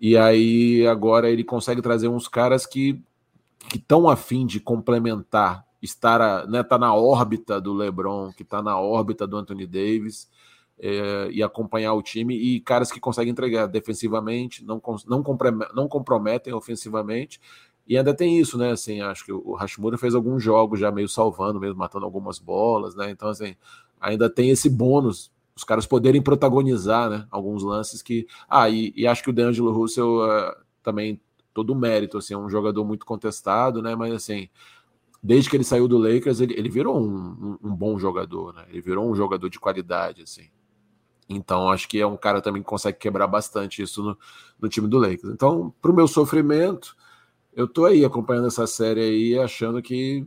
E 0.00 0.16
aí 0.16 0.84
agora 0.88 1.30
ele 1.30 1.44
consegue 1.44 1.80
trazer 1.80 2.08
uns 2.08 2.26
caras 2.26 2.66
que 2.66 3.00
que 3.68 3.78
estão 3.78 4.08
afim 4.08 4.44
de 4.44 4.60
complementar 4.60 5.64
estar 5.84 6.46
né, 6.46 6.62
tá 6.62 6.78
na 6.78 6.94
órbita 6.94 7.60
do 7.60 7.72
LeBron, 7.72 8.32
que 8.32 8.42
está 8.42 8.62
na 8.62 8.78
órbita 8.78 9.26
do 9.26 9.36
Anthony 9.36 9.66
Davis, 9.66 10.28
é, 10.78 11.28
e 11.30 11.42
acompanhar 11.42 11.94
o 11.94 12.02
time, 12.02 12.34
e 12.34 12.60
caras 12.60 12.90
que 12.90 12.98
conseguem 12.98 13.30
entregar 13.30 13.66
defensivamente, 13.66 14.64
não, 14.64 14.80
não, 15.06 15.22
não 15.74 15.88
comprometem 15.88 16.52
ofensivamente, 16.52 17.40
e 17.86 17.98
ainda 17.98 18.14
tem 18.14 18.38
isso, 18.38 18.56
né? 18.56 18.70
Assim, 18.72 19.00
acho 19.02 19.24
que 19.24 19.32
o 19.32 19.54
Hashimura 19.54 19.98
fez 19.98 20.14
alguns 20.14 20.42
jogos 20.42 20.80
já 20.80 20.90
meio 20.90 21.08
salvando, 21.08 21.60
mesmo 21.60 21.78
matando 21.78 22.06
algumas 22.06 22.38
bolas, 22.38 22.94
né? 22.94 23.10
Então, 23.10 23.28
assim, 23.28 23.54
ainda 24.00 24.30
tem 24.30 24.50
esse 24.50 24.70
bônus, 24.70 25.30
os 25.54 25.64
caras 25.64 25.86
poderem 25.86 26.22
protagonizar, 26.22 27.10
né? 27.10 27.26
Alguns 27.30 27.62
lances 27.62 28.02
que. 28.02 28.26
Ah, 28.48 28.70
e, 28.70 28.92
e 28.96 29.06
acho 29.06 29.22
que 29.22 29.30
o 29.30 29.32
D'Angelo 29.32 29.70
Russell 29.70 30.24
uh, 30.24 30.56
também 30.82 31.20
todo 31.52 31.74
mérito, 31.74 32.18
assim, 32.18 32.34
é 32.34 32.38
um 32.38 32.48
jogador 32.48 32.84
muito 32.84 33.06
contestado, 33.06 33.82
né? 33.82 33.94
Mas 33.94 34.12
assim, 34.14 34.48
desde 35.24 35.48
que 35.48 35.56
ele 35.56 35.64
saiu 35.64 35.88
do 35.88 35.96
Lakers, 35.96 36.40
ele, 36.40 36.52
ele 36.52 36.68
virou 36.68 37.00
um, 37.00 37.58
um, 37.62 37.70
um, 37.70 37.74
bom 37.74 37.98
jogador, 37.98 38.52
né? 38.52 38.66
Ele 38.68 38.82
virou 38.82 39.10
um 39.10 39.14
jogador 39.14 39.48
de 39.48 39.58
qualidade, 39.58 40.22
assim. 40.22 40.50
Então, 41.26 41.70
acho 41.70 41.88
que 41.88 41.98
é 41.98 42.06
um 42.06 42.16
cara 42.16 42.42
também 42.42 42.60
que 42.60 42.68
consegue 42.68 42.98
quebrar 42.98 43.26
bastante 43.26 43.80
isso 43.80 44.02
no, 44.02 44.18
no 44.60 44.68
time 44.68 44.86
do 44.86 44.98
Lakers. 44.98 45.32
Então, 45.32 45.72
para 45.80 45.90
o 45.90 45.94
meu 45.94 46.06
sofrimento, 46.06 46.94
eu 47.54 47.66
tô 47.66 47.86
aí 47.86 48.04
acompanhando 48.04 48.48
essa 48.48 48.66
série 48.66 49.00
aí, 49.00 49.38
achando 49.38 49.80
que 49.80 50.26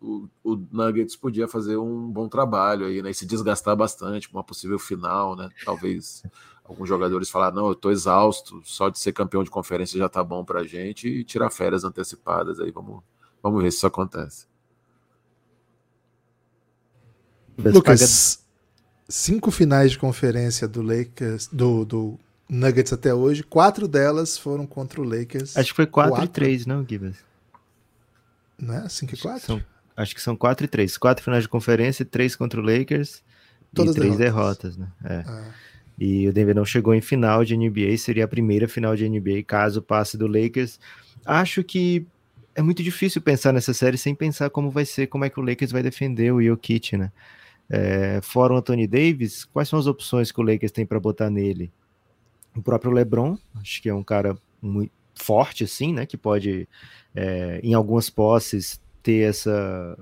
o, 0.00 0.26
o, 0.42 0.56
Nuggets 0.72 1.14
podia 1.14 1.46
fazer 1.46 1.76
um 1.76 2.10
bom 2.10 2.26
trabalho 2.26 2.86
aí, 2.86 3.02
né? 3.02 3.10
E 3.10 3.14
se 3.14 3.26
desgastar 3.26 3.76
bastante 3.76 4.30
com 4.30 4.38
uma 4.38 4.44
possível 4.44 4.78
final, 4.78 5.36
né? 5.36 5.50
Talvez 5.62 6.22
alguns 6.64 6.88
jogadores 6.88 7.28
falar, 7.28 7.52
não, 7.52 7.68
eu 7.68 7.74
tô 7.74 7.90
exausto, 7.90 8.62
só 8.64 8.88
de 8.88 8.98
ser 8.98 9.12
campeão 9.12 9.44
de 9.44 9.50
conferência 9.50 9.98
já 9.98 10.08
tá 10.08 10.24
bom 10.24 10.42
pra 10.42 10.64
gente 10.64 11.06
e 11.06 11.24
tirar 11.24 11.50
férias 11.50 11.84
antecipadas 11.84 12.60
aí, 12.60 12.70
vamos, 12.70 13.02
vamos 13.42 13.62
ver 13.62 13.70
se 13.70 13.78
isso 13.78 13.86
acontece. 13.86 14.46
Lucas, 17.58 18.44
cinco 19.08 19.50
finais 19.50 19.92
de 19.92 19.98
conferência 19.98 20.68
do 20.68 20.80
Lakers, 20.80 21.48
do, 21.48 21.84
do 21.84 22.18
Nuggets 22.48 22.92
até 22.92 23.12
hoje, 23.12 23.42
quatro 23.42 23.88
delas 23.88 24.38
foram 24.38 24.66
contra 24.66 25.00
o 25.00 25.04
Lakers. 25.04 25.56
Acho 25.56 25.70
que 25.70 25.76
foi 25.76 25.86
4 25.86 26.24
e 26.24 26.28
3, 26.28 26.66
não, 26.66 26.86
Gibbs? 26.86 27.16
Não 28.58 28.74
é? 28.74 28.88
5 28.88 29.14
e 29.14 29.18
4? 29.18 29.40
São, 29.40 29.64
acho 29.96 30.14
que 30.14 30.22
são 30.22 30.36
4 30.36 30.64
e 30.64 30.68
3. 30.68 30.96
4 30.96 31.24
finais 31.24 31.42
de 31.44 31.48
conferência, 31.48 32.04
3 32.04 32.36
contra 32.36 32.60
o 32.60 32.62
Lakers 32.62 33.22
Todas 33.74 33.94
e 33.94 33.98
3 33.98 34.16
derrotas, 34.16 34.76
derrotas 34.76 34.76
né? 34.76 34.88
É. 35.04 35.24
Ah. 35.26 35.52
E 35.98 36.28
o 36.28 36.32
Denver 36.32 36.54
não 36.54 36.64
chegou 36.64 36.94
em 36.94 37.00
final 37.00 37.44
de 37.44 37.56
NBA, 37.56 37.96
seria 37.98 38.24
a 38.24 38.28
primeira 38.28 38.68
final 38.68 38.94
de 38.94 39.08
NBA 39.08 39.42
caso 39.46 39.82
passe 39.82 40.16
do 40.16 40.26
Lakers. 40.26 40.78
Acho 41.26 41.64
que 41.64 42.06
é 42.54 42.62
muito 42.62 42.82
difícil 42.82 43.22
pensar 43.22 43.52
nessa 43.52 43.72
série 43.72 43.96
sem 43.96 44.14
pensar 44.14 44.50
como 44.50 44.70
vai 44.70 44.84
ser, 44.84 45.06
como 45.06 45.24
é 45.24 45.30
que 45.30 45.38
o 45.38 45.42
Lakers 45.42 45.70
vai 45.70 45.82
defender 45.82 46.32
o 46.32 46.42
Jokic, 46.42 46.96
né? 46.96 47.12
É, 47.70 48.20
fora 48.22 48.54
o 48.54 48.56
Anthony 48.56 48.86
Davis, 48.86 49.44
quais 49.44 49.68
são 49.68 49.78
as 49.78 49.86
opções 49.86 50.32
que 50.32 50.40
o 50.40 50.44
Lakers 50.44 50.72
tem 50.72 50.86
para 50.86 50.98
botar 50.98 51.30
nele? 51.30 51.70
O 52.56 52.62
próprio 52.62 52.90
LeBron, 52.90 53.36
acho 53.60 53.82
que 53.82 53.88
é 53.88 53.94
um 53.94 54.02
cara 54.02 54.36
muito 54.60 54.92
forte, 55.14 55.64
assim, 55.64 55.92
né? 55.92 56.06
Que 56.06 56.16
pode, 56.16 56.68
é, 57.14 57.60
em 57.62 57.74
algumas 57.74 58.08
posses, 58.08 58.80
ter 59.02 59.28
essa. 59.28 59.98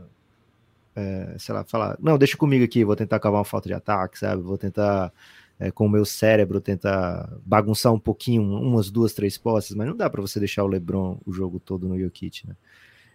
É, 0.94 1.36
sei 1.38 1.54
lá, 1.54 1.62
falar, 1.64 1.98
não, 2.00 2.16
deixa 2.16 2.38
comigo 2.38 2.64
aqui, 2.64 2.84
vou 2.84 2.96
tentar 2.96 3.20
cavar 3.20 3.38
uma 3.38 3.44
falta 3.44 3.68
de 3.68 3.74
ataque, 3.74 4.18
sabe? 4.18 4.42
Vou 4.42 4.56
tentar, 4.56 5.12
é, 5.58 5.70
com 5.70 5.86
o 5.86 5.90
meu 5.90 6.04
cérebro, 6.04 6.60
tentar 6.60 7.32
bagunçar 7.44 7.92
um 7.92 7.98
pouquinho, 7.98 8.42
umas 8.42 8.90
duas, 8.90 9.14
três 9.14 9.38
posses, 9.38 9.74
mas 9.74 9.86
não 9.86 9.96
dá 9.96 10.08
para 10.10 10.20
você 10.20 10.38
deixar 10.38 10.64
o 10.64 10.68
LeBron 10.68 11.18
o 11.24 11.32
jogo 11.32 11.58
todo 11.58 11.88
no 11.88 11.98
Jokic, 11.98 12.46
né? 12.46 12.56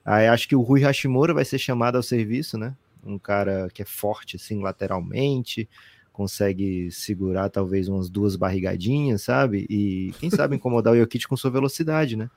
Aí 0.04 0.28
acho 0.28 0.48
que 0.48 0.56
o 0.56 0.62
Rui 0.62 0.82
Hashimura 0.82 1.34
vai 1.34 1.46
ser 1.46 1.60
chamado 1.60 1.96
ao 1.96 2.02
serviço, 2.04 2.58
né? 2.58 2.76
um 3.04 3.18
cara 3.18 3.70
que 3.74 3.82
é 3.82 3.86
forte 3.86 4.36
assim 4.36 4.62
lateralmente, 4.62 5.70
consegue 6.12 6.92
segurar 6.92 7.50
talvez 7.50 7.88
umas 7.88 8.10
duas 8.10 8.36
barrigadinhas, 8.36 9.24
sabe? 9.24 9.66
E 9.70 10.14
quem 10.20 10.30
sabe 10.30 10.56
incomodar 10.56 10.94
o 10.94 10.98
Jokic 10.98 11.28
com 11.28 11.38
sua 11.38 11.52
velocidade, 11.52 12.16
né? 12.16 12.30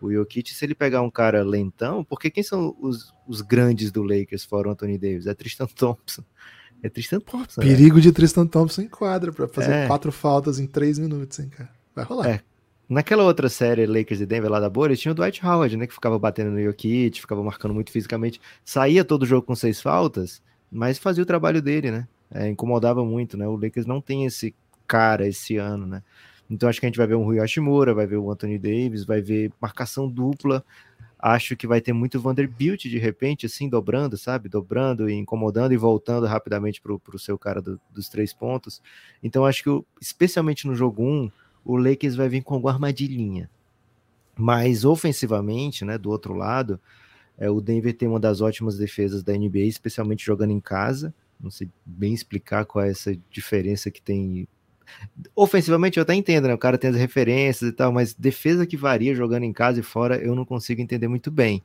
O 0.00 0.12
Jokic, 0.12 0.52
se 0.52 0.64
ele 0.64 0.74
pegar 0.74 1.02
um 1.02 1.10
cara 1.10 1.42
lentão, 1.42 2.04
porque 2.04 2.30
quem 2.30 2.42
são 2.42 2.76
os, 2.80 3.14
os 3.26 3.40
grandes 3.40 3.90
do 3.90 4.02
Lakers 4.02 4.44
fora 4.44 4.68
o 4.68 4.70
Anthony 4.70 4.98
Davis? 4.98 5.26
É 5.26 5.34
Tristan 5.34 5.66
Thompson. 5.66 6.22
É 6.86 6.90
Tristan 6.90 7.20
Thompson. 7.20 7.60
Né? 7.60 7.66
Perigo 7.66 8.00
de 8.00 8.12
Tristan 8.12 8.46
Thompson 8.46 8.82
em 8.82 8.88
quadra 8.88 9.32
para 9.32 9.48
fazer 9.48 9.72
é. 9.72 9.86
quatro 9.86 10.12
faltas 10.12 10.58
em 10.58 10.66
três 10.66 10.98
minutos, 10.98 11.38
hein, 11.38 11.48
cara? 11.48 11.70
Vai 11.94 12.04
rolar. 12.04 12.28
É, 12.28 12.40
Naquela 12.88 13.24
outra 13.24 13.48
série, 13.48 13.84
Lakers 13.84 14.20
e 14.20 14.26
Denver 14.26 14.48
lá 14.50 14.60
da 14.60 14.70
Bolha, 14.70 14.94
tinha 14.94 15.10
o 15.10 15.14
Dwight 15.14 15.44
Howard, 15.44 15.76
né? 15.76 15.88
Que 15.88 15.92
ficava 15.92 16.16
batendo 16.18 16.52
no 16.52 16.62
Jokic, 16.62 17.20
ficava 17.20 17.42
marcando 17.42 17.74
muito 17.74 17.90
fisicamente. 17.90 18.40
Saía 18.64 19.04
todo 19.04 19.24
o 19.24 19.26
jogo 19.26 19.44
com 19.44 19.56
seis 19.56 19.80
faltas, 19.80 20.40
mas 20.70 20.96
fazia 20.96 21.22
o 21.22 21.26
trabalho 21.26 21.60
dele, 21.60 21.90
né? 21.90 22.06
É, 22.30 22.48
incomodava 22.48 23.04
muito, 23.04 23.36
né? 23.36 23.46
O 23.46 23.56
Lakers 23.56 23.86
não 23.86 24.00
tem 24.00 24.24
esse 24.24 24.54
cara 24.86 25.26
esse 25.26 25.56
ano, 25.56 25.84
né? 25.84 26.00
Então 26.48 26.68
acho 26.68 26.78
que 26.78 26.86
a 26.86 26.88
gente 26.88 26.96
vai 26.96 27.08
ver 27.08 27.16
um 27.16 27.24
Rui 27.24 27.40
Hashimura, 27.40 27.92
vai 27.92 28.06
ver 28.06 28.18
o 28.18 28.30
Anthony 28.30 28.56
Davis, 28.56 29.04
vai 29.04 29.20
ver 29.20 29.50
marcação 29.60 30.08
dupla. 30.08 30.64
Acho 31.18 31.56
que 31.56 31.66
vai 31.66 31.80
ter 31.80 31.92
muito 31.92 32.20
Vanderbilt 32.20 32.82
de 32.82 32.98
repente, 32.98 33.46
assim, 33.46 33.68
dobrando, 33.68 34.18
sabe? 34.18 34.48
Dobrando 34.48 35.08
e 35.08 35.14
incomodando 35.14 35.72
e 35.72 35.76
voltando 35.76 36.26
rapidamente 36.26 36.80
para 36.80 36.92
o 36.92 37.18
seu 37.18 37.38
cara 37.38 37.62
do, 37.62 37.80
dos 37.90 38.08
três 38.08 38.32
pontos. 38.34 38.82
Então 39.22 39.44
acho 39.46 39.62
que, 39.62 39.84
especialmente 40.00 40.66
no 40.66 40.74
jogo 40.74 41.02
1, 41.02 41.06
um, 41.06 41.30
o 41.64 41.76
Lakers 41.76 42.14
vai 42.14 42.28
vir 42.28 42.42
com 42.42 42.54
alguma 42.54 42.72
armadilhinha. 42.72 43.50
Mas 44.36 44.84
ofensivamente, 44.84 45.84
né, 45.84 45.96
do 45.96 46.10
outro 46.10 46.34
lado, 46.34 46.78
é, 47.38 47.50
o 47.50 47.60
Denver 47.60 47.96
tem 47.96 48.08
uma 48.08 48.20
das 48.20 48.40
ótimas 48.40 48.76
defesas 48.76 49.22
da 49.22 49.32
NBA, 49.32 49.60
especialmente 49.60 50.24
jogando 50.24 50.50
em 50.52 50.60
casa. 50.60 51.14
Não 51.40 51.50
sei 51.50 51.68
bem 51.84 52.14
explicar 52.14 52.64
qual 52.64 52.84
é 52.84 52.90
essa 52.90 53.16
diferença 53.30 53.90
que 53.90 54.00
tem. 54.00 54.48
Ofensivamente 55.34 55.98
eu 55.98 56.02
até 56.02 56.14
entendo, 56.14 56.48
né? 56.48 56.54
O 56.54 56.58
cara 56.58 56.78
tem 56.78 56.90
as 56.90 56.96
referências 56.96 57.70
e 57.70 57.72
tal, 57.72 57.92
mas 57.92 58.14
defesa 58.14 58.66
que 58.66 58.76
varia 58.76 59.14
jogando 59.14 59.44
em 59.44 59.52
casa 59.52 59.80
e 59.80 59.82
fora 59.82 60.16
eu 60.16 60.34
não 60.34 60.44
consigo 60.44 60.80
entender 60.80 61.08
muito 61.08 61.30
bem. 61.30 61.62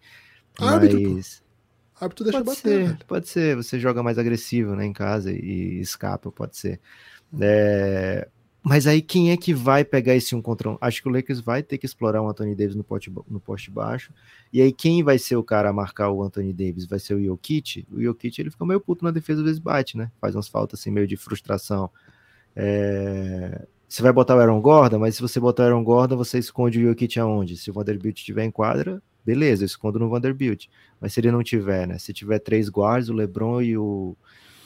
Árbitro, 0.59 1.13
mas... 1.13 1.41
Árbitro 1.99 2.26
deixa 2.26 2.43
pode 2.43 2.57
bater. 2.57 2.88
Ser, 2.88 3.05
pode 3.05 3.30
ser, 3.30 3.55
você 3.55 3.80
joga 3.80 4.01
mais 4.01 4.17
agressivo 4.17 4.76
né, 4.76 4.86
em 4.86 4.93
casa 4.93 5.32
e 5.32 5.80
escapa, 5.80 6.32
pode 6.32 6.57
ser. 6.57 6.80
É, 7.39 8.28
mas 8.63 8.86
aí 8.86 9.01
quem 9.01 9.32
é 9.32 9.38
que 9.38 9.53
vai 9.53 9.84
pegar 9.84 10.15
esse 10.15 10.36
um 10.36 10.41
contra 10.41 10.69
um? 10.69 10.78
Acho 10.80 11.01
que 11.01 11.09
o 11.09 11.11
Lakers 11.11 11.39
vai 11.39 11.63
ter 11.63 11.80
que 11.80 11.86
explorar 11.86 12.22
o 12.22 12.30
Anthony 12.30 12.55
Davis 12.55 12.76
no 12.76 12.84
poste, 12.84 13.11
no 13.28 13.39
poste 13.39 13.72
baixo. 13.72 14.13
E 14.53 14.61
aí 14.61 14.72
quem 14.72 15.03
vai 15.03 15.17
ser 15.17 15.36
o 15.36 15.43
cara 15.43 15.69
a 15.69 15.74
marcar 15.74 16.11
o 16.11 16.22
Anthony 16.22 16.53
Davis? 16.53 16.86
Vai 16.86 16.99
ser 16.99 17.15
o 17.15 17.24
Jokic? 17.24 17.88
O 17.91 18.01
Jokic 18.01 18.39
ele 18.39 18.51
fica 18.51 18.63
meio 18.65 18.80
puto 18.80 19.03
na 19.03 19.09
defesa, 19.09 19.39
às 19.39 19.45
vezes 19.45 19.59
bate, 19.59 19.97
né? 19.97 20.11
Faz 20.22 20.36
umas 20.36 20.47
faltas 20.47 20.80
assim 20.80 20.91
meio 20.91 21.07
de 21.07 21.17
frustração. 21.17 21.89
É... 22.56 23.66
Você 23.88 24.02
vai 24.02 24.14
botar 24.14 24.36
o 24.36 24.39
Aaron 24.39 24.62
Gordon, 24.62 24.99
mas 24.99 25.16
se 25.16 25.22
você 25.22 25.39
botar 25.39 25.64
o 25.64 25.66
Aaron 25.66 25.84
Gordon, 25.84 26.16
você 26.16 26.39
esconde 26.39 26.80
o 26.80 26.88
Jokic 26.88 27.20
aonde? 27.20 27.58
Se 27.58 27.70
o 27.70 27.74
Vanderbilt 27.74 28.18
estiver 28.18 28.45
em 28.45 28.52
quadra, 28.52 29.02
beleza, 29.26 29.64
eu 29.64 29.66
escondo 29.66 29.99
no 29.99 30.10
Vanderbilt. 30.10 30.68
Mas 30.99 31.14
se 31.14 31.20
ele 31.20 31.32
não 31.32 31.43
tiver, 31.43 31.88
né? 31.88 31.97
Se 31.99 32.14
tiver 32.14 32.39
três 32.39 32.70
guards, 32.70 33.10
o 33.10 33.14
LeBron 33.14 33.62
e 33.62 33.78
o, 33.78 34.16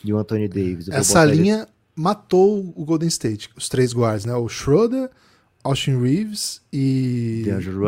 e 0.04 0.14
o 0.14 0.18
Anthony 0.18 0.48
Davis. 0.48 0.90
Essa 0.90 1.26
linha, 1.26 1.62
ele 1.62 1.68
matou 1.96 2.72
o 2.76 2.86
Golden 2.86 3.08
State, 3.08 3.50
os 3.56 3.68
três 3.68 3.94
guards, 3.94 4.26
né? 4.26 4.36
O 4.36 4.48
Schroeder, 4.48 5.10
Austin 5.64 6.00
Reeves 6.00 6.62
e 6.72 7.46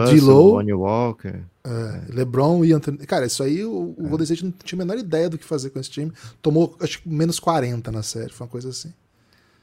D-Low, 0.10 0.60
Walker, 0.80 1.28
é, 1.64 1.70
é. 1.70 2.14
LeBron 2.16 2.66
e 2.66 2.74
Anthony. 2.74 2.98
Cara, 3.00 3.28
isso 3.28 3.44
aí 3.44 3.64
o, 3.64 3.94
o 3.96 4.06
é. 4.06 4.10
Golden 4.10 4.24
State 4.24 4.44
não 4.44 4.52
tinha 4.52 4.82
a 4.82 4.84
menor 4.84 4.98
ideia 4.98 5.30
do 5.30 5.38
que 5.38 5.46
fazer 5.46 5.70
com 5.70 5.80
esse 5.80 5.92
time. 5.92 6.12
Tomou 6.42 6.76
acho 6.80 7.04
que 7.04 7.08
menos 7.08 7.40
40 7.40 7.92
na 7.92 8.02
série, 8.02 8.34
foi 8.34 8.46
uma 8.46 8.52
coisa 8.52 8.70
assim. 8.70 8.92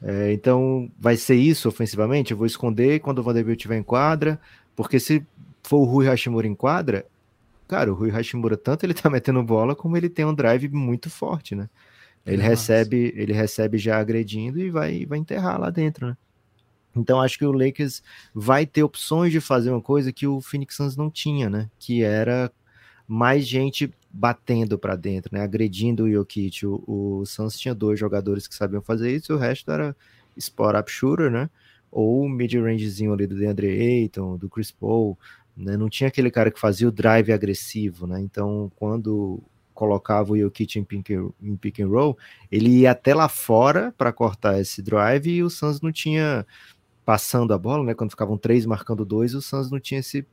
É, 0.07 0.35
então 0.35 0.91
vai 0.99 1.17
ser 1.17 1.35
isso 1.35 1.67
ofensivamente. 1.67 2.31
Eu 2.31 2.37
vou 2.37 2.47
esconder 2.47 3.01
quando 3.01 3.21
o 3.21 3.23
Vanderbilt 3.23 3.59
tiver 3.59 3.79
em 3.79 3.83
quadra, 3.83 4.39
porque 4.77 5.01
se 5.01 5.27
for 5.63 5.79
o 5.79 5.85
Rui 5.85 6.07
Hashimura 6.07 6.47
em 6.47 6.55
quadra, 6.55 7.07
cara, 7.67 7.91
o 7.91 7.95
Rui 7.95 8.11
Hashimura 8.11 8.55
tanto 8.55 8.85
ele 8.85 8.93
tá 8.93 9.09
metendo 9.11 9.43
bola 9.43 9.75
como 9.75 9.97
ele 9.97 10.11
tem 10.11 10.27
um 10.27 10.35
drive 10.35 10.69
muito 10.69 11.09
forte, 11.09 11.55
né? 11.55 11.71
Ele 12.27 12.37
Nossa. 12.37 12.49
recebe, 12.51 13.15
ele 13.17 13.33
recebe 13.33 13.79
já 13.79 13.99
agredindo 13.99 14.59
e 14.59 14.71
vai, 14.71 15.07
vai 15.07 15.19
enterrar 15.19 15.59
lá 15.59 15.71
dentro, 15.71 16.09
né? 16.09 16.17
Então 16.95 17.21
acho 17.21 17.39
que 17.39 17.45
o 17.45 17.53
Lakers 17.53 18.03
vai 18.35 18.67
ter 18.67 18.83
opções 18.83 19.33
de 19.33 19.41
fazer 19.41 19.71
uma 19.71 19.81
coisa 19.81 20.13
que 20.13 20.27
o 20.27 20.41
Phoenix 20.41 20.77
Suns 20.77 20.97
não 20.97 21.11
tinha, 21.11 21.49
né? 21.49 21.71
Que 21.79 22.03
era 22.03 22.53
mais 23.09 23.47
gente 23.47 23.93
batendo 24.17 24.79
para 24.79 24.95
dentro, 24.95 25.35
né? 25.35 25.43
Agredindo 25.43 26.05
o 26.05 26.11
Jokic. 26.11 26.65
O, 26.65 26.83
o 26.87 27.27
Suns 27.27 27.59
tinha 27.59 27.75
dois 27.75 27.99
jogadores 27.99 28.47
que 28.47 28.55
sabiam 28.55 28.81
fazer 28.81 29.11
isso, 29.13 29.35
o 29.35 29.37
resto 29.37 29.73
era 29.73 29.97
spot 30.37 30.77
up 30.77 30.91
shooter, 30.91 31.31
né? 31.31 31.51
Ou 31.91 32.29
mid-rangezinho 32.29 33.13
ali 33.13 33.27
do 33.27 33.37
DeAndre 33.37 33.69
Ayton, 33.69 34.37
do 34.37 34.49
Chris 34.49 34.71
Paul, 34.71 35.19
né? 35.57 35.77
Não 35.77 35.89
tinha 35.89 36.07
aquele 36.07 36.31
cara 36.31 36.51
que 36.53 36.61
fazia 36.61 36.87
o 36.87 36.93
drive 36.93 37.33
agressivo, 37.33 38.07
né? 38.07 38.21
Então, 38.21 38.71
quando 38.77 39.43
colocava 39.75 40.33
o 40.33 40.39
Jokic 40.39 40.79
em 40.79 40.85
pick, 40.85 41.11
em 41.11 41.57
pick 41.57 41.81
and 41.81 41.89
roll, 41.89 42.17
ele 42.53 42.71
ia 42.71 42.93
até 42.93 43.13
lá 43.13 43.29
fora 43.29 43.93
para 43.99 44.13
cortar 44.13 44.61
esse 44.61 44.81
drive 44.81 45.29
e 45.29 45.43
o 45.43 45.51
Suns 45.51 45.81
não 45.81 45.91
tinha 45.91 46.47
passando 47.05 47.53
a 47.53 47.59
bola, 47.59 47.83
né? 47.83 47.95
Quando 47.95 48.11
ficavam 48.11 48.39
três 48.39 48.65
marcando 48.65 49.05
dois, 49.05 49.35
o 49.35 49.43
Suns 49.43 49.73
não 49.73 49.81
tinha 49.81 49.99
esse 49.99 50.25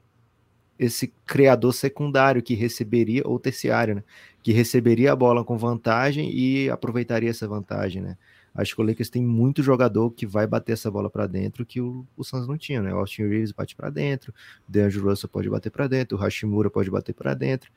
esse 0.82 1.13
criador 1.27 1.73
secundário 1.73 2.41
que 2.41 2.55
receberia 2.55 3.21
ou 3.23 3.39
terciário, 3.39 3.93
né? 3.95 4.03
Que 4.41 4.51
receberia 4.51 5.11
a 5.13 5.15
bola 5.15 5.45
com 5.45 5.55
vantagem 5.55 6.36
e 6.36 6.71
aproveitaria 6.71 7.29
essa 7.29 7.47
vantagem, 7.47 8.01
né? 8.01 8.17
Acho 8.53 8.75
que 8.75 8.82
o 8.82 8.84
Lakers 8.84 9.09
tem 9.09 9.23
muito 9.23 9.61
jogador 9.61 10.09
que 10.11 10.25
vai 10.25 10.45
bater 10.47 10.73
essa 10.73 10.89
bola 10.89 11.09
para 11.09 11.27
dentro 11.27 11.65
que 11.65 11.79
o, 11.79 12.05
o 12.17 12.23
Suns 12.23 12.47
não 12.47 12.57
tinha, 12.57 12.82
né? 12.82 12.91
O 12.91 12.97
Austin 12.97 13.27
Reeves 13.27 13.51
bate 13.51 13.75
para 13.75 13.91
dentro, 13.91 14.34
o 14.67 14.71
DeAngelo 14.71 15.07
Russell 15.07 15.29
pode 15.29 15.49
bater 15.49 15.69
para 15.69 15.88
dentro, 15.88 16.17
o 16.17 16.19
Hashimura 16.19 16.69
pode 16.69 16.89
bater 16.89 17.13
para 17.13 17.36
dentro. 17.36 17.71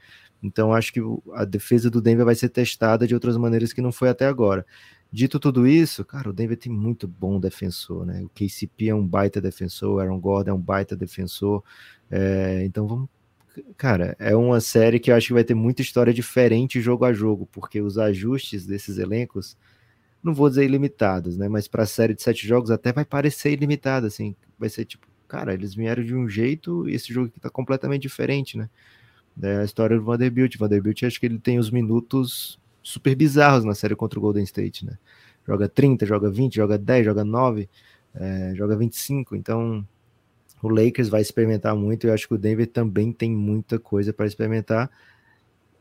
Então 0.45 0.75
acho 0.75 0.93
que 0.93 1.01
a 1.33 1.45
defesa 1.45 1.91
do 1.91 2.03
Denver 2.03 2.27
vai 2.27 2.35
ser 2.35 2.51
testada 2.51 3.07
de 3.07 3.15
outras 3.15 3.37
maneiras 3.37 3.73
que 3.73 3.81
não 3.81 3.91
foi 3.91 4.11
até 4.11 4.27
agora. 4.27 4.65
Dito 5.11 5.39
tudo 5.39 5.67
isso, 5.67 6.05
cara, 6.05 6.29
o 6.29 6.33
Denver 6.33 6.57
tem 6.57 6.71
muito 6.71 7.09
bom 7.09 7.41
defensor, 7.41 8.05
né? 8.05 8.23
O 8.23 8.29
KCP 8.29 8.89
é 8.89 8.95
um 8.95 9.07
baita 9.07 9.41
defensor, 9.41 9.95
o 9.95 10.01
Aaron 10.01 10.21
Gordon 10.21 10.51
é 10.51 10.55
um 10.55 10.61
baita 10.61 10.95
defensor. 10.95 11.65
É, 12.11 12.63
então 12.65 12.87
vamos. 12.87 13.09
Cara, 13.77 14.17
é 14.19 14.35
uma 14.35 14.61
série 14.61 14.99
que 14.99 15.11
eu 15.11 15.17
acho 15.17 15.29
que 15.29 15.33
vai 15.33 15.45
ter 15.45 15.55
muita 15.55 15.81
história 15.81 16.13
diferente 16.13 16.81
jogo 16.81 17.05
a 17.05 17.13
jogo, 17.13 17.49
porque 17.53 17.81
os 17.81 17.97
ajustes 17.99 18.67
desses 18.67 18.99
elencos 18.99 19.57
não 20.23 20.35
vou 20.35 20.49
dizer 20.49 20.65
ilimitados, 20.65 21.37
né? 21.39 21.49
Mas 21.49 21.69
para 21.69 21.85
a 21.85 21.87
série 21.87 22.15
de 22.15 22.23
sete 22.23 22.47
jogos 22.47 22.71
até 22.71 22.93
vai 22.93 23.05
parecer 23.05 23.53
ilimitado, 23.53 24.07
assim. 24.07 24.35
Vai 24.59 24.69
ser 24.69 24.85
tipo, 24.85 25.07
cara, 25.29 25.55
eles 25.55 25.75
vieram 25.75 26.03
de 26.05 26.15
um 26.15 26.29
jeito 26.29 26.89
e 26.89 26.95
esse 26.95 27.13
jogo 27.13 27.29
aqui 27.29 27.41
tá 27.41 27.51
completamente 27.51 28.03
diferente, 28.03 28.59
né? 28.59 28.69
É 29.43 29.59
a 29.59 29.65
história 29.65 29.97
do 29.97 30.05
Vanderbilt. 30.05 30.57
Vanderbilt, 30.57 31.03
acho 31.03 31.19
que 31.19 31.27
ele 31.27 31.39
tem 31.39 31.59
os 31.59 31.71
minutos 31.71 32.59
super 32.83 33.15
bizarros 33.15 33.65
na 33.65 33.75
série 33.75 33.97
contra 33.97 34.19
o 34.19 34.23
Golden 34.23 34.45
State, 34.45 34.85
né? 34.85 34.99
Joga 35.47 35.69
30, 35.69 36.07
joga 36.07 36.31
20, 36.31 36.55
joga 36.55 36.79
10, 36.79 37.05
joga 37.05 37.25
9, 37.25 37.69
é, 38.15 38.53
joga 38.55 38.77
25. 38.77 39.37
Então, 39.37 39.87
o 40.63 40.69
Lakers 40.69 41.09
vai 41.09 41.21
experimentar 41.21 41.75
muito. 41.77 42.07
Eu 42.07 42.15
acho 42.15 42.27
que 42.27 42.35
o 42.35 42.39
Denver 42.39 42.67
também 42.67 43.13
tem 43.13 43.31
muita 43.31 43.79
coisa 43.79 44.13
para 44.13 44.27
experimentar. 44.27 44.91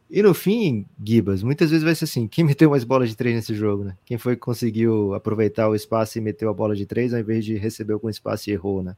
E 0.09 0.21
no 0.21 0.33
fim, 0.33 0.85
Gibas, 1.03 1.41
muitas 1.41 1.71
vezes 1.71 1.83
vai 1.83 1.95
ser 1.95 2.05
assim: 2.05 2.27
quem 2.27 2.43
meteu 2.43 2.69
mais 2.69 2.83
bola 2.83 3.07
de 3.07 3.15
três 3.15 3.35
nesse 3.35 3.55
jogo, 3.55 3.83
né? 3.83 3.97
Quem 4.05 4.17
foi 4.17 4.35
que 4.35 4.41
conseguiu 4.41 5.13
aproveitar 5.13 5.69
o 5.69 5.75
espaço 5.75 6.17
e 6.17 6.21
meteu 6.21 6.49
a 6.49 6.53
bola 6.53 6.75
de 6.75 6.85
três 6.85 7.13
ao 7.13 7.19
invés 7.19 7.45
de 7.45 7.55
receber 7.55 7.93
algum 7.93 8.09
espaço 8.09 8.49
e 8.49 8.53
errou, 8.53 8.83
né? 8.83 8.95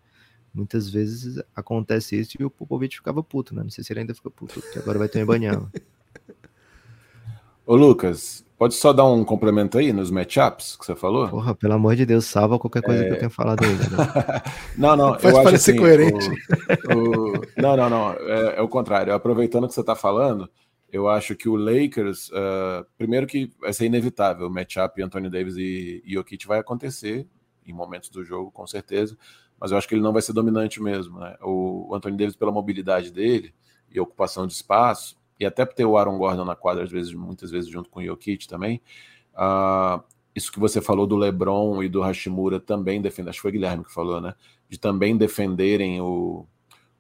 Muitas 0.56 0.90
vezes 0.90 1.44
acontece 1.54 2.18
isso 2.18 2.38
e 2.40 2.46
o 2.46 2.50
Popovich 2.50 2.96
ficava 2.96 3.22
puto, 3.22 3.54
né? 3.54 3.62
Não 3.62 3.70
sei 3.70 3.84
se 3.84 3.92
ele 3.92 4.00
ainda 4.00 4.16
fica 4.16 4.32
puto, 4.32 4.62
porque 4.62 4.80
agora 4.80 4.98
vai 4.98 5.10
ter 5.10 5.22
um 5.22 5.26
banhão. 5.26 5.70
Ô 7.68 7.76
Lucas, 7.76 8.46
pode 8.58 8.74
só 8.76 8.94
dar 8.94 9.06
um 9.06 9.26
complemento 9.26 9.78
aí 9.78 9.92
nos 9.92 10.10
matchups 10.10 10.78
que 10.78 10.86
você 10.86 10.96
falou? 10.96 11.28
Porra, 11.28 11.54
pelo 11.54 11.74
amor 11.74 11.98
de 11.98 12.06
Deus, 12.06 12.24
salva 12.26 12.58
qualquer 12.58 12.84
coisa 12.84 13.04
é... 13.04 13.08
que 13.08 13.14
eu 13.14 13.18
tenha 13.18 13.30
falado 13.30 13.66
aí. 13.66 13.74
Né? 13.74 14.42
não, 14.78 14.96
não, 14.96 15.14
Faz 15.20 15.36
eu 15.36 15.44
parecer 15.44 15.72
assim, 15.72 15.80
coerente. 15.80 16.30
O, 16.96 17.38
o... 17.38 17.42
Não, 17.58 17.76
não, 17.76 17.90
não, 17.90 18.12
é, 18.14 18.56
é, 18.58 18.62
o 18.62 18.70
contrário. 18.70 19.14
Aproveitando 19.14 19.68
que 19.68 19.74
você 19.74 19.82
está 19.82 19.96
falando, 19.96 20.50
eu 20.90 21.10
acho 21.10 21.36
que 21.36 21.50
o 21.50 21.58
Lakers, 21.58 22.30
uh, 22.30 22.86
primeiro 22.98 23.28
que 23.28 23.52
vai 23.60 23.74
ser 23.74 23.88
inevitável, 23.88 24.48
o 24.48 24.50
matchup 24.50 25.02
Anthony 25.02 25.30
Davis 25.30 25.58
e 25.58 26.02
Jokic 26.08 26.48
vai 26.48 26.60
acontecer 26.60 27.28
em 27.66 27.74
momentos 27.74 28.10
do 28.10 28.24
jogo, 28.24 28.52
com 28.52 28.66
certeza 28.66 29.18
mas 29.60 29.72
eu 29.72 29.78
acho 29.78 29.88
que 29.88 29.96
ele 29.96 30.02
não 30.02 30.14
vai 30.14 30.22
ser 30.22 30.34
dominante 30.34 30.82
mesmo. 30.82 31.20
Né? 31.20 31.36
O, 31.42 31.94
Anthony 31.94 32.18
Davis, 32.18 32.36
pela 32.36 32.52
mobilidade 32.52 33.12
dele 33.12 33.54
e 33.90 34.00
ocupação 34.00 34.46
de 34.46 34.54
espaço, 34.54 35.18
e 35.40 35.46
até 35.46 35.66
por 35.66 35.74
ter 35.74 35.86
o 35.86 35.98
Aaron 35.98 36.18
Gordon 36.18 36.46
na 36.46 36.56
quadra, 36.56 36.84
às 36.84 36.92
vezes, 36.92 37.14
muitas 37.14 37.52
vezes 37.52 37.70
junto 37.70 37.90
com 37.90 38.00
o 38.00 38.04
Jokic 38.04 38.48
também, 38.48 38.82
uh, 39.34 40.04
isso 40.36 40.52
que 40.52 40.60
você 40.60 40.82
falou 40.82 41.08
do 41.08 41.16
LeBron 41.16 41.82
e 41.82 41.90
do 41.90 42.02
Hashimura 42.02 42.60
também 42.60 43.02
defende, 43.02 43.30
acho 43.30 43.38
que 43.38 43.44
foi 43.44 43.52
Guilherme 43.52 43.86
que 43.86 43.94
falou, 43.94 44.20
né? 44.20 44.34
De 44.70 44.78
também 44.78 45.16
defenderem 45.16 46.02
o, 46.02 46.46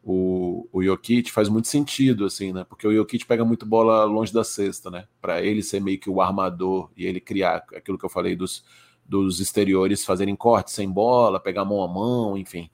o, 0.01 0.69
o 0.71 0.83
Jokic 0.83 1.31
faz 1.31 1.49
muito 1.49 1.67
sentido, 1.67 2.25
assim, 2.25 2.53
né? 2.53 2.63
Porque 2.63 2.87
o 2.87 2.93
Jokic 2.93 3.25
pega 3.25 3.43
muito 3.43 3.65
bola 3.65 4.05
longe 4.05 4.31
da 4.31 4.43
cesta, 4.43 4.89
né? 4.89 5.07
Para 5.19 5.41
ele 5.41 5.61
ser 5.61 5.81
meio 5.81 5.99
que 5.99 6.09
o 6.09 6.21
armador 6.21 6.89
e 6.95 7.05
ele 7.05 7.19
criar 7.19 7.65
aquilo 7.75 7.97
que 7.97 8.05
eu 8.05 8.09
falei 8.09 8.35
dos 8.35 8.63
dos 9.05 9.39
exteriores 9.39 10.03
fazerem 10.03 10.35
corte 10.35 10.71
sem 10.71 10.89
bola, 10.89 11.39
pegar 11.39 11.63
mão 11.65 11.83
a 11.83 11.87
mão, 11.87 12.37
enfim. 12.37 12.69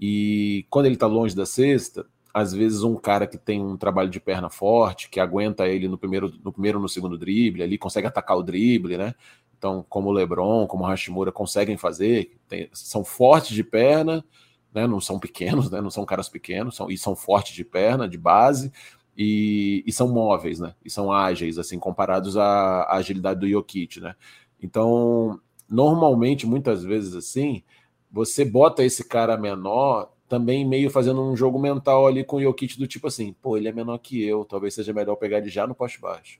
E 0.00 0.66
quando 0.70 0.86
ele 0.86 0.94
está 0.94 1.06
longe 1.06 1.36
da 1.36 1.46
cesta, 1.46 2.06
às 2.32 2.52
vezes 2.52 2.82
um 2.82 2.96
cara 2.96 3.26
que 3.26 3.36
tem 3.36 3.62
um 3.62 3.76
trabalho 3.76 4.08
de 4.08 4.20
perna 4.20 4.48
forte, 4.48 5.10
que 5.10 5.20
aguenta 5.20 5.68
ele 5.68 5.88
no 5.88 5.98
primeiro, 5.98 6.32
no 6.42 6.52
primeiro 6.52 6.80
no 6.80 6.88
segundo 6.88 7.18
drible, 7.18 7.62
ali 7.62 7.76
consegue 7.78 8.06
atacar 8.06 8.36
o 8.36 8.42
drible, 8.42 8.96
né? 8.96 9.14
Então, 9.58 9.84
como 9.88 10.08
o 10.08 10.12
LeBron, 10.12 10.66
como 10.66 10.84
o 10.84 10.86
Hashimura 10.86 11.30
conseguem 11.30 11.76
fazer, 11.76 12.38
tem, 12.48 12.68
são 12.72 13.04
fortes 13.04 13.54
de 13.54 13.62
perna, 13.62 14.24
né? 14.72 14.86
Não 14.86 15.00
são 15.00 15.18
pequenos, 15.18 15.70
né? 15.70 15.80
Não 15.80 15.90
são 15.90 16.04
caras 16.06 16.28
pequenos, 16.28 16.76
são, 16.76 16.90
e 16.90 16.96
são 16.96 17.14
fortes 17.14 17.54
de 17.54 17.64
perna, 17.64 18.08
de 18.08 18.16
base, 18.16 18.72
e, 19.16 19.84
e 19.86 19.92
são 19.92 20.08
móveis, 20.08 20.60
né? 20.60 20.74
E 20.84 20.88
são 20.88 21.12
ágeis, 21.12 21.58
assim, 21.58 21.78
comparados 21.78 22.36
à, 22.36 22.82
à 22.84 22.96
agilidade 22.96 23.40
do 23.40 23.48
Jokic, 23.48 24.00
né? 24.00 24.14
Então, 24.62 25.40
normalmente, 25.70 26.46
muitas 26.46 26.82
vezes 26.82 27.14
assim, 27.14 27.62
você 28.10 28.44
bota 28.44 28.84
esse 28.84 29.04
cara 29.04 29.36
menor 29.36 30.12
também 30.28 30.66
meio 30.66 30.90
fazendo 30.90 31.20
um 31.22 31.36
jogo 31.36 31.58
mental 31.58 32.06
ali 32.06 32.22
com 32.24 32.36
o 32.36 32.42
Jokic 32.42 32.78
do 32.78 32.86
tipo 32.86 33.08
assim, 33.08 33.34
pô, 33.42 33.56
ele 33.56 33.68
é 33.68 33.72
menor 33.72 33.98
que 33.98 34.22
eu, 34.22 34.44
talvez 34.44 34.74
seja 34.74 34.92
melhor 34.92 35.16
pegar 35.16 35.38
ele 35.38 35.48
já 35.48 35.66
no 35.66 35.74
poste 35.74 36.00
baixo. 36.00 36.38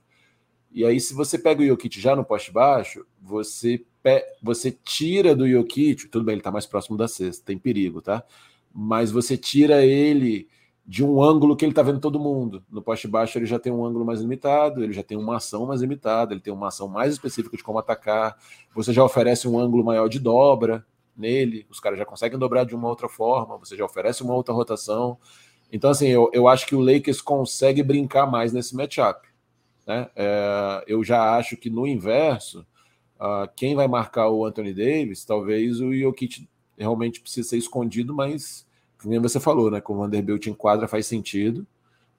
E 0.71 0.85
aí, 0.85 0.99
se 0.99 1.13
você 1.13 1.37
pega 1.37 1.61
o 1.61 1.65
Jokic 1.65 1.99
já 1.99 2.15
no 2.15 2.23
poste 2.23 2.51
baixo, 2.51 3.05
você, 3.21 3.83
você 4.41 4.71
tira 4.71 5.35
do 5.35 5.47
Jokic, 5.47 6.07
tudo 6.07 6.23
bem, 6.23 6.33
ele 6.33 6.41
tá 6.41 6.51
mais 6.51 6.65
próximo 6.65 6.95
da 6.95 7.07
cesta, 7.07 7.45
tem 7.45 7.57
perigo, 7.57 8.01
tá? 8.01 8.23
Mas 8.73 9.11
você 9.11 9.35
tira 9.37 9.85
ele 9.85 10.47
de 10.91 11.05
um 11.05 11.23
ângulo 11.23 11.55
que 11.55 11.63
ele 11.63 11.71
está 11.71 11.81
vendo 11.81 12.01
todo 12.01 12.19
mundo. 12.19 12.65
No 12.69 12.81
poste 12.81 13.07
baixo 13.07 13.37
ele 13.37 13.45
já 13.45 13.57
tem 13.57 13.71
um 13.71 13.85
ângulo 13.85 14.03
mais 14.03 14.19
limitado, 14.19 14.83
ele 14.83 14.91
já 14.91 15.01
tem 15.01 15.17
uma 15.17 15.37
ação 15.37 15.65
mais 15.65 15.79
limitada, 15.79 16.33
ele 16.33 16.41
tem 16.41 16.51
uma 16.51 16.67
ação 16.67 16.89
mais 16.89 17.13
específica 17.13 17.55
de 17.55 17.63
como 17.63 17.79
atacar. 17.79 18.37
Você 18.75 18.91
já 18.91 19.01
oferece 19.01 19.47
um 19.47 19.57
ângulo 19.57 19.85
maior 19.85 20.09
de 20.09 20.19
dobra 20.19 20.85
nele, 21.15 21.65
os 21.69 21.79
caras 21.79 21.97
já 21.97 22.03
conseguem 22.03 22.37
dobrar 22.37 22.65
de 22.65 22.75
uma 22.75 22.89
outra 22.89 23.07
forma, 23.07 23.57
você 23.57 23.77
já 23.77 23.85
oferece 23.85 24.21
uma 24.21 24.33
outra 24.33 24.53
rotação. 24.53 25.17
Então, 25.71 25.89
assim, 25.89 26.09
eu, 26.09 26.29
eu 26.33 26.45
acho 26.45 26.67
que 26.67 26.75
o 26.75 26.81
Lakers 26.81 27.21
consegue 27.21 27.81
brincar 27.81 28.25
mais 28.25 28.51
nesse 28.51 28.75
matchup. 28.75 29.25
Né? 29.87 30.09
É, 30.13 30.83
eu 30.87 31.05
já 31.05 31.37
acho 31.37 31.55
que 31.55 31.69
no 31.69 31.87
inverso, 31.87 32.67
uh, 33.15 33.49
quem 33.55 33.75
vai 33.75 33.87
marcar 33.87 34.29
o 34.29 34.43
Anthony 34.45 34.73
Davis, 34.73 35.23
talvez 35.23 35.79
o 35.79 35.93
Jokic 35.93 36.49
realmente 36.77 37.21
precisa 37.21 37.47
ser 37.47 37.57
escondido, 37.57 38.13
mas 38.13 38.69
como 39.01 39.21
você 39.21 39.39
falou, 39.39 39.71
né? 39.71 39.81
Com 39.81 39.93
o 39.93 39.97
Vanderbilt 39.97 40.47
em 40.47 40.53
quadra 40.53 40.87
faz 40.87 41.05
sentido, 41.05 41.65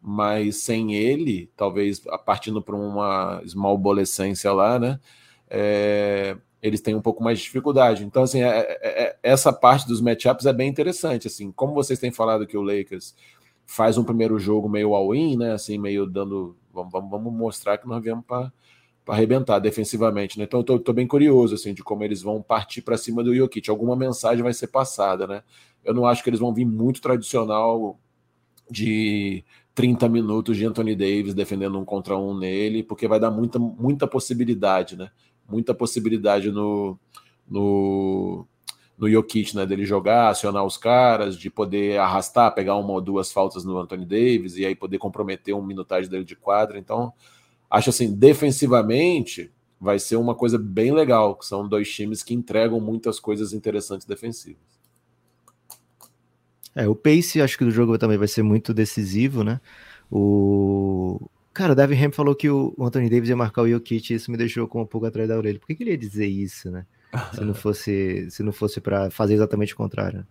mas 0.01 0.57
sem 0.57 0.95
ele, 0.95 1.51
talvez 1.57 2.03
partindo 2.25 2.61
para 2.63 2.77
uma 2.77 3.43
small 3.47 3.79
bolescência 3.79 4.53
lá, 4.53 4.79
né? 4.79 5.01
É, 5.49 6.37
eles 6.63 6.81
têm 6.81 6.95
um 6.95 7.03
pouco 7.03 7.23
mais 7.23 7.39
de 7.39 7.45
dificuldade. 7.45 8.05
Então, 8.05 8.23
assim, 8.23 8.43
é, 8.43 8.49
é, 8.49 9.03
é, 9.05 9.17
essa 9.23 9.53
parte 9.53 9.87
dos 9.87 10.01
matchups 10.01 10.47
é 10.47 10.53
bem 10.53 10.69
interessante. 10.69 11.27
Assim, 11.27 11.53
como 11.53 11.75
vocês 11.75 11.99
têm 11.99 12.11
falado 12.11 12.47
que 12.47 12.57
o 12.57 12.63
Lakers 12.63 13.15
faz 13.67 13.99
um 13.99 14.05
primeiro 14.05 14.39
jogo 14.39 14.69
meio 14.69 14.95
all-in, 14.95 15.37
né? 15.37 15.53
Assim, 15.53 15.79
meio 15.79 16.07
dando. 16.07 16.57
Vamos, 16.73 16.93
vamos 16.93 17.33
mostrar 17.33 17.79
que 17.79 17.87
nós 17.87 18.03
viemos 18.03 18.25
para 18.25 18.53
para 19.05 19.15
arrebentar 19.15 19.59
defensivamente, 19.59 20.39
né? 20.39 20.45
Então 20.45 20.61
eu 20.61 20.65
tô, 20.65 20.79
tô, 20.79 20.93
bem 20.93 21.07
curioso 21.07 21.55
assim 21.55 21.75
de 21.75 21.83
como 21.83 22.05
eles 22.05 22.23
vão 22.23 22.41
partir 22.41 22.83
para 22.83 22.97
cima 22.97 23.23
do 23.23 23.35
Jokic. 23.35 23.69
Alguma 23.69 23.97
mensagem 23.97 24.43
vai 24.43 24.53
ser 24.53 24.69
passada, 24.69 25.27
né? 25.27 25.43
Eu 25.85 25.93
não 25.93 26.07
acho 26.07 26.23
que 26.23 26.31
eles 26.31 26.41
vão 26.41 26.55
vir 26.55 26.65
muito 26.65 27.01
tradicional 27.01 27.99
de 28.71 29.45
30 29.75 30.09
minutos 30.09 30.57
de 30.57 30.65
Anthony 30.65 30.95
Davis 30.95 31.35
defendendo 31.35 31.79
um 31.79 31.85
contra 31.85 32.17
um 32.17 32.37
nele, 32.37 32.83
porque 32.83 33.09
vai 33.09 33.19
dar 33.19 33.31
muita, 33.31 33.59
muita 33.59 34.07
possibilidade, 34.07 34.97
né? 34.97 35.11
Muita 35.49 35.75
possibilidade 35.75 36.53
no, 36.53 36.97
no, 37.49 38.47
no 38.97 39.11
Jokic, 39.11 39.57
né? 39.57 39.67
Dele 39.67 39.85
jogar, 39.85 40.29
acionar 40.29 40.65
os 40.65 40.77
caras, 40.77 41.37
de 41.37 41.51
poder 41.51 41.99
arrastar, 41.99 42.55
pegar 42.55 42.77
uma 42.77 42.93
ou 42.93 43.01
duas 43.01 43.33
faltas 43.33 43.65
no 43.65 43.79
Anthony 43.79 44.07
Davis 44.07 44.57
e 44.57 44.65
aí 44.65 44.77
poder 44.77 44.99
comprometer 44.99 45.55
um 45.55 45.63
minutagem 45.63 46.09
dele 46.09 46.25
de 46.25 46.37
quadra. 46.37 46.79
Então, 46.79 47.13
acho 47.73 47.91
assim, 47.91 48.15
defensivamente 48.15 49.51
vai 49.81 49.99
ser 49.99 50.17
uma 50.17 50.35
coisa 50.35 50.59
bem 50.59 50.93
legal, 50.93 51.35
que 51.35 51.47
são 51.47 51.67
dois 51.67 51.91
times 51.91 52.23
que 52.23 52.35
entregam 52.35 52.79
muitas 52.79 53.19
coisas 53.19 53.53
interessantes 53.53 54.07
defensivas. 54.07 54.61
É, 56.75 56.87
o 56.89 56.95
pace 56.95 57.41
acho 57.41 57.59
que 57.59 57.65
do 57.65 57.71
jogo 57.71 57.99
também 57.99 58.17
vai 58.17 58.29
ser 58.29 58.43
muito 58.43 58.73
decisivo, 58.73 59.43
né? 59.43 59.61
O 60.11 61.21
Cara, 61.53 61.73
o 61.73 61.77
Devin 61.77 62.07
Ham 62.07 62.13
falou 62.13 62.35
que 62.35 62.49
o 62.49 62.75
Anthony 62.81 63.11
Davis 63.11 63.29
ia 63.29 63.37
marcar 63.37 63.63
o 63.63 63.69
Jokic 63.69 64.13
e 64.13 64.17
isso 64.17 64.31
me 64.31 64.39
deixou 64.39 64.67
com 64.67 64.81
um 64.81 64.87
pouco 64.87 65.07
atrás 65.07 65.29
da 65.29 65.37
orelha. 65.37 65.59
Por 65.59 65.67
que, 65.67 65.75
que 65.75 65.83
ele 65.83 65.91
ia 65.91 65.99
dizer 65.99 66.27
isso, 66.27 66.71
né? 66.71 66.87
Se 67.35 67.43
não 67.43 67.53
fosse, 67.55 68.31
se 68.31 68.43
não 68.43 68.53
fosse 68.53 68.81
para 68.81 69.11
fazer 69.11 69.35
exatamente 69.35 69.75
o 69.75 69.77
contrário. 69.77 70.27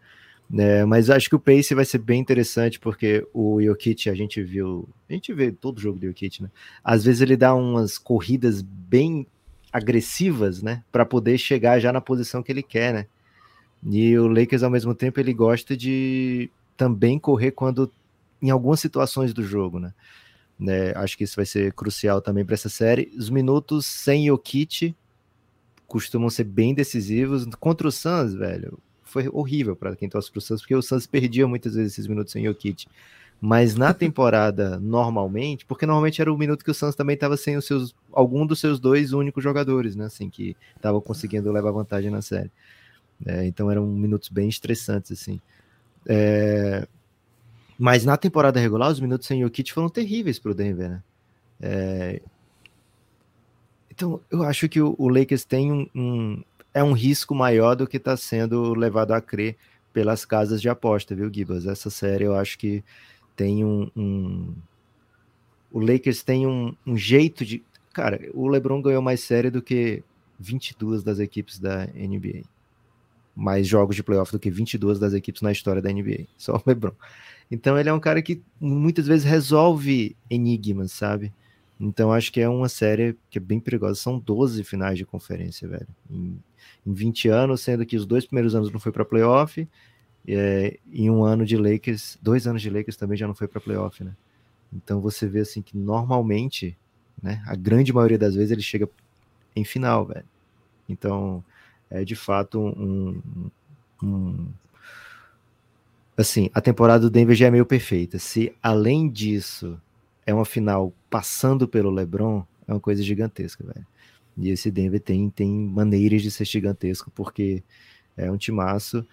É, 0.58 0.84
mas 0.84 1.10
acho 1.10 1.30
que 1.30 1.36
o 1.36 1.40
pace 1.40 1.74
vai 1.74 1.86
ser 1.86 2.00
bem 2.00 2.20
interessante 2.20 2.80
porque 2.80 3.26
o 3.34 3.62
Jokic, 3.62 4.10
a 4.10 4.14
gente 4.14 4.44
viu, 4.44 4.90
a 5.10 5.14
gente 5.14 5.34
vê 5.34 5.52
todo 5.52 5.80
jogo 5.80 5.98
do 5.98 6.08
Jokic, 6.08 6.44
né? 6.44 6.50
Às 6.84 7.06
vezes 7.06 7.22
ele 7.22 7.38
dá 7.38 7.56
umas 7.56 7.98
corridas 7.98 8.62
bem 8.62 9.26
agressivas, 9.72 10.62
né, 10.62 10.84
para 10.92 11.06
poder 11.06 11.38
chegar 11.38 11.80
já 11.80 11.94
na 11.94 12.02
posição 12.02 12.44
que 12.44 12.52
ele 12.52 12.62
quer, 12.64 12.94
né? 12.94 13.08
E 13.90 14.18
o 14.18 14.28
Lakers, 14.28 14.64
ao 14.64 14.70
mesmo 14.70 14.94
tempo, 14.94 15.20
ele 15.20 15.34
gosta 15.34 15.76
de 15.78 16.50
também 16.76 17.18
correr 17.18 17.52
quando 17.52 17.92
em 18.42 18.50
algumas 18.50 18.80
situações 18.80 19.34
do 19.34 19.44
jogo, 19.44 19.80
né? 19.80 19.94
né? 20.60 20.92
Acho 20.96 21.18
que 21.18 21.24
isso 21.24 21.36
vai 21.36 21.46
ser 21.46 21.74
crucial 21.74 22.22
também 22.22 22.46
para 22.46 22.54
essa 22.54 22.70
série. 22.70 23.12
Os 23.18 23.30
minutos 23.30 23.86
sem 23.86 24.28
Jokic 24.28 24.96
costumam 25.88 26.30
ser 26.30 26.44
bem 26.44 26.74
decisivos. 26.74 27.46
Contra 27.60 27.88
o 27.88 27.92
Suns, 27.92 28.34
velho, 28.34 28.78
foi 29.12 29.30
horrível 29.32 29.76
para 29.76 29.96
quem 29.96 30.10
torce 30.10 30.32
para 30.32 30.40
o 30.40 30.42
Suns, 30.42 30.62
porque 30.62 30.76
o 30.76 30.82
Suns 30.82 31.06
perdia 31.06 31.48
muitas 31.48 31.76
vezes 31.76 31.94
esses 31.94 32.08
minutos 32.08 32.32
sem 32.32 32.46
Jokic. 32.46 32.88
Mas 33.40 33.76
na 33.76 33.94
temporada, 33.96 34.80
normalmente, 34.80 35.66
porque 35.66 35.86
normalmente 35.86 36.22
era 36.22 36.32
o 36.32 36.38
minuto 36.38 36.64
que 36.64 36.72
o 36.72 36.74
Suns 36.74 36.96
também 36.96 37.16
estava 37.16 37.36
sem 37.38 37.58
os 37.58 37.66
seus, 37.66 37.96
algum 38.12 38.46
dos 38.46 38.60
seus 38.60 38.80
dois 38.80 39.14
únicos 39.14 39.44
jogadores, 39.44 39.96
né? 39.96 40.06
Assim, 40.06 40.30
que 40.30 40.56
estavam 40.76 41.02
conseguindo 41.02 41.52
levar 41.52 41.72
vantagem 41.72 42.10
na 42.12 42.22
série. 42.22 42.52
É, 43.26 43.46
então 43.46 43.70
eram 43.70 43.86
minutos 43.86 44.30
bem 44.30 44.48
estressantes, 44.48 45.12
assim. 45.12 45.40
É, 46.08 46.88
mas 47.78 48.06
na 48.06 48.18
temporada 48.18 48.60
regular, 48.60 48.92
os 48.92 49.00
minutos 49.00 49.28
sem 49.28 49.42
Jokic 49.42 49.74
foram 49.74 49.90
terríveis 49.90 50.40
para 50.40 50.52
o 50.52 50.56
Denver, 50.56 50.90
né? 50.90 51.04
É, 51.60 52.22
então, 54.02 54.20
eu 54.32 54.42
acho 54.44 54.68
que 54.68 54.82
o, 54.82 54.96
o 54.98 55.10
Lakers 55.10 55.46
tem 55.46 55.72
um, 55.72 55.88
um, 55.94 56.44
é 56.74 56.84
um 56.84 56.94
risco 56.94 57.36
maior 57.36 57.76
do 57.76 57.88
que 57.88 57.98
está 57.98 58.16
sendo 58.16 58.74
levado 58.74 59.12
a 59.12 59.22
crer 59.22 59.58
pelas 59.94 60.24
casas 60.26 60.62
de 60.62 60.70
aposta, 60.70 61.16
viu, 61.16 61.32
Gibas? 61.34 61.66
Essa 61.66 61.90
série 61.90 62.24
eu 62.24 62.36
acho 62.36 62.58
que 62.58 62.84
tem 63.36 63.66
um, 63.66 63.90
um, 63.96 64.54
o 65.72 65.80
Lakers 65.80 66.24
tem 66.24 66.46
um, 66.46 66.76
um 66.86 66.98
jeito 66.98 67.46
de. 67.46 67.64
Cara, 67.94 68.30
o 68.34 68.48
LeBron 68.48 68.82
ganhou 68.82 69.02
mais 69.02 69.22
série 69.22 69.50
do 69.50 69.62
que 69.62 70.04
22 70.40 71.04
das 71.04 71.20
equipes 71.20 71.60
da 71.60 71.86
NBA. 71.88 72.44
Mais 73.36 73.68
jogos 73.68 73.96
de 73.96 74.04
playoff 74.04 74.32
do 74.32 74.40
que 74.40 74.50
22 74.50 75.00
das 75.00 75.14
equipes 75.14 75.42
na 75.42 75.52
história 75.52 75.82
da 75.82 75.92
NBA. 75.92 76.28
Só 76.38 76.56
o 76.56 76.64
LeBron. 76.66 76.94
Então 77.50 77.78
ele 77.78 77.90
é 77.90 77.94
um 77.94 78.00
cara 78.00 78.22
que 78.22 78.42
muitas 78.60 79.08
vezes 79.08 79.26
resolve 79.26 80.16
enigmas, 80.30 80.92
sabe? 80.92 81.34
Então 81.84 82.14
acho 82.14 82.32
que 82.32 82.40
é 82.40 82.48
uma 82.48 82.70
série 82.70 83.18
que 83.28 83.40
é 83.40 83.42
bem 83.42 83.60
perigosa. 83.60 83.96
São 83.96 84.20
12 84.20 84.64
finais 84.64 85.00
de 85.00 85.06
conferência, 85.06 85.68
velho. 85.68 85.88
Em, 86.10 86.38
em 86.86 86.94
20 86.94 87.28
anos, 87.28 87.62
sendo 87.62 87.84
que 87.88 87.98
os 87.98 88.06
dois 88.06 88.24
primeiros 88.24 88.54
anos 88.54 88.72
não 88.72 88.80
foi 88.80 88.92
para 88.92 89.04
playoff. 89.04 89.68
É, 90.28 90.78
em 90.94 91.10
um 91.10 91.24
ano 91.24 91.44
de 91.44 91.58
Lakers, 91.58 92.20
dois 92.22 92.46
anos 92.46 92.62
de 92.62 92.70
Lakers 92.70 92.96
também 92.96 93.18
já 93.18 93.28
não 93.28 93.34
foi 93.34 93.48
para 93.48 93.60
playoff, 93.60 94.04
né? 94.04 94.16
Então 94.72 95.02
você 95.02 95.28
vê 95.28 95.40
assim 95.40 95.64
que 95.64 95.76
normalmente, 95.76 96.78
né, 97.22 97.42
a 97.48 97.56
grande 97.56 97.92
maioria 97.92 98.20
das 98.20 98.36
vezes 98.36 98.52
ele 98.52 98.62
chega 98.62 98.88
em 99.56 99.66
final, 99.66 100.06
velho. 100.06 100.26
Então 100.88 101.44
é 101.90 102.06
de 102.06 102.16
fato 102.16 102.60
um, 102.60 103.20
um 104.04 104.48
assim, 106.16 106.52
a 106.54 106.62
temporada 106.62 107.02
do 107.02 107.10
Denver 107.10 107.36
já 107.36 107.48
é 107.48 107.52
meio 107.52 107.66
perfeita. 107.66 108.20
Se 108.20 108.54
além 108.62 109.10
disso 109.10 109.82
é 110.26 110.34
uma 110.34 110.46
final 110.46 110.94
passando 111.10 111.68
pelo 111.68 111.90
LeBron, 111.90 112.44
é 112.68 112.74
uma 112.74 112.80
coisa 112.80 113.02
gigantesca, 113.02 113.64
velho. 113.66 113.86
E 114.38 114.50
esse 114.50 114.72
Denver 114.72 115.00
tem, 115.00 115.30
tem 115.30 115.50
maneiras 115.52 116.22
de 116.22 116.32
ser 116.32 116.46
gigantesco, 116.46 117.12
porque 117.12 117.64
é 118.16 118.32
um 118.32 118.38
timaço. 118.38 119.06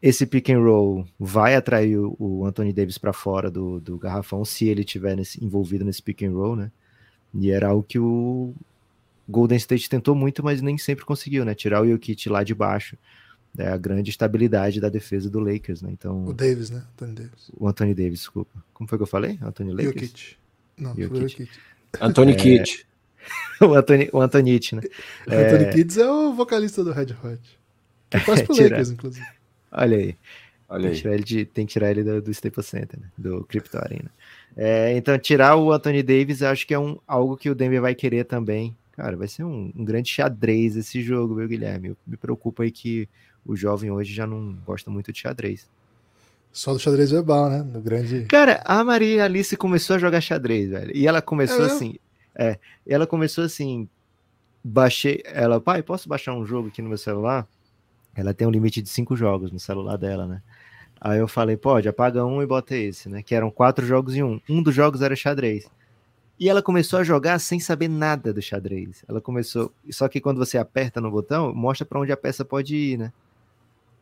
Esse 0.00 0.26
pick 0.26 0.50
and 0.50 0.60
roll 0.60 1.06
vai 1.18 1.54
atrair 1.54 1.98
o, 1.98 2.44
Anthony 2.46 2.72
Davis 2.72 2.98
para 2.98 3.12
fora 3.12 3.50
do, 3.50 3.80
do 3.80 3.98
garrafão, 3.98 4.44
se 4.44 4.66
ele 4.66 4.82
estiver 4.82 5.16
envolvido 5.40 5.84
nesse 5.84 6.02
pick 6.02 6.22
and 6.22 6.32
roll, 6.32 6.56
né? 6.56 6.70
E 7.34 7.50
era 7.50 7.68
algo 7.68 7.82
que 7.82 7.98
o 7.98 8.54
Golden 9.28 9.58
State 9.58 9.88
tentou 9.90 10.14
muito, 10.14 10.42
mas 10.42 10.62
nem 10.62 10.78
sempre 10.78 11.04
conseguiu, 11.04 11.44
né? 11.44 11.54
Tirar 11.54 11.82
o 11.82 11.88
Jokic 11.88 12.28
lá 12.28 12.42
de 12.42 12.54
baixo 12.54 12.96
é 13.56 13.68
a 13.68 13.76
grande 13.76 14.10
estabilidade 14.10 14.80
da 14.80 14.88
defesa 14.88 15.30
do 15.30 15.40
Lakers, 15.40 15.82
né? 15.82 15.90
Então, 15.92 16.26
o 16.26 16.32
Davis, 16.32 16.70
né? 16.70 16.84
Anthony 16.92 17.14
Davis. 17.14 17.50
O 17.56 17.68
Anthony 17.68 17.94
Davis, 17.94 18.18
desculpa. 18.20 18.64
Como 18.72 18.88
foi 18.88 18.98
que 18.98 19.02
eu 19.02 19.06
falei? 19.06 19.38
Anthony 19.42 19.72
Lakers? 19.72 19.94
Jokic. 19.94 20.36
Não, 20.76 20.94
Jokic. 20.94 21.48
Anthony 22.00 22.32
é... 22.32 22.34
Kidd. 22.36 22.86
o 23.60 23.74
Anthony, 23.74 24.08
o 24.12 24.20
Antonite, 24.20 24.76
né? 24.76 24.82
O 25.26 25.32
é... 25.32 25.46
Anthony 25.46 25.72
Kidd 25.72 26.00
é 26.00 26.10
o 26.10 26.32
vocalista 26.32 26.84
do 26.84 26.92
Red 26.92 27.14
Hot. 27.22 27.58
Que 28.10 28.18
faz 28.20 28.42
pro 28.42 28.54
Tira... 28.54 28.70
Lakers, 28.70 28.90
inclusive. 28.90 29.26
Olha 29.72 29.96
aí. 29.96 30.16
Olha 30.68 30.90
tem, 30.90 31.12
aí. 31.12 31.18
Que 31.18 31.24
de, 31.24 31.44
tem 31.44 31.66
que 31.66 31.72
tirar 31.72 31.90
ele 31.90 32.04
do, 32.04 32.20
do 32.20 32.30
Staples 32.30 32.66
Center, 32.66 33.00
né? 33.00 33.06
do 33.16 33.44
Crypto 33.44 33.76
Arena. 33.78 34.10
É, 34.56 34.96
então, 34.96 35.18
tirar 35.18 35.56
o 35.56 35.72
Anthony 35.72 36.02
Davis, 36.02 36.42
acho 36.42 36.66
que 36.66 36.74
é 36.74 36.78
um, 36.78 36.98
algo 37.06 37.36
que 37.36 37.48
o 37.48 37.54
Denver 37.54 37.80
vai 37.80 37.94
querer 37.94 38.24
também. 38.24 38.76
Cara, 38.92 39.16
vai 39.16 39.28
ser 39.28 39.44
um, 39.44 39.72
um 39.76 39.84
grande 39.84 40.10
xadrez 40.10 40.76
esse 40.76 41.00
jogo, 41.00 41.36
viu, 41.36 41.46
Guilherme? 41.46 41.96
Me 42.06 42.16
preocupa 42.16 42.64
aí 42.64 42.70
que 42.70 43.08
o 43.48 43.56
jovem 43.56 43.90
hoje 43.90 44.12
já 44.12 44.26
não 44.26 44.54
gosta 44.66 44.90
muito 44.90 45.10
de 45.10 45.20
xadrez. 45.20 45.66
Só 46.52 46.74
do 46.74 46.78
xadrez 46.78 47.10
verbal, 47.10 47.48
né? 47.48 47.62
No 47.62 47.80
grande. 47.80 48.26
Cara, 48.26 48.62
a 48.64 48.84
Maria 48.84 49.24
Alice 49.24 49.56
começou 49.56 49.96
a 49.96 49.98
jogar 49.98 50.20
xadrez, 50.20 50.70
velho. 50.70 50.94
E 50.94 51.06
ela 51.06 51.22
começou 51.22 51.64
é 51.64 51.66
assim. 51.66 51.94
É, 52.34 52.58
ela 52.86 53.06
começou 53.06 53.42
assim. 53.44 53.88
Baixei. 54.62 55.22
Ela, 55.24 55.60
pai, 55.60 55.82
posso 55.82 56.08
baixar 56.08 56.34
um 56.34 56.44
jogo 56.44 56.68
aqui 56.68 56.82
no 56.82 56.88
meu 56.88 56.98
celular? 56.98 57.48
Ela 58.14 58.34
tem 58.34 58.46
um 58.46 58.50
limite 58.50 58.82
de 58.82 58.88
cinco 58.88 59.16
jogos 59.16 59.50
no 59.50 59.58
celular 59.58 59.96
dela, 59.96 60.26
né? 60.26 60.42
Aí 61.00 61.18
eu 61.20 61.28
falei, 61.28 61.56
pode, 61.56 61.88
apaga 61.88 62.24
um 62.26 62.42
e 62.42 62.46
bota 62.46 62.76
esse, 62.76 63.08
né? 63.08 63.22
Que 63.22 63.34
eram 63.34 63.50
quatro 63.50 63.86
jogos 63.86 64.14
em 64.14 64.22
um. 64.22 64.40
Um 64.48 64.62
dos 64.62 64.74
jogos 64.74 65.00
era 65.00 65.16
xadrez. 65.16 65.70
E 66.38 66.48
ela 66.48 66.60
começou 66.60 66.98
a 66.98 67.04
jogar 67.04 67.38
sem 67.38 67.58
saber 67.58 67.88
nada 67.88 68.32
do 68.32 68.42
xadrez. 68.42 69.04
Ela 69.08 69.20
começou. 69.20 69.72
Só 69.90 70.06
que 70.08 70.20
quando 70.20 70.38
você 70.38 70.58
aperta 70.58 71.00
no 71.00 71.10
botão, 71.10 71.54
mostra 71.54 71.86
para 71.86 72.00
onde 72.00 72.12
a 72.12 72.16
peça 72.16 72.44
pode 72.44 72.74
ir, 72.74 72.98
né? 72.98 73.12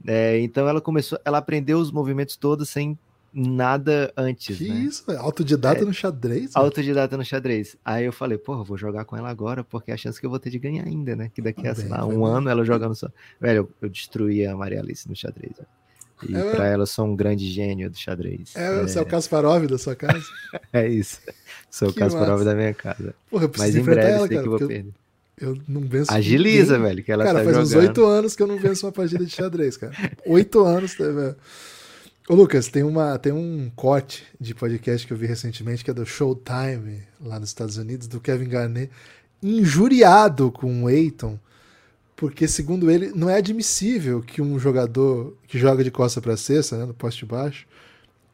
É, 0.04 0.38
então 0.40 0.68
ela 0.68 0.80
começou, 0.80 1.18
ela 1.24 1.38
aprendeu 1.38 1.78
os 1.78 1.90
movimentos 1.90 2.36
todos 2.36 2.68
sem 2.68 2.98
nada 3.32 4.12
antes. 4.16 4.56
Que 4.56 4.68
né? 4.68 4.80
isso, 4.80 5.04
véio? 5.06 5.20
autodidata 5.20 5.82
é, 5.82 5.84
no 5.84 5.92
xadrez? 5.92 6.50
Autodidata 6.54 7.16
no 7.16 7.24
xadrez. 7.24 7.76
Aí 7.84 8.06
eu 8.06 8.12
falei, 8.12 8.38
porra, 8.38 8.64
vou 8.64 8.78
jogar 8.78 9.04
com 9.04 9.16
ela 9.16 9.28
agora, 9.28 9.62
porque 9.62 9.90
é 9.90 9.94
a 9.94 9.96
chance 9.96 10.18
que 10.18 10.24
eu 10.24 10.30
vou 10.30 10.38
ter 10.38 10.50
de 10.50 10.58
ganhar 10.58 10.84
ainda, 10.84 11.14
né? 11.14 11.30
Que 11.34 11.42
daqui 11.42 11.68
a 11.68 11.74
bem, 11.74 11.88
lá, 11.88 12.06
um 12.06 12.24
ano 12.24 12.48
ela 12.48 12.64
jogando 12.64 12.94
só. 12.94 13.08
Velho, 13.38 13.68
eu, 13.82 13.88
destruí 13.90 14.46
a 14.46 14.56
Maria 14.56 14.80
Alice 14.80 15.08
no 15.08 15.14
xadrez. 15.14 15.52
Velho. 15.56 15.68
E 16.30 16.34
é, 16.34 16.50
pra 16.54 16.66
ela 16.66 16.84
eu 16.84 16.86
sou 16.86 17.04
um 17.04 17.14
grande 17.14 17.46
gênio 17.46 17.90
do 17.90 17.96
xadrez. 17.96 18.56
É, 18.56 18.82
você 18.82 18.98
é 18.98 19.02
o 19.02 19.06
Kasparov 19.06 19.66
da 19.66 19.76
sua 19.76 19.94
casa? 19.96 20.24
é 20.72 20.88
isso. 20.88 21.20
Sou 21.70 21.92
que 21.92 21.98
o 21.98 22.00
Kasparov 22.00 22.38
massa. 22.38 22.44
da 22.44 22.54
minha 22.54 22.72
casa. 22.72 23.14
Porra, 23.30 23.44
eu 23.44 23.52
Mas 23.58 23.76
em 23.76 23.82
breve 23.82 24.00
ela, 24.00 24.26
sei 24.26 24.28
cara, 24.28 24.42
que 24.42 24.48
eu 24.48 24.58
vou 24.58 24.68
perder. 24.68 24.94
Eu 25.38 25.58
não 25.68 25.82
venço. 25.82 26.12
Agiliza, 26.12 26.78
velho, 26.78 27.04
que 27.04 27.12
ela 27.12 27.24
cara, 27.24 27.38
tá 27.38 27.44
faz 27.44 27.56
jogando. 27.56 27.68
uns 27.68 27.88
oito 27.88 28.06
anos 28.06 28.34
que 28.34 28.42
eu 28.42 28.46
não 28.46 28.58
venço 28.58 28.86
uma 28.86 28.92
partida 28.92 29.24
de 29.24 29.32
xadrez, 29.32 29.76
cara. 29.76 29.92
Oito 30.24 30.64
anos, 30.64 30.94
tá, 30.94 31.04
velho. 31.04 31.36
Ô, 32.28 32.34
Lucas, 32.34 32.68
tem, 32.68 32.82
uma, 32.82 33.18
tem 33.18 33.32
um 33.32 33.70
corte 33.76 34.24
de 34.40 34.54
podcast 34.54 35.06
que 35.06 35.12
eu 35.12 35.16
vi 35.16 35.26
recentemente 35.26 35.84
que 35.84 35.90
é 35.90 35.94
do 35.94 36.04
Showtime, 36.04 37.02
lá 37.20 37.38
nos 37.38 37.50
Estados 37.50 37.76
Unidos, 37.76 38.08
do 38.08 38.18
Kevin 38.18 38.48
Garnett, 38.48 38.90
injuriado 39.42 40.50
com 40.50 40.84
o 40.84 40.90
Eiton, 40.90 41.38
porque, 42.16 42.48
segundo 42.48 42.90
ele, 42.90 43.12
não 43.14 43.28
é 43.28 43.36
admissível 43.36 44.22
que 44.22 44.40
um 44.40 44.58
jogador 44.58 45.36
que 45.46 45.58
joga 45.58 45.84
de 45.84 45.90
costa 45.90 46.20
para 46.20 46.36
cesta, 46.36 46.78
né, 46.78 46.86
no 46.86 46.94
poste 46.94 47.24
baixo, 47.26 47.66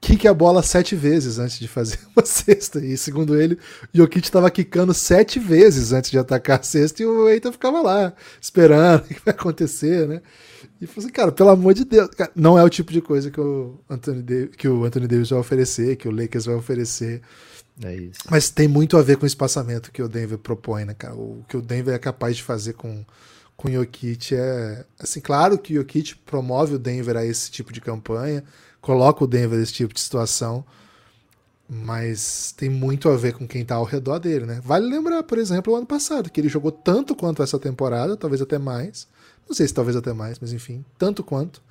quique 0.03 0.27
a 0.27 0.35
bola 0.35 0.65
sete 0.65 0.97
vezes 0.97 1.39
antes 1.39 1.61
de 1.61 1.69
fazer 1.69 2.01
uma 2.15 2.27
cesta. 2.27 2.85
E 2.85 2.99
segundo 2.99 3.41
ele, 3.41 3.55
o 3.95 3.97
Jokic 3.97 4.27
estava 4.27 4.51
quicando 4.51 4.93
sete 4.93 5.39
vezes 5.39 5.93
antes 5.93 6.11
de 6.11 6.19
atacar 6.19 6.59
a 6.59 6.63
cesta 6.63 7.03
e 7.03 7.07
o 7.07 7.29
Eitan 7.29 7.53
ficava 7.53 7.81
lá, 7.81 8.13
esperando 8.41 9.05
o 9.07 9.09
que 9.09 9.25
vai 9.25 9.33
acontecer, 9.33 10.09
né? 10.09 10.21
E 10.81 10.87
falou 10.87 11.05
assim, 11.05 11.13
cara, 11.13 11.31
pelo 11.31 11.51
amor 11.51 11.73
de 11.73 11.85
Deus, 11.85 12.09
cara, 12.09 12.33
não 12.35 12.59
é 12.59 12.65
o 12.65 12.69
tipo 12.69 12.93
de 12.93 13.01
coisa 13.01 13.31
que 13.31 13.41
o, 13.41 13.79
Anthony 13.89 14.23
Davis, 14.23 14.57
que 14.57 14.69
o 14.69 14.85
Anthony 14.85 15.07
Davis 15.07 15.31
vai 15.31 15.39
oferecer, 15.39 15.97
que 15.97 16.09
o 16.09 16.11
Lakers 16.11 16.47
vai 16.47 16.57
oferecer. 16.57 17.23
É 17.83 17.95
isso. 17.95 18.21
Mas 18.29 18.51
tem 18.51 18.67
muito 18.67 18.97
a 18.97 19.03
ver 19.03 19.17
com 19.17 19.23
o 19.23 19.27
espaçamento 19.27 19.93
que 19.93 20.03
o 20.03 20.09
Denver 20.09 20.37
propõe, 20.37 20.85
né, 20.85 20.95
cara? 20.95 21.15
O 21.15 21.45
que 21.49 21.57
o 21.57 21.63
Denver 21.63 21.95
é 21.95 21.99
capaz 21.99 22.37
de 22.37 22.43
fazer 22.43 22.73
com, 22.73 23.05
com 23.57 23.69
o 23.69 23.73
Jokic 23.73 24.35
é. 24.35 24.85
Assim, 24.99 25.21
claro 25.21 25.57
que 25.57 25.75
o 25.75 25.77
Jokic 25.77 26.17
promove 26.27 26.75
o 26.75 26.79
Denver 26.79 27.17
a 27.17 27.25
esse 27.25 27.51
tipo 27.51 27.73
de 27.73 27.81
campanha 27.81 28.43
coloca 28.83 29.25
o 29.25 29.27
Denver 29.27 29.59
nesse 29.59 29.73
tipo 29.73 29.95
de 29.95 30.01
situação, 30.01 30.63
mas 31.67 32.53
tem 32.55 32.69
muito 32.69 33.09
a 33.09 33.17
ver 33.17 33.33
com 33.33 33.49
quem 33.49 33.63
está 33.63 33.77
ao 33.77 33.85
redor 33.85 34.19
dele, 34.19 34.45
né? 34.45 34.61
Vale 34.63 34.87
lembrar, 34.87 35.23
por 35.23 35.39
exemplo, 35.39 35.73
o 35.73 35.77
ano 35.77 35.87
passado, 35.87 36.29
que 36.29 36.39
ele 36.39 36.49
jogou 36.49 36.71
tanto 36.71 37.15
quanto 37.15 37.43
essa 37.43 37.59
temporada, 37.59 38.17
talvez 38.17 38.43
até 38.43 38.59
mais, 38.59 39.09
não 39.49 39.55
sei 39.55 39.67
se 39.67 39.73
talvez 39.73 39.97
até 39.97 40.13
mais, 40.13 40.39
mas 40.39 40.53
enfim, 40.53 40.85
tanto 40.99 41.23
quanto, 41.23 41.63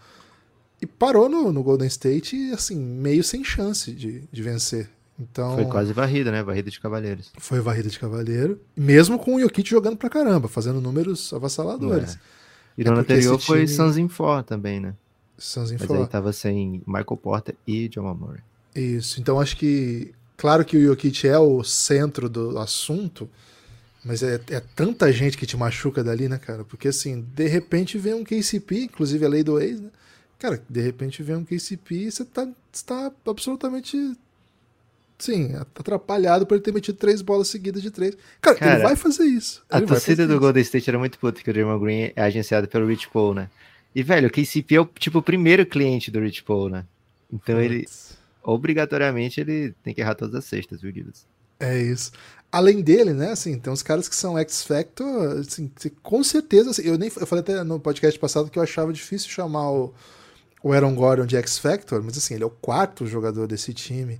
e 0.82 0.88
parou 0.88 1.30
no, 1.30 1.52
no 1.52 1.62
Golden 1.62 1.88
State, 1.88 2.52
assim, 2.54 2.76
meio 2.76 3.24
sem 3.24 3.44
chance 3.44 3.92
de, 3.92 4.24
de 4.32 4.42
vencer. 4.42 4.90
Então, 5.20 5.54
foi 5.54 5.66
quase 5.66 5.94
varrida, 5.94 6.32
né? 6.32 6.42
Varrida 6.42 6.72
de 6.72 6.80
Cavaleiros. 6.80 7.32
Foi 7.38 7.60
varrida 7.60 7.90
de 7.90 8.00
Cavaleiro. 8.00 8.60
Mesmo 8.76 9.20
com 9.20 9.36
o 9.36 9.40
Jokic 9.40 9.70
jogando 9.70 9.98
pra 9.98 10.10
caramba, 10.10 10.48
fazendo 10.48 10.82
números 10.82 11.32
avassaladores. 11.32 12.16
É. 12.16 12.20
E 12.80 12.84
no 12.84 12.90
é 12.90 12.94
ano 12.94 13.02
anterior 13.02 13.40
foi 13.40 13.66
time... 13.66 13.68
Suns 13.68 13.98
in 13.98 14.10
também, 14.48 14.80
né? 14.80 14.96
Suns 15.42 15.72
Mas 15.72 15.90
aí 15.90 16.08
tava 16.08 16.32
sem 16.32 16.82
Michael 16.86 17.18
Porter 17.18 17.56
e 17.68 17.90
Jamal 17.92 18.16
Murray. 18.16 18.42
Isso, 18.76 19.20
então 19.20 19.40
acho 19.40 19.58
que, 19.58 20.14
claro 20.38 20.64
que 20.64 20.78
o 20.78 20.82
Jokic 20.82 21.28
é 21.28 21.38
o 21.38 21.64
centro 21.64 22.30
do 22.30 22.58
assunto, 22.58 23.30
mas 24.04 24.24
é, 24.24 24.40
é, 24.50 24.60
tanta 24.76 25.12
gente 25.12 25.38
que 25.38 25.46
te 25.46 25.58
machuca 25.58 26.04
dali, 26.04 26.30
né, 26.30 26.38
cara? 26.38 26.64
Porque 26.64 26.88
assim, 26.88 27.26
de 27.36 27.48
repente 27.48 27.98
vem 27.98 28.14
um 28.14 28.24
KCP, 28.24 28.84
inclusive 28.84 29.26
a 29.26 29.30
lei 29.30 29.44
do 29.44 29.60
ex, 29.60 29.82
né? 29.82 29.90
Cara, 30.40 30.62
de 30.68 30.82
repente 30.82 31.22
vem 31.22 31.36
um 31.36 31.46
KCP 31.46 31.96
e 31.96 32.12
você 32.12 32.26
tá, 32.26 32.48
você 32.72 32.86
tá 32.86 33.12
absolutamente 33.28 34.16
sim, 35.20 35.54
atrapalhado 35.56 36.48
por 36.48 36.56
ele 36.56 36.64
ter 36.64 36.74
metido 36.74 36.98
três 36.98 37.22
bolas 37.22 37.48
seguidas 37.48 37.82
de 37.82 37.92
três. 37.92 38.18
Cara, 38.40 38.58
Cara 38.58 38.74
ele 38.74 38.84
vai 38.84 38.96
fazer 38.96 39.26
isso. 39.26 39.64
A 39.70 39.80
torcida 39.82 40.26
do 40.26 40.34
isso. 40.34 40.40
Golden 40.40 40.64
State 40.64 40.90
era 40.90 40.98
muito 40.98 41.20
puta 41.20 41.42
que 41.42 41.50
o 41.50 41.54
Draymond 41.54 41.84
Green 41.84 42.12
é 42.16 42.24
agenciado 42.24 42.68
pelo 42.68 42.88
Rich 42.88 43.10
Paul, 43.10 43.36
né? 43.36 43.50
E, 43.94 44.04
velho, 44.04 44.28
o 44.28 44.32
KCP 44.32 44.76
é 44.76 44.82
o, 44.82 44.86
tipo, 44.86 45.20
o 45.20 45.24
primeiro 45.24 45.66
cliente 45.66 46.10
do 46.10 46.20
Rich 46.20 46.44
Paul, 46.44 46.70
né? 46.70 46.86
Então 47.32 47.56
Putz. 47.56 47.66
ele, 47.66 47.88
obrigatoriamente, 48.44 49.40
ele 49.40 49.74
tem 49.84 49.94
que 49.94 50.02
errar 50.02 50.16
todas 50.16 50.36
as 50.36 50.46
cestas, 50.46 50.82
viu, 50.82 50.94
Gibbs? 50.94 51.26
É 51.60 51.80
isso. 51.80 52.12
Além 52.52 52.82
dele, 52.82 53.14
né, 53.14 53.32
assim, 53.32 53.58
tem 53.58 53.72
uns 53.72 53.84
caras 53.84 54.10
que 54.10 54.16
são 54.16 54.38
X-Factor, 54.38 55.40
assim, 55.40 55.72
com 56.04 56.24
certeza, 56.24 56.72
assim, 56.72 56.82
eu 56.82 56.98
nem 56.98 57.10
eu 57.16 57.28
falei 57.28 57.42
até 57.42 57.64
no 57.64 57.80
podcast 57.80 58.20
passado 58.20 58.50
que 58.50 58.60
eu 58.60 58.64
achava 58.64 58.92
difícil 58.92 59.30
chamar 59.30 59.72
o, 59.72 59.94
o 60.62 60.74
Aaron 60.74 60.94
Gordon 60.94 61.26
de 61.26 61.38
X-Factor, 61.38 62.04
mas 62.04 62.18
assim, 62.18 62.34
ele 62.34 62.44
é 62.44 62.48
o 62.48 62.50
quarto 62.50 63.06
jogador 63.06 63.48
desse 63.48 63.74
time. 63.74 64.20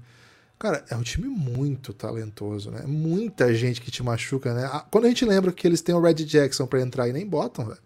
Cara, 0.58 0.86
é 0.90 0.96
um 0.96 1.02
time 1.02 1.28
muito 1.28 1.92
talentoso, 1.92 2.70
né? 2.72 2.84
Muita 2.86 3.54
gente 3.54 3.82
que 3.82 3.90
te 3.90 4.04
machuca, 4.04 4.54
né? 4.54 4.70
Quando 4.92 5.06
a 5.06 5.08
gente 5.08 5.26
lembra 5.26 5.52
que 5.52 5.68
eles 5.68 5.82
têm 5.82 5.96
o 5.96 6.00
Red 6.00 6.14
Jackson 6.14 6.68
para 6.68 6.82
entrar 6.82 7.08
e 7.10 7.14
nem 7.14 7.26
botam, 7.28 7.66
velho. 7.66 7.80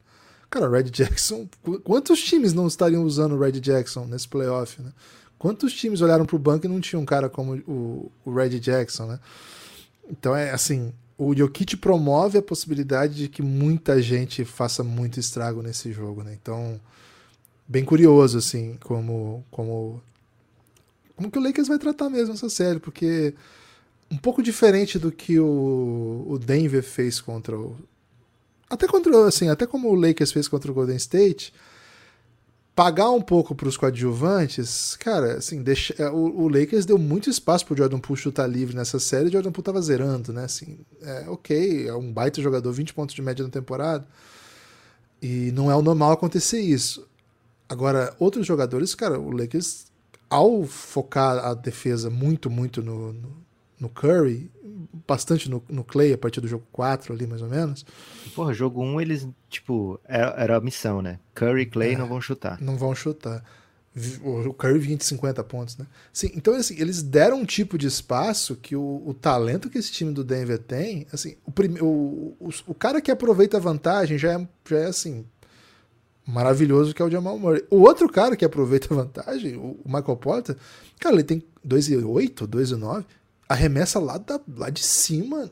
Cara, 0.56 0.70
o 0.70 0.72
Red 0.72 0.84
Jackson. 0.84 1.50
Quantos 1.84 2.24
times 2.24 2.54
não 2.54 2.66
estariam 2.66 3.04
usando 3.04 3.34
o 3.36 3.38
Red 3.38 3.60
Jackson 3.60 4.06
nesse 4.06 4.26
playoff, 4.26 4.82
né? 4.82 4.94
Quantos 5.38 5.74
times 5.74 6.00
olharam 6.00 6.26
pro 6.26 6.40
banco 6.40 6.66
e 6.66 6.70
não 6.70 6.80
tinha 6.80 6.98
um 6.98 7.04
cara 7.04 7.28
como 7.28 7.56
o, 7.68 8.10
o 8.24 8.34
Red 8.34 8.58
Jackson, 8.62 9.06
né? 9.06 9.20
Então 10.10 10.34
é 10.34 10.52
assim, 10.52 10.94
o 11.18 11.36
Jokic 11.36 11.76
promove 11.76 12.38
a 12.38 12.42
possibilidade 12.42 13.16
de 13.16 13.28
que 13.28 13.42
muita 13.42 14.02
gente 14.02 14.46
faça 14.46 14.82
muito 14.82 15.20
estrago 15.20 15.62
nesse 15.62 15.92
jogo, 15.92 16.24
né? 16.24 16.38
Então, 16.42 16.80
bem 17.68 17.84
curioso 17.84 18.38
assim, 18.38 18.78
como 18.82 19.44
como 19.52 20.02
como 21.18 21.30
que 21.30 21.38
o 21.38 21.44
Lakers 21.44 21.68
vai 21.68 21.78
tratar 21.78 22.10
mesmo 22.10 22.34
essa 22.34 22.48
série, 22.48 22.80
porque 22.80 23.34
um 24.10 24.16
pouco 24.16 24.42
diferente 24.42 24.98
do 24.98 25.12
que 25.12 25.38
o, 25.38 26.26
o 26.30 26.40
Denver 26.40 26.82
fez 26.82 27.20
contra 27.20 27.60
o 27.60 27.76
até 28.70 28.88
contra 28.88 29.28
assim, 29.28 29.50
até 29.50 29.66
como 29.66 29.90
o 29.90 29.96
Lakers 29.96 30.32
fez 30.32 30.48
contra 30.48 30.72
o 30.72 30.74
Golden 30.74 30.96
State, 30.96 31.54
pagar 32.76 33.10
um 33.12 33.22
pouco 33.22 33.56
para 33.56 33.70
os 33.70 33.78
coadjuvantes, 33.78 34.98
cara, 34.98 35.38
assim, 35.38 35.64
deixa, 35.64 35.96
é, 35.98 36.10
o, 36.10 36.42
o, 36.42 36.50
Lakers 36.50 36.86
deu 36.86 36.98
muito 36.98 37.30
espaço 37.30 37.66
pro 37.66 37.78
Jordan 37.78 38.00
Poole 38.00 38.20
chutar 38.20 38.48
livre 38.48 38.76
nessa 38.76 39.00
série, 39.00 39.30
o 39.30 39.32
Jordan 39.32 39.52
Poole 39.52 39.64
tava 39.64 39.82
zerando, 39.82 40.34
né, 40.34 40.44
assim, 40.44 40.80
é 41.02 41.30
ok, 41.30 41.88
é 41.88 41.94
um 41.94 42.12
baita 42.12 42.42
jogador, 42.42 42.72
20 42.74 42.94
pontos 42.94 43.16
de 43.16 43.22
média 43.22 43.46
na 43.46 43.50
temporada, 43.50 44.06
e 45.22 45.52
não 45.54 45.72
é 45.72 45.76
o 45.76 45.82
normal 45.82 46.12
acontecer 46.12 46.60
isso. 46.60 47.08
Agora, 47.68 48.14
outros 48.20 48.46
jogadores, 48.46 48.94
cara, 48.94 49.20
o 49.20 49.32
Lakers, 49.32 49.86
ao 50.30 50.66
focar 50.66 51.46
a 51.46 51.54
defesa 51.54 52.10
muito, 52.10 52.50
muito 52.50 52.84
no, 52.84 53.14
no, 53.14 53.38
no 53.80 53.90
Curry, 53.90 54.52
bastante 55.08 55.50
no, 55.50 55.64
no 55.70 55.84
Clay 55.84 56.14
a 56.14 56.18
partir 56.18 56.42
do 56.42 56.48
jogo 56.48 56.66
4 56.72 57.14
ali, 57.14 57.26
mais 57.26 57.42
ou 57.42 57.50
menos. 57.50 57.86
Porra, 58.36 58.54
jogo 58.54 58.84
1 58.84 59.02
eles, 59.02 59.28
tipo, 59.50 60.00
era, 60.04 60.36
era 60.38 60.58
a 60.58 60.62
missão, 60.62 61.02
né? 61.02 61.20
Curry 61.34 61.62
e 61.62 61.66
Clay 61.66 61.94
é, 61.94 61.98
não 61.98 62.08
vão 62.08 62.20
chutar. 62.20 62.62
Não 62.62 62.76
vão 62.76 62.94
chutar. 62.94 63.42
O 64.22 64.54
Curry 64.54 64.78
vinha 64.78 64.98
de 64.98 65.06
50 65.06 65.42
pontos, 65.46 65.78
né? 65.78 65.88
Sim, 66.12 66.30
então, 66.36 66.54
assim, 66.54 66.76
eles 66.78 67.02
deram 67.02 67.40
um 67.40 67.46
tipo 67.46 67.78
de 67.78 67.88
espaço 67.88 68.58
que 68.58 68.76
o, 68.76 69.02
o 69.06 69.14
talento 69.14 69.70
que 69.70 69.78
esse 69.78 69.90
time 69.90 70.12
do 70.12 70.22
Denver 70.22 70.60
tem, 70.60 71.08
assim, 71.14 71.38
o, 71.46 71.52
prime, 71.52 71.80
o, 71.80 72.36
o, 72.38 72.50
o, 72.68 72.74
cara 72.74 73.00
que 73.00 73.10
aproveita 73.10 73.56
a 73.56 73.60
vantagem 73.60 74.18
já 74.18 74.34
é, 74.34 74.48
já 74.68 74.80
é 74.80 74.86
assim, 74.88 75.26
maravilhoso, 76.28 76.94
que 76.94 77.02
é 77.02 77.06
o 77.06 77.10
Jamal 77.10 77.40
Murray. 77.40 77.64
O 77.70 77.84
outro 77.84 78.10
cara 78.10 78.36
que 78.36 78.44
aproveita 78.44 78.94
a 78.94 78.98
vantagem, 78.98 79.56
o, 79.56 79.80
o 79.82 79.86
Michael 79.86 80.18
Porter, 80.18 80.58
cara, 81.00 81.16
ele 81.16 81.24
tem 81.24 81.42
2,8, 81.66 82.46
2,9, 82.46 83.06
arremessa 83.48 83.98
lá, 83.98 84.18
da, 84.18 84.42
lá 84.58 84.70
de 84.70 84.84
cima, 84.84 85.50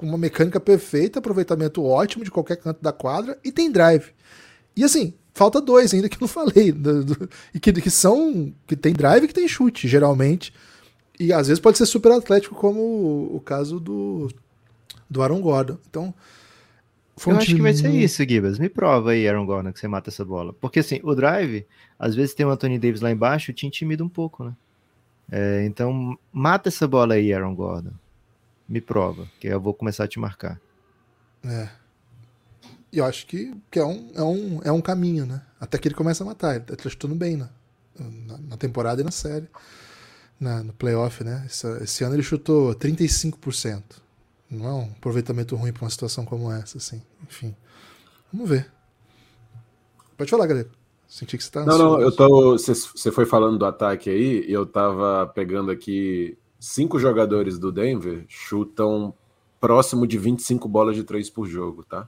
com 0.00 0.06
uma 0.06 0.16
mecânica 0.16 0.58
perfeita, 0.58 1.18
aproveitamento 1.18 1.84
ótimo 1.84 2.24
de 2.24 2.30
qualquer 2.30 2.56
canto 2.56 2.80
da 2.80 2.90
quadra 2.90 3.38
e 3.44 3.52
tem 3.52 3.70
drive. 3.70 4.12
E 4.74 4.82
assim, 4.82 5.12
falta 5.34 5.60
dois 5.60 5.92
ainda 5.92 6.08
que 6.08 6.16
eu 6.16 6.22
não 6.22 6.28
falei, 6.28 6.72
do, 6.72 7.04
do, 7.04 7.28
e 7.54 7.60
que, 7.60 7.70
que 7.70 7.90
são 7.90 8.50
que 8.66 8.74
tem 8.74 8.94
drive 8.94 9.24
e 9.24 9.28
que 9.28 9.34
tem 9.34 9.46
chute, 9.46 9.86
geralmente. 9.86 10.54
E 11.18 11.34
às 11.34 11.48
vezes 11.48 11.60
pode 11.60 11.76
ser 11.76 11.84
super 11.84 12.12
atlético, 12.12 12.54
como 12.54 12.80
o, 12.80 13.36
o 13.36 13.40
caso 13.40 13.78
do, 13.78 14.30
do 15.08 15.22
Aaron 15.22 15.42
Gordon. 15.42 15.76
Então, 15.90 16.14
eu 17.26 17.36
acho 17.36 17.54
que 17.54 17.60
vai 17.60 17.74
ser 17.74 17.90
isso, 17.90 18.24
Gibas. 18.26 18.58
Me 18.58 18.70
prova 18.70 19.10
aí, 19.10 19.28
Aaron 19.28 19.44
Gordon, 19.44 19.70
que 19.70 19.80
você 19.80 19.86
mata 19.86 20.08
essa 20.08 20.24
bola. 20.24 20.54
Porque 20.54 20.78
assim, 20.78 20.98
o 21.02 21.14
drive, 21.14 21.66
às 21.98 22.14
vezes 22.14 22.32
tem 22.32 22.46
o 22.46 22.50
Anthony 22.50 22.78
Davis 22.78 23.02
lá 23.02 23.10
embaixo, 23.10 23.52
te 23.52 23.66
intimida 23.66 24.02
um 24.02 24.08
pouco, 24.08 24.44
né? 24.44 24.54
É, 25.30 25.64
então, 25.66 26.18
mata 26.32 26.70
essa 26.70 26.88
bola 26.88 27.14
aí, 27.14 27.34
Aaron 27.34 27.54
Gordon. 27.54 27.92
Me 28.70 28.80
prova, 28.80 29.28
que 29.40 29.48
eu 29.48 29.60
vou 29.60 29.74
começar 29.74 30.04
a 30.04 30.08
te 30.08 30.20
marcar. 30.20 30.60
É. 31.44 31.68
E 32.92 32.98
eu 32.98 33.04
acho 33.04 33.26
que, 33.26 33.52
que 33.68 33.80
é, 33.80 33.84
um, 33.84 34.12
é, 34.14 34.22
um, 34.22 34.60
é 34.62 34.70
um 34.70 34.80
caminho, 34.80 35.26
né? 35.26 35.42
Até 35.58 35.76
que 35.76 35.88
ele 35.88 35.94
começa 35.96 36.22
a 36.22 36.26
matar. 36.26 36.54
Ele 36.54 36.64
tá 36.64 36.88
chutando 36.88 37.16
bem 37.16 37.36
né? 37.36 37.48
na, 37.98 38.38
na 38.38 38.56
temporada 38.56 39.00
e 39.00 39.04
na 39.04 39.10
série. 39.10 39.48
Na, 40.38 40.62
no 40.62 40.72
playoff, 40.72 41.24
né? 41.24 41.42
Esse, 41.46 41.66
esse 41.82 42.04
ano 42.04 42.14
ele 42.14 42.22
chutou 42.22 42.72
35%. 42.76 43.82
Não 44.48 44.66
é 44.66 44.72
um 44.72 44.90
aproveitamento 44.92 45.56
ruim 45.56 45.72
para 45.72 45.82
uma 45.82 45.90
situação 45.90 46.24
como 46.24 46.52
essa, 46.52 46.78
assim. 46.78 47.02
Enfim. 47.24 47.56
Vamos 48.32 48.48
ver. 48.48 48.70
Pode 50.16 50.30
falar, 50.30 50.46
galera. 50.46 50.70
Senti 51.08 51.36
que 51.36 51.42
você 51.42 51.50
tá. 51.50 51.64
Não, 51.64 51.76
não, 51.76 52.00
eu 52.00 52.12
tô. 52.14 52.52
Você 52.56 53.10
foi 53.10 53.26
falando 53.26 53.58
do 53.58 53.66
ataque 53.66 54.08
aí, 54.08 54.44
e 54.46 54.52
eu 54.52 54.64
tava 54.64 55.26
pegando 55.34 55.72
aqui. 55.72 56.38
Cinco 56.60 56.98
jogadores 56.98 57.58
do 57.58 57.72
Denver 57.72 58.26
chutam 58.28 59.14
próximo 59.58 60.06
de 60.06 60.18
25 60.18 60.68
bolas 60.68 60.94
de 60.94 61.02
três 61.02 61.30
por 61.30 61.46
jogo, 61.46 61.82
tá? 61.82 62.06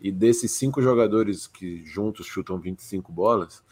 E 0.00 0.10
desses 0.10 0.50
cinco 0.50 0.82
jogadores 0.82 1.46
que 1.46 1.84
juntos 1.84 2.26
chutam 2.26 2.58
25 2.58 3.12
bolas, 3.12 3.62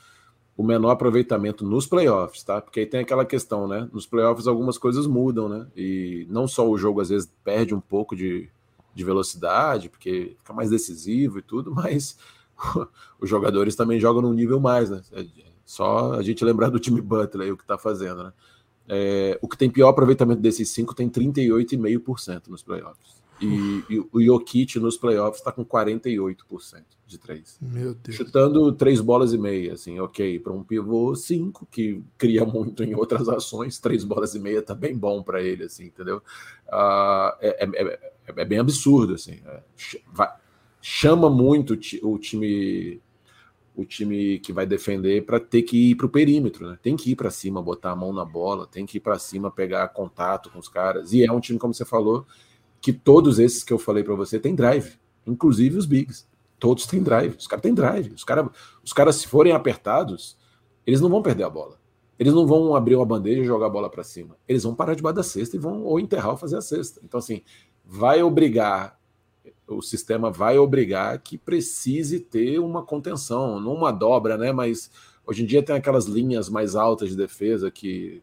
o 0.57 0.63
menor 0.63 0.91
aproveitamento 0.91 1.65
nos 1.65 1.85
playoffs, 1.85 2.45
tá? 2.45 2.61
Porque 2.61 2.79
aí 2.79 2.87
tem 2.87 3.01
aquela 3.01 3.25
questão, 3.25 3.67
né? 3.67 3.89
Nos 3.93 4.07
playoffs 4.07 4.47
algumas 4.47 4.79
coisas 4.79 5.05
mudam, 5.05 5.49
né? 5.49 5.67
E 5.77 6.29
não 6.31 6.47
só 6.47 6.69
o 6.69 6.79
jogo 6.79 7.01
às 7.01 7.09
vezes 7.09 7.33
perde 7.43 7.75
um 7.75 7.81
pouco 7.81 8.15
de, 8.15 8.49
de 8.95 9.05
velocidade, 9.05 9.89
porque 9.89 10.37
fica 10.39 10.53
mais 10.53 10.71
decisivo 10.71 11.41
e 11.41 11.43
tudo, 11.43 11.73
mas 11.75 12.17
os 13.21 13.29
jogadores 13.29 13.75
também 13.75 13.99
jogam 13.99 14.23
num 14.23 14.33
nível 14.33 14.61
mais, 14.61 14.91
né? 14.91 15.03
É 15.13 15.27
só 15.65 16.13
a 16.13 16.23
gente 16.23 16.45
lembrar 16.45 16.69
do 16.69 16.79
time 16.79 17.01
Butler 17.01 17.47
aí, 17.47 17.53
o 17.53 17.57
que 17.57 17.67
tá 17.67 17.77
fazendo, 17.77 18.23
né? 18.23 18.33
É, 18.93 19.39
o 19.41 19.47
que 19.47 19.57
tem 19.57 19.71
pior 19.71 19.89
aproveitamento 19.89 20.41
desses 20.41 20.71
cinco 20.71 20.97
tem 20.97 21.09
38,5% 21.09 22.49
nos 22.49 22.61
playoffs. 22.61 23.21
E, 23.41 23.85
e, 23.89 24.01
o 24.13 24.21
Jokic 24.21 24.81
nos 24.81 24.97
playoffs 24.97 25.39
está 25.41 25.53
com 25.53 25.65
48% 25.65 26.83
de 27.07 27.19
três. 27.19 27.57
Meu 27.61 27.95
Deus. 27.95 28.17
Chutando 28.17 28.73
três 28.73 29.01
bolas 29.01 29.33
e 29.33 29.39
meia, 29.39 29.75
assim, 29.75 30.01
ok. 30.01 30.41
Para 30.41 30.53
um 30.53 30.65
pivô, 30.65 31.15
cinco, 31.15 31.67
que 31.71 32.03
cria 32.19 32.45
muito 32.45 32.83
em 32.83 32.95
outras 32.95 33.29
ações, 33.29 33.79
três 33.79 34.05
bolas 34.05 34.35
e 34.35 34.41
meia 34.41 34.61
tá 34.61 34.75
bem 34.75 34.97
bom 34.97 35.23
para 35.23 35.41
ele, 35.41 35.65
assim, 35.65 35.87
entendeu? 35.87 36.19
Uh, 36.67 37.33
é, 37.41 37.65
é, 37.65 38.13
é, 38.37 38.45
bem 38.45 38.59
absurdo, 38.59 39.15
assim. 39.15 39.41
Vai, 40.13 40.29
chama 40.83 41.31
muito 41.31 41.79
o 42.03 42.19
time 42.19 43.01
o 43.75 43.85
time 43.85 44.39
que 44.41 44.53
vai 44.53 44.67
defender 44.67 45.25
para 45.25 45.39
ter 45.41 45.63
que 45.63 45.91
ir 45.91 45.95
para 45.95 46.07
o 46.07 46.09
perímetro, 46.09 46.69
né? 46.69 46.79
Tem 46.83 46.97
que 46.97 47.13
ir 47.13 47.17
para 47.17 47.31
cima, 47.31 47.63
botar 47.63 47.93
a 47.93 47.97
mão 47.97 48.13
na 48.13 48.25
bola, 48.25 48.67
tem 48.67 48.85
que 48.85 48.99
ir 48.99 49.01
para 49.01 49.19
cima, 49.19 49.51
pegar 49.51 49.89
contato 49.89 50.51
com 50.51 50.59
os 50.59 50.69
caras. 50.69 51.13
E 51.13 51.25
é 51.25 51.33
um 51.33 51.41
time, 51.41 51.59
como 51.59 51.73
você 51.73 51.85
falou, 51.85 52.27
que 52.81 52.93
todos 52.93 53.39
esses 53.39 53.63
que 53.63 53.73
eu 53.73 53.79
falei 53.79 54.03
para 54.03 54.15
você 54.15 54.39
têm 54.39 54.55
drive, 54.55 54.99
inclusive 55.27 55.79
os 55.79 55.87
bigs. 55.87 56.29
Todos 56.59 56.87
têm 56.87 57.03
drive. 57.03 57.37
Os 57.37 57.47
caras 57.47 57.63
têm 57.63 57.75
drive. 57.75 58.13
Os 58.13 58.25
caras, 58.25 58.49
os 58.85 58.93
caras, 58.93 59.17
se 59.17 59.27
forem 59.27 59.53
apertados, 59.53 60.37
eles 60.87 61.01
não 61.01 61.09
vão 61.09 61.23
perder 61.23 61.45
a 61.45 61.51
bola. 61.51 61.81
Eles 62.19 62.35
não 62.35 62.47
vão 62.47 62.75
abrir 62.77 62.97
uma 62.97 63.07
bandeja 63.07 63.41
e 63.41 63.47
jogar 63.47 63.67
a 63.67 63.71
bola 63.71 63.89
para 63.89 64.05
cima. 64.05 64.37
Eles 64.47 64.63
vão 64.63 64.75
parar 64.75 64.95
debaixo 64.95 65.17
da 65.17 65.23
cesta 65.23 65.57
e 65.57 65.59
vão 65.59 65.85
ou 65.85 65.99
enterrar 65.99 66.33
ou 66.33 66.37
fazer 66.37 66.59
a 66.59 66.61
cesta. 66.61 67.01
Então, 67.03 67.17
assim, 67.17 67.41
vai 67.83 68.23
obrigar 68.23 69.00
o 69.77 69.83
sistema 69.83 70.31
vai 70.31 70.59
obrigar 70.59 71.19
que 71.19 71.39
precise 71.39 72.21
ter 72.21 72.59
uma 72.59 72.83
contenção, 72.83 73.61
não 73.61 73.75
uma 73.75 73.93
dobra, 73.93 74.37
né? 74.37 74.53
Mas 74.53 74.91
hoje 75.27 75.43
em 75.43 75.47
dia 75.47 75.63
tem 75.63 75.77
aquelas 75.77 76.07
linhas 76.07 76.49
mais 76.49 76.75
altas 76.75 77.11
de 77.11 77.17
defesa 77.17 77.71
que 77.71 78.23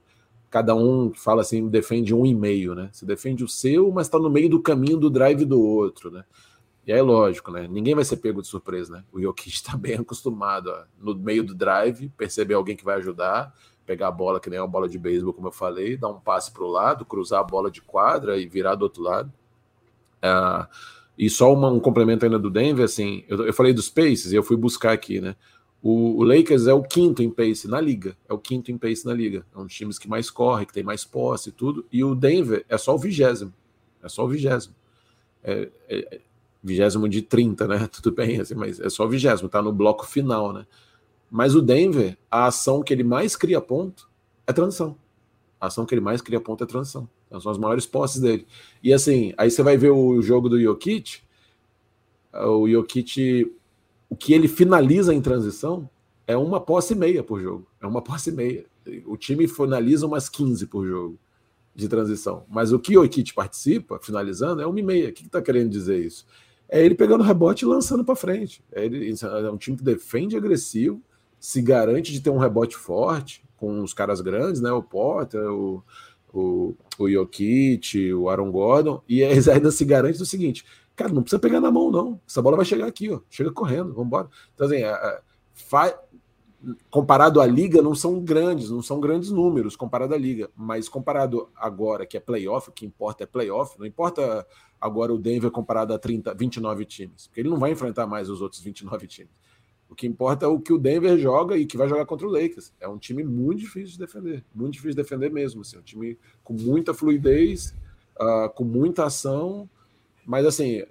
cada 0.50 0.76
um 0.76 1.14
fala 1.14 1.42
assim, 1.42 1.68
defende 1.68 2.14
um 2.14 2.26
e 2.26 2.34
meio, 2.34 2.74
né? 2.74 2.90
Você 2.92 3.06
defende 3.06 3.44
o 3.44 3.48
seu, 3.48 3.92
mas 3.92 4.08
está 4.08 4.18
no 4.18 4.30
meio 4.30 4.50
do 4.50 4.62
caminho 4.62 4.98
do 4.98 5.10
drive 5.10 5.46
do 5.46 5.62
outro, 5.62 6.10
né? 6.10 6.24
E 6.86 6.94
aí, 6.94 7.02
lógico, 7.02 7.52
né? 7.52 7.68
Ninguém 7.68 7.94
vai 7.94 8.06
ser 8.06 8.16
pego 8.18 8.42
de 8.42 8.48
surpresa, 8.48 8.98
né? 8.98 9.04
O 9.12 9.22
Jokic 9.22 9.50
está 9.50 9.76
bem 9.78 9.96
acostumado 9.96 10.70
ó, 10.70 10.84
no 10.98 11.14
meio 11.16 11.44
do 11.44 11.54
drive, 11.54 12.10
perceber 12.18 12.54
alguém 12.54 12.78
que 12.78 12.86
vai 12.86 12.96
ajudar, 12.96 13.54
pegar 13.86 14.08
a 14.08 14.12
bola 14.12 14.40
que 14.40 14.50
nem 14.50 14.60
uma 14.60 14.68
bola 14.68 14.88
de 14.88 14.98
beisebol, 14.98 15.34
como 15.34 15.50
eu 15.50 15.52
falei, 15.52 15.98
dar 15.98 16.10
um 16.10 16.20
passe 16.20 16.52
para 16.52 16.64
o 16.64 16.68
lado, 16.68 17.06
cruzar 17.06 17.42
a 17.42 17.44
bola 17.44 17.70
de 17.70 17.82
quadra 17.82 18.38
e 18.38 18.48
virar 18.48 18.76
do 18.76 18.84
outro 18.84 19.04
lado. 19.04 19.32
Uh, 20.18 20.68
e 21.18 21.30
só 21.30 21.52
uma, 21.52 21.70
um 21.70 21.80
complemento 21.80 22.26
ainda 22.26 22.38
do 22.38 22.50
Denver, 22.50 22.86
assim, 22.86 23.24
eu, 23.28 23.48
eu 23.48 23.54
falei 23.54 23.74
dos 23.74 23.90
paces 23.90 24.32
e 24.32 24.36
eu 24.36 24.44
fui 24.44 24.56
buscar 24.56 24.92
aqui, 24.92 25.20
né? 25.20 25.36
O, 25.82 26.20
o, 26.20 26.24
Lakers 26.24 26.68
é 26.68 26.74
o 26.74 26.84
quinto 26.84 27.24
em 27.24 27.30
pace 27.30 27.68
na 27.68 27.80
liga, 27.80 28.16
é 28.28 28.34
o 28.34 28.38
quinto 28.38 28.72
em 28.72 28.78
pace 28.78 29.06
na 29.06 29.14
liga. 29.14 29.46
É 29.56 29.60
um 29.60 29.66
dos 29.66 29.74
times 29.74 29.98
que 29.98 30.08
mais 30.08 30.30
corre, 30.30 30.66
que 30.66 30.74
tem 30.74 30.84
mais 30.84 31.06
posse 31.06 31.50
e 31.50 31.52
tudo. 31.52 31.86
E 31.92 32.04
o 32.04 32.14
Denver 32.14 32.66
é 32.68 32.78
só 32.78 32.96
o 32.96 32.98
vigésimo, 32.98 33.54
é 34.04 34.10
só 34.10 34.26
o 34.26 34.28
vigésimo. 34.28 34.76
É, 35.44 35.70
é, 35.88 36.22
vigésimo 36.64 37.08
de 37.08 37.22
30, 37.22 37.68
né? 37.68 37.88
Tudo 37.94 38.12
bem, 38.12 38.40
assim, 38.42 38.56
mas 38.56 38.80
é 38.80 38.90
só 38.90 39.06
o 39.06 39.10
vigésimo, 39.10 39.48
tá 39.48 39.62
no 39.62 39.72
bloco 39.72 40.06
final, 40.06 40.52
né? 40.52 40.66
Mas 41.30 41.56
o 41.56 41.62
Denver, 41.62 42.18
a 42.30 42.48
ação 42.48 42.84
que 42.84 42.94
ele 42.94 43.04
mais 43.04 43.36
cria 43.36 43.62
ponto 43.62 44.10
é 44.46 44.54
transição. 44.54 44.98
A 45.60 45.68
ação 45.68 45.86
que 45.86 45.94
ele 45.94 46.02
mais 46.02 46.22
cria 46.22 46.40
ponto 46.40 46.64
é 46.64 46.68
transição. 46.68 47.08
São 47.40 47.52
as 47.52 47.58
maiores 47.58 47.86
posses 47.86 48.22
dele. 48.22 48.48
E 48.82 48.94
assim, 48.94 49.34
aí 49.38 49.52
você 49.52 49.62
vai 49.62 49.78
ver 49.78 49.92
o 49.92 50.22
jogo 50.22 50.48
do 50.50 50.60
Jokic. 50.62 51.20
O 52.34 52.68
Jokic, 52.70 53.54
o 54.10 54.16
que 54.16 54.34
ele 54.34 54.48
finaliza 54.48 55.14
em 55.14 55.22
transição 55.22 55.90
é 56.26 56.38
uma 56.38 56.60
posse 56.60 56.96
meia 56.96 57.24
por 57.24 57.42
jogo. 57.42 57.68
É 57.82 57.88
uma 57.88 58.02
posse 58.02 58.32
meia. 58.32 58.66
O 59.06 59.18
time 59.18 59.48
finaliza 59.48 60.06
umas 60.06 60.30
15 60.30 60.68
por 60.68 60.88
jogo 60.88 61.20
de 61.76 61.88
transição. 61.88 62.44
Mas 62.50 62.72
o 62.72 62.80
que 62.80 62.94
Jokic 62.94 63.34
participa, 63.34 64.00
finalizando, 64.02 64.62
é 64.62 64.66
uma 64.66 64.80
e 64.80 64.84
meia. 64.84 65.10
O 65.10 65.14
que 65.14 65.26
está 65.26 65.42
querendo 65.42 65.70
dizer 65.70 66.04
isso? 66.04 66.26
É 66.70 66.84
ele 66.84 66.96
pegando 66.96 67.24
rebote 67.24 67.64
e 67.64 67.68
lançando 67.68 68.04
para 68.04 68.16
frente. 68.16 68.64
É, 68.72 68.84
ele, 68.84 69.10
é 69.10 69.52
um 69.52 69.58
time 69.58 69.78
que 69.78 69.84
defende 69.84 70.36
agressivo, 70.36 71.02
se 71.40 71.62
garante 71.62 72.12
de 72.12 72.20
ter 72.20 72.30
um 72.30 72.38
rebote 72.38 72.76
forte, 72.76 73.44
com 73.56 73.82
os 73.82 73.94
caras 73.94 74.22
grandes, 74.22 74.60
né? 74.60 74.72
O 74.72 74.84
Potter, 74.84 75.42
o, 75.52 75.84
o, 76.40 76.76
o 76.98 77.10
Jokic, 77.10 78.14
o 78.14 78.30
Aaron 78.30 78.52
Gordon, 78.52 79.02
e 79.08 79.22
eles 79.24 79.48
ainda 79.48 79.72
se 79.72 79.84
garante 79.86 80.18
do 80.18 80.26
seguinte: 80.26 80.66
cara, 80.96 81.12
não 81.12 81.22
precisa 81.22 81.40
pegar 81.40 81.60
na 81.60 81.72
mão, 81.72 81.92
não. 81.92 82.20
Essa 82.28 82.42
bola 82.42 82.58
vai 82.58 82.66
chegar 82.66 82.88
aqui, 82.88 83.10
ó. 83.10 83.22
Chega 83.30 83.52
correndo, 83.52 83.94
vamos 83.94 84.08
embora. 84.08 84.30
Então, 84.54 84.68
assim, 84.68 84.84
a, 84.84 84.94
a, 84.94 85.22
comparado 86.90 87.40
à 87.40 87.46
liga, 87.46 87.82
não 87.82 87.94
são 87.94 88.20
grandes, 88.22 88.70
não 88.70 88.82
são 88.82 89.00
grandes 89.00 89.30
números 89.30 89.76
comparado 89.76 90.14
à 90.14 90.18
liga, 90.18 90.50
mas 90.56 90.90
comparado 90.90 91.50
agora 91.56 92.06
que 92.06 92.18
é 92.18 92.20
playoff, 92.20 92.70
o 92.70 92.74
que 92.74 92.86
importa 92.86 93.24
é 93.24 93.28
playoff, 93.28 93.78
não 93.78 93.86
importa 93.86 94.46
agora 94.80 95.14
o 95.14 95.18
Denver 95.18 95.52
comparado 95.52 95.94
a 95.94 96.00
30, 96.00 96.34
29 96.34 96.86
times, 96.86 97.28
porque 97.28 97.42
ele 97.42 97.50
não 97.50 97.60
vai 97.60 97.72
enfrentar 97.72 98.08
mais 98.08 98.30
os 98.30 98.42
outros 98.42 98.62
29 98.62 99.08
times. 99.08 99.32
O 99.90 99.96
que 99.96 100.06
importa 100.06 100.46
é 100.46 100.48
o 100.48 100.60
que 100.60 100.74
o 100.74 100.78
Denver 100.78 101.18
joga 101.18 101.58
e 101.58 101.66
que 101.66 101.78
vai 101.78 101.88
jogar 101.88 102.06
contra 102.06 102.28
o 102.28 102.32
Lakers. 102.32 102.74
É 102.80 102.88
um 102.88 102.98
time 102.98 103.24
muito 103.24 103.60
difícil 103.60 103.94
de 103.94 104.00
defender, 104.00 104.44
muito 104.54 104.74
difícil 104.74 104.92
de 104.92 104.98
defender 104.98 105.32
mesmo. 105.32 105.62
Assim, 105.62 105.78
um 105.78 105.82
time 105.82 106.18
com 106.44 106.54
muita 106.54 106.94
fluidez, 106.94 107.74
uh, 108.20 108.50
com 108.54 108.64
muita 108.64 109.06
ação, 109.06 109.70
mas 110.26 110.46
assim, 110.46 110.84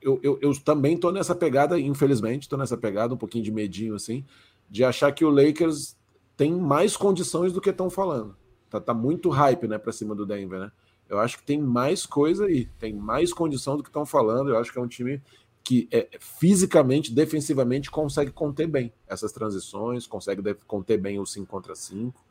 eu, 0.00 0.18
eu, 0.22 0.38
eu 0.40 0.58
também 0.60 0.94
estou 0.94 1.12
nessa 1.12 1.34
pegada, 1.34 1.78
infelizmente, 1.78 2.42
estou 2.42 2.58
nessa 2.58 2.76
pegada, 2.76 3.14
um 3.14 3.18
pouquinho 3.18 3.44
de 3.44 3.52
medinho 3.52 3.94
assim, 3.94 4.24
de 4.70 4.84
achar 4.84 5.12
que 5.12 5.24
o 5.24 5.30
Lakers 5.30 5.96
tem 6.36 6.54
mais 6.54 6.96
condições 6.96 7.52
do 7.52 7.60
que 7.60 7.70
estão 7.70 7.90
falando. 7.90 8.36
Tá, 8.70 8.80
tá 8.80 8.94
muito 8.94 9.28
hype, 9.28 9.66
né, 9.66 9.78
para 9.78 9.92
cima 9.92 10.14
do 10.14 10.24
Denver, 10.24 10.60
né? 10.60 10.72
Eu 11.08 11.18
acho 11.18 11.38
que 11.38 11.44
tem 11.44 11.60
mais 11.60 12.04
coisa 12.04 12.44
aí, 12.44 12.66
tem 12.78 12.94
mais 12.94 13.32
condição 13.32 13.76
do 13.76 13.82
que 13.82 13.88
estão 13.88 14.04
falando. 14.04 14.50
Eu 14.50 14.58
acho 14.58 14.70
que 14.70 14.78
é 14.78 14.82
um 14.82 14.86
time 14.86 15.22
que 15.68 15.86
é, 15.92 16.08
fisicamente, 16.18 17.12
defensivamente, 17.12 17.90
consegue 17.90 18.30
conter 18.32 18.66
bem 18.66 18.90
essas 19.06 19.32
transições, 19.32 20.06
consegue 20.06 20.42
conter 20.66 20.96
bem 20.96 21.18
o 21.18 21.26
5 21.26 21.46
contra 21.46 21.74
5. 21.74 22.24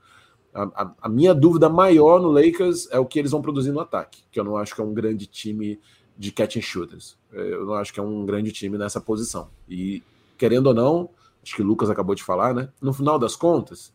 A, 0.51 0.63
a, 0.63 0.95
a, 1.03 1.07
minha 1.07 1.35
dúvida 1.35 1.69
maior 1.69 2.19
no 2.19 2.29
Lakers 2.29 2.89
é 2.89 2.97
o 2.97 3.05
que 3.05 3.19
eles 3.19 3.29
vão 3.29 3.39
produzir 3.39 3.71
no 3.71 3.79
ataque, 3.79 4.23
que 4.31 4.39
eu 4.39 4.43
não 4.43 4.57
acho 4.57 4.73
que 4.73 4.81
é 4.81 4.83
um 4.83 4.91
grande 4.91 5.27
time 5.27 5.79
de 6.17 6.31
catch 6.31 6.55
and 6.55 6.61
shooters. 6.61 7.15
Eu 7.31 7.63
não 7.63 7.75
acho 7.75 7.93
que 7.93 7.99
é 7.99 8.03
um 8.03 8.25
grande 8.25 8.51
time 8.51 8.75
nessa 8.75 8.99
posição. 8.99 9.51
E, 9.69 10.01
querendo 10.35 10.65
ou 10.65 10.73
não, 10.73 11.07
acho 11.43 11.55
que 11.55 11.61
o 11.61 11.65
Lucas 11.65 11.91
acabou 11.91 12.15
de 12.15 12.23
falar, 12.23 12.55
né? 12.55 12.69
No 12.81 12.91
final 12.91 13.19
das 13.19 13.35
contas, 13.35 13.93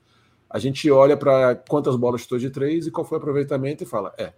a 0.48 0.60
gente 0.60 0.88
olha 0.88 1.16
para 1.16 1.56
quantas 1.68 1.96
bolas 1.96 2.20
chutou 2.20 2.38
de 2.38 2.48
três 2.48 2.86
e 2.86 2.92
qual 2.92 3.04
foi 3.04 3.18
o 3.18 3.20
aproveitamento 3.20 3.82
e 3.82 3.86
fala: 3.86 4.14
é, 4.16 4.34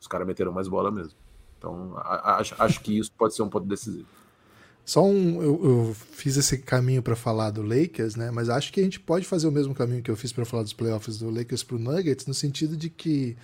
os 0.00 0.06
caras 0.06 0.26
meteram 0.26 0.52
mais 0.52 0.68
bola 0.68 0.90
mesmo. 0.90 1.18
Então, 1.58 1.92
acho, 1.98 2.54
acho 2.58 2.80
que 2.80 2.98
isso 2.98 3.12
pode 3.12 3.34
ser 3.34 3.42
um 3.42 3.50
ponto 3.50 3.66
decisivo. 3.66 4.06
Só 4.88 5.04
um. 5.04 5.42
Eu, 5.42 5.64
eu 5.64 5.96
fiz 6.12 6.36
esse 6.36 6.58
caminho 6.58 7.02
para 7.02 7.14
falar 7.14 7.50
do 7.50 7.62
Lakers, 7.62 8.16
né? 8.16 8.30
Mas 8.30 8.48
acho 8.48 8.72
que 8.72 8.80
a 8.80 8.82
gente 8.82 8.98
pode 8.98 9.26
fazer 9.26 9.46
o 9.46 9.52
mesmo 9.52 9.74
caminho 9.74 10.02
que 10.02 10.10
eu 10.10 10.16
fiz 10.16 10.32
para 10.32 10.44
falar 10.44 10.62
dos 10.62 10.72
playoffs 10.72 11.18
do 11.18 11.30
Lakers 11.30 11.62
pro 11.62 11.78
Nuggets, 11.78 12.26
no 12.26 12.34
sentido 12.34 12.76
de 12.76 12.88
que 12.88 13.36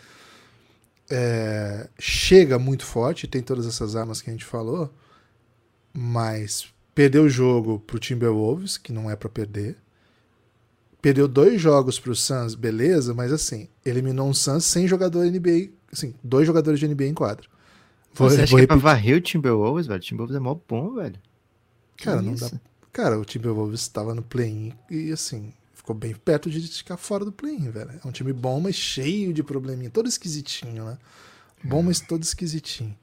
é, 1.11 1.89
chega 1.99 2.59
muito 2.59 2.85
forte, 2.85 3.27
tem 3.27 3.43
todas 3.43 3.67
essas 3.67 3.97
armas 3.97 4.23
que 4.23 4.31
a 4.31 4.33
gente 4.33 4.45
falou, 4.45 4.93
mas 5.93 6.73
Perdeu 6.95 7.25
o 7.25 7.29
jogo 7.29 7.81
pro 7.81 7.99
Timberwolves, 7.99 8.79
que 8.79 8.93
não 8.93 9.11
é 9.11 9.17
para 9.17 9.29
perder. 9.29 9.77
Perdeu 11.03 11.27
dois 11.27 11.61
jogos 11.61 11.99
pro 11.99 12.15
Suns, 12.15 12.55
beleza, 12.55 13.13
mas 13.13 13.33
assim, 13.33 13.69
eliminou 13.85 14.29
um 14.29 14.33
Suns 14.33 14.65
sem 14.65 14.87
jogador 14.87 15.25
NBA, 15.25 15.71
assim, 15.93 16.15
dois 16.23 16.47
jogadores 16.47 16.79
de 16.79 16.87
NBA 16.87 17.07
em 17.07 17.15
quadro. 17.15 17.51
Vou, 18.15 18.31
Você 18.31 18.43
acha 18.43 18.55
que 18.55 18.63
é 18.63 18.67
pra 18.67 18.77
varrer 18.77 19.17
o 19.17 19.21
Timberwolves, 19.21 19.89
velho? 19.89 19.99
O 19.99 20.03
Timberwolves 20.03 20.37
é 20.37 20.41
mó 20.41 20.57
bom, 20.69 20.95
velho. 20.95 21.17
Cara, 21.97 22.19
que 22.19 22.25
não 22.25 22.35
isso? 22.35 22.51
dá. 22.51 22.61
Cara, 22.93 23.19
o 23.19 23.25
Timberwolves 23.25 23.81
estava 23.81 24.15
no 24.15 24.23
play-in 24.23 24.73
e 24.91 25.11
assim, 25.11 25.53
ficou 25.75 25.95
bem 25.95 26.15
perto 26.15 26.49
de 26.49 26.61
ficar 26.61 26.97
fora 26.97 27.25
do 27.25 27.33
play-in, 27.33 27.71
velho. 27.71 27.91
É 28.05 28.09
um 28.09 28.13
time 28.13 28.33
bom, 28.33 28.61
mas 28.61 28.77
cheio 28.77 29.33
de 29.33 29.43
probleminha, 29.43 29.91
todo 29.91 30.09
esquisitinho, 30.09 30.85
né? 30.85 30.99
Bom, 31.65 31.83
mas 31.83 32.01
todo 32.01 32.23
esquisitinho. 32.23 32.95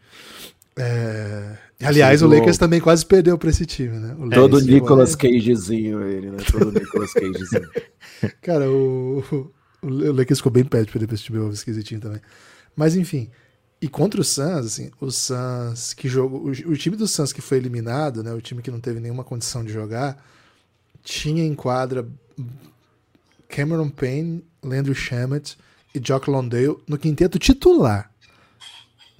É... 0.77 1.57
Aliás, 1.83 2.21
o 2.21 2.27
Lakers 2.27 2.57
também 2.57 2.79
quase 2.79 3.05
perdeu 3.05 3.37
para 3.37 3.49
esse 3.49 3.65
time, 3.65 3.97
né? 3.97 4.15
O 4.17 4.29
Todo 4.29 4.53
Lakers, 4.53 4.65
Nicolas 4.65 5.15
Cagezinho, 5.15 6.07
ele, 6.07 6.31
né? 6.31 6.37
Todo 6.49 6.71
Nicolas 6.79 7.11
Cagezinho. 7.13 7.69
Cara, 8.41 8.69
o, 8.69 9.51
o, 9.81 9.87
Lakers 9.89 10.39
ficou 10.39 10.51
bem 10.51 10.63
perto 10.63 10.85
de 10.85 10.91
perder 10.93 11.07
para 11.07 11.15
esse 11.15 11.23
time 11.23 11.49
esquisitinho 11.51 11.99
também. 11.99 12.21
Mas 12.75 12.95
enfim, 12.95 13.29
e 13.81 13.87
contra 13.87 14.21
o 14.21 14.23
Suns, 14.23 14.65
assim, 14.65 14.91
o 14.99 15.09
Suns 15.09 15.93
que 15.93 16.07
jogou, 16.07 16.45
o, 16.45 16.77
time 16.77 16.95
do 16.95 17.07
Suns 17.07 17.33
que 17.33 17.41
foi 17.41 17.57
eliminado, 17.57 18.23
né? 18.23 18.33
O 18.33 18.41
time 18.41 18.61
que 18.61 18.69
não 18.69 18.79
teve 18.79 18.99
nenhuma 18.99 19.23
condição 19.23 19.63
de 19.63 19.73
jogar, 19.73 20.23
tinha 21.03 21.43
em 21.43 21.55
quadra 21.55 22.07
Cameron 23.49 23.89
Payne, 23.89 24.45
Landry 24.63 24.93
Shamet 24.93 25.57
e 25.95 25.99
Jock 25.99 26.29
Londale 26.29 26.77
no 26.87 26.97
quinteto 26.97 27.39
titular 27.39 28.11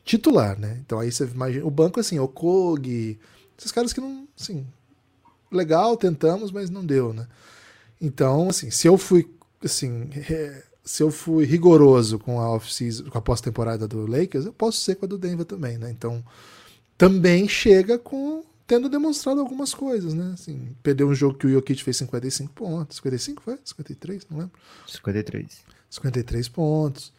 titular, 0.03 0.59
né? 0.59 0.77
Então 0.85 0.99
aí 0.99 1.11
você 1.11 1.25
imagina. 1.25 1.65
O 1.65 1.71
banco, 1.71 1.99
assim, 1.99 2.19
o 2.19 2.27
Kog, 2.27 3.19
esses 3.57 3.71
caras 3.71 3.93
que 3.93 4.01
não. 4.01 4.27
Assim, 4.39 4.65
legal, 5.51 5.95
tentamos, 5.95 6.51
mas 6.51 6.69
não 6.69 6.85
deu, 6.85 7.13
né? 7.13 7.27
Então, 7.99 8.49
assim, 8.49 8.69
se 8.71 8.87
eu 8.87 8.97
fui. 8.97 9.29
Assim, 9.63 10.09
se 10.83 11.03
eu 11.03 11.11
fui 11.11 11.45
rigoroso 11.45 12.17
com 12.17 12.39
a 12.39 12.49
off 12.49 12.69
com 13.09 13.17
a 13.17 13.21
pós-temporada 13.21 13.87
do 13.87 14.05
Lakers, 14.05 14.45
eu 14.45 14.53
posso 14.53 14.79
ser 14.79 14.95
com 14.95 15.05
a 15.05 15.07
do 15.07 15.17
Denver 15.17 15.45
também, 15.45 15.77
né? 15.77 15.91
Então, 15.91 16.23
também 16.97 17.47
chega 17.47 17.99
com 17.99 18.43
tendo 18.65 18.87
demonstrado 18.87 19.41
algumas 19.41 19.73
coisas, 19.73 20.13
né? 20.13 20.31
Assim, 20.33 20.75
perdeu 20.81 21.07
um 21.07 21.13
jogo 21.13 21.37
que 21.37 21.45
o 21.45 21.49
Jokic 21.49 21.83
fez 21.83 21.97
55 21.97 22.53
pontos. 22.53 22.97
55 22.97 23.41
foi? 23.41 23.59
53? 23.65 24.25
Não 24.29 24.37
lembro. 24.39 24.53
53. 24.87 25.59
53 25.89 26.47
pontos. 26.47 27.11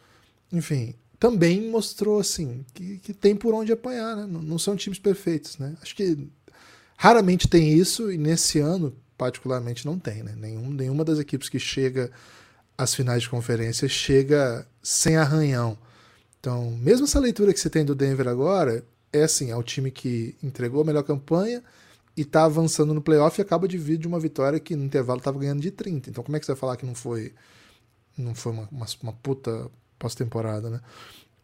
Enfim, 0.51 0.95
também 1.19 1.69
mostrou 1.69 2.19
assim 2.19 2.65
que, 2.73 2.97
que 2.97 3.13
tem 3.13 3.35
por 3.35 3.53
onde 3.53 3.71
apanhar, 3.71 4.15
né? 4.15 4.25
não, 4.25 4.41
não, 4.41 4.57
são 4.57 4.75
times 4.75 4.97
perfeitos, 4.97 5.57
né? 5.59 5.75
Acho 5.81 5.95
que 5.95 6.27
raramente 6.97 7.47
tem 7.47 7.71
isso 7.71 8.11
e 8.11 8.17
nesse 8.17 8.59
ano 8.59 8.95
particularmente 9.15 9.85
não 9.85 9.99
tem, 9.99 10.23
né? 10.23 10.33
Nenhum, 10.35 10.71
nenhuma 10.71 11.05
das 11.05 11.19
equipes 11.19 11.49
que 11.49 11.59
chega 11.59 12.11
às 12.77 12.93
finais 12.93 13.23
de 13.23 13.29
conferência 13.29 13.87
chega 13.87 14.67
sem 14.81 15.15
arranhão. 15.15 15.77
Então, 16.39 16.71
mesmo 16.71 17.05
essa 17.05 17.19
leitura 17.19 17.53
que 17.53 17.59
você 17.59 17.69
tem 17.69 17.85
do 17.85 17.95
Denver 17.95 18.27
agora 18.27 18.83
é 19.11 19.23
assim, 19.23 19.51
é 19.51 19.55
o 19.55 19.63
time 19.63 19.91
que 19.91 20.35
entregou 20.41 20.81
a 20.81 20.85
melhor 20.85 21.03
campanha 21.03 21.63
e 22.17 22.21
está 22.21 22.45
avançando 22.45 22.93
no 22.93 23.01
playoff 23.01 23.39
e 23.39 23.41
acaba 23.41 23.67
de 23.67 23.77
vir 23.77 23.97
de 23.97 24.07
uma 24.07 24.19
vitória 24.19 24.59
que 24.59 24.75
no 24.75 24.83
intervalo 24.83 25.19
estava 25.19 25.39
ganhando 25.39 25.61
de 25.61 25.71
30. 25.71 26.09
Então, 26.09 26.23
como 26.23 26.35
é 26.35 26.39
que 26.39 26.45
você 26.45 26.51
vai 26.51 26.59
falar 26.59 26.77
que 26.77 26.85
não 26.85 26.95
foi 26.95 27.33
não 28.17 28.35
foi 28.35 28.51
uma, 28.51 28.69
uma, 28.71 28.85
uma 29.01 29.13
puta 29.13 29.69
pós-temporada, 29.97 30.69
né? 30.69 30.79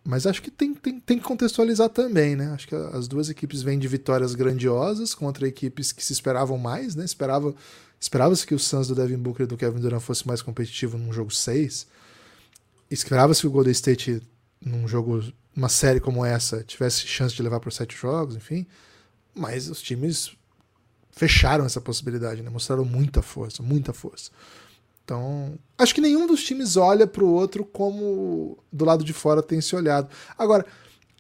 Mas 0.04 0.26
acho 0.26 0.42
que 0.42 0.50
tem, 0.50 0.74
tem, 0.74 1.00
tem 1.00 1.18
que 1.18 1.24
contextualizar 1.24 1.90
também, 1.90 2.36
né? 2.36 2.52
Acho 2.52 2.68
que 2.68 2.76
as 2.76 3.08
duas 3.08 3.30
equipes 3.30 3.62
vêm 3.62 3.78
de 3.78 3.88
vitórias 3.88 4.34
grandiosas 4.34 5.14
contra 5.14 5.48
equipes 5.48 5.92
que 5.92 6.04
se 6.04 6.14
esperavam 6.14 6.58
mais, 6.58 6.96
né? 6.96 7.04
Esperava, 7.04 7.54
esperava-se 8.00 8.46
que 8.46 8.56
o 8.56 8.60
Suns 8.60 8.88
do 8.88 8.96
Devin 8.96 9.18
Booker 9.18 9.44
e 9.44 9.48
do 9.48 9.58
Kevin 9.58 9.80
Durant 9.80 10.02
fosse 10.02 10.28
mais 10.28 10.42
competitivo 10.42 10.98
num 10.98 11.12
jogo 11.12 11.32
6. 11.32 11.88
Esperava-se 12.90 13.42
que 13.42 13.48
o 13.48 13.52
Golden 13.52 13.72
State, 13.72 14.22
num 14.62 14.88
jogo, 14.88 15.24
uma 15.56 15.70
série 15.70 16.00
como 16.00 16.26
essa, 16.26 16.64
tivesse 16.64 17.06
chance 17.06 17.36
de 17.36 17.44
levar 17.44 17.60
para 17.60 17.72
sete 17.72 17.96
jogos, 17.96 18.36
enfim. 18.36 18.66
Mas 19.36 19.70
os 19.70 19.82
times 19.82 20.36
fecharam 21.12 21.66
essa 21.66 21.82
possibilidade, 21.82 22.42
né? 22.42 22.50
Mostraram 22.50 22.86
muita 22.86 23.22
força, 23.22 23.62
muita 23.62 23.94
força. 23.94 24.32
Então, 25.04 25.58
acho 25.78 25.94
que 25.94 26.02
nenhum 26.02 26.28
dos 26.28 26.44
times 26.44 26.78
olha 26.78 27.08
para 27.08 27.24
o 27.24 27.34
outro 27.34 27.66
como 27.66 28.58
do 28.72 28.86
lado 28.86 29.04
de 29.04 29.12
fora 29.12 29.42
tem 29.42 29.60
se 29.60 29.76
olhado. 29.76 30.08
Agora, 30.38 30.66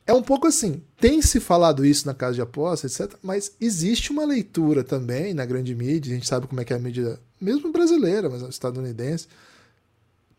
é 0.09 0.13
um 0.13 0.23
pouco 0.23 0.47
assim, 0.47 0.81
tem 0.99 1.21
se 1.21 1.39
falado 1.39 1.85
isso 1.85 2.07
na 2.07 2.15
casa 2.15 2.33
de 2.33 2.41
aposta, 2.41 2.87
etc, 2.87 3.15
mas 3.21 3.51
existe 3.61 4.11
uma 4.11 4.25
leitura 4.25 4.83
também 4.83 5.35
na 5.35 5.45
grande 5.45 5.75
mídia, 5.75 6.11
a 6.11 6.15
gente 6.15 6.27
sabe 6.27 6.47
como 6.47 6.59
é 6.59 6.65
que 6.65 6.73
é 6.73 6.75
a 6.75 6.79
mídia, 6.79 7.19
mesmo 7.39 7.71
brasileira, 7.71 8.27
mas 8.27 8.41
estadunidense, 8.41 9.27